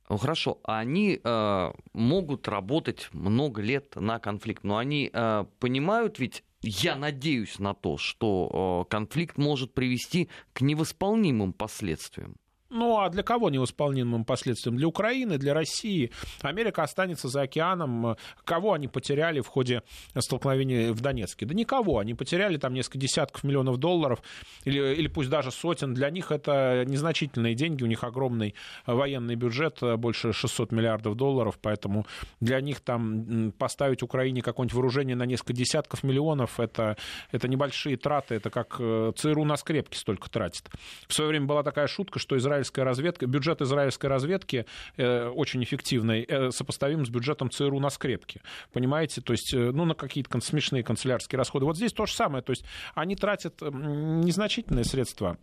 Ну 0.09 0.17
хорошо, 0.17 0.59
они 0.63 1.19
э, 1.21 1.71
могут 1.93 2.47
работать 2.47 3.09
много 3.11 3.61
лет 3.61 3.95
на 3.95 4.19
конфликт, 4.19 4.63
но 4.63 4.77
они 4.77 5.09
э, 5.11 5.45
понимают 5.59 6.19
ведь 6.19 6.43
я 6.61 6.95
надеюсь 6.95 7.59
на 7.59 7.73
то, 7.73 7.97
что 7.97 8.85
э, 8.85 8.89
конфликт 8.89 9.37
может 9.37 9.73
привести 9.73 10.29
к 10.53 10.61
невосполнимым 10.61 11.53
последствиям. 11.53 12.37
Ну, 12.69 12.99
а 12.99 13.09
для 13.09 13.23
кого 13.23 13.49
невосполнимым 13.49 14.25
последствиям? 14.25 14.77
Для 14.77 14.87
Украины, 14.87 15.37
для 15.37 15.53
России. 15.53 16.11
Америка 16.41 16.83
останется 16.83 17.29
за 17.29 17.41
океаном. 17.43 18.17
Кого 18.43 18.73
они 18.73 18.87
потеряли 18.87 19.39
в 19.39 19.47
ходе 19.47 19.83
столкновения 20.17 20.91
в 20.91 20.99
Донецке? 20.99 21.45
Да 21.45 21.53
никого. 21.53 21.99
Они 21.99 22.13
потеряли 22.13 22.57
там 22.57 22.73
несколько 22.73 22.97
десятков 22.97 23.43
миллионов 23.43 23.77
долларов, 23.77 24.21
или, 24.65 24.95
или 24.95 25.07
пусть 25.07 25.29
даже 25.29 25.51
сотен. 25.51 25.93
Для 25.93 26.09
них 26.09 26.31
это 26.31 26.83
незначительные 26.85 27.55
деньги. 27.55 27.83
У 27.83 27.87
них 27.87 28.03
огромный 28.03 28.53
военный 28.85 29.35
бюджет, 29.35 29.79
больше 29.97 30.33
600 30.33 30.71
миллиардов 30.71 31.15
долларов. 31.15 31.57
Поэтому 31.61 32.05
для 32.41 32.59
них 32.59 32.81
там 32.81 33.53
поставить 33.57 34.03
Украине 34.03 34.41
какое-нибудь 34.41 34.73
вооружение 34.73 35.15
на 35.15 35.25
несколько 35.25 35.53
десятков 35.53 36.03
миллионов, 36.03 36.59
это, 36.59 36.97
это 37.31 37.47
небольшие 37.47 37.95
траты. 37.97 38.35
Это 38.35 38.49
как 38.49 38.75
э, 38.79 39.13
ЦРУ 39.15 39.45
на 39.45 39.55
скрепки 39.55 39.95
столько 39.95 40.29
тратит. 40.29 40.69
В 41.07 41.13
свое 41.13 41.29
время 41.29 41.45
была 41.45 41.63
такая 41.63 41.87
шутка, 41.87 42.19
что 42.19 42.37
Израиль 42.37 42.56
израильской 42.57 42.83
разведки, 42.83 43.25
бюджет 43.25 43.61
израильской 43.61 44.09
разведки 44.09 44.65
э, 44.97 45.27
очень 45.27 45.63
эффективный, 45.63 46.25
э, 46.27 46.51
сопоставим 46.51 47.05
с 47.05 47.09
бюджетом 47.09 47.49
ЦРУ 47.49 47.79
на 47.79 47.89
скрепки. 47.89 48.41
Понимаете? 48.73 49.21
То 49.21 49.33
есть, 49.33 49.53
э, 49.53 49.71
ну, 49.71 49.85
на 49.85 49.93
какие-то 49.93 50.39
смешные 50.41 50.83
канцелярские 50.83 51.37
расходы. 51.37 51.65
Вот 51.65 51.77
здесь 51.77 51.93
то 51.93 52.05
же 52.05 52.13
самое. 52.13 52.43
То 52.43 52.51
есть, 52.51 52.65
они 52.95 53.15
тратят 53.15 53.61
незначительные 53.61 54.85
средства 54.85 55.37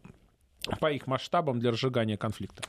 по 0.81 0.91
их 0.91 1.07
масштабам 1.07 1.61
для 1.61 1.71
разжигания 1.71 2.17
конфликта. 2.17 2.63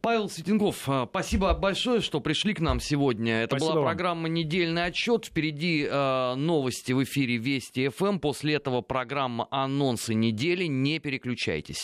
Павел 0.00 0.28
Светенков, 0.28 0.88
а, 0.88 1.06
спасибо 1.10 1.52
большое, 1.54 2.00
что 2.00 2.20
пришли 2.20 2.54
к 2.54 2.60
нам 2.60 2.78
сегодня. 2.78 3.42
Это 3.42 3.56
спасибо 3.56 3.72
была 3.72 3.80
вам. 3.80 3.84
программа 3.90 4.28
«Недельный 4.28 4.84
отчет». 4.84 5.26
Впереди 5.26 5.86
э, 5.90 6.34
новости 6.36 6.92
в 6.92 7.02
эфире 7.02 7.36
Вести 7.36 7.88
ФМ. 7.88 8.18
После 8.18 8.54
этого 8.54 8.80
программа 8.80 9.48
«Анонсы 9.50 10.14
недели». 10.14 10.64
Не 10.64 11.00
переключайтесь. 11.00 11.76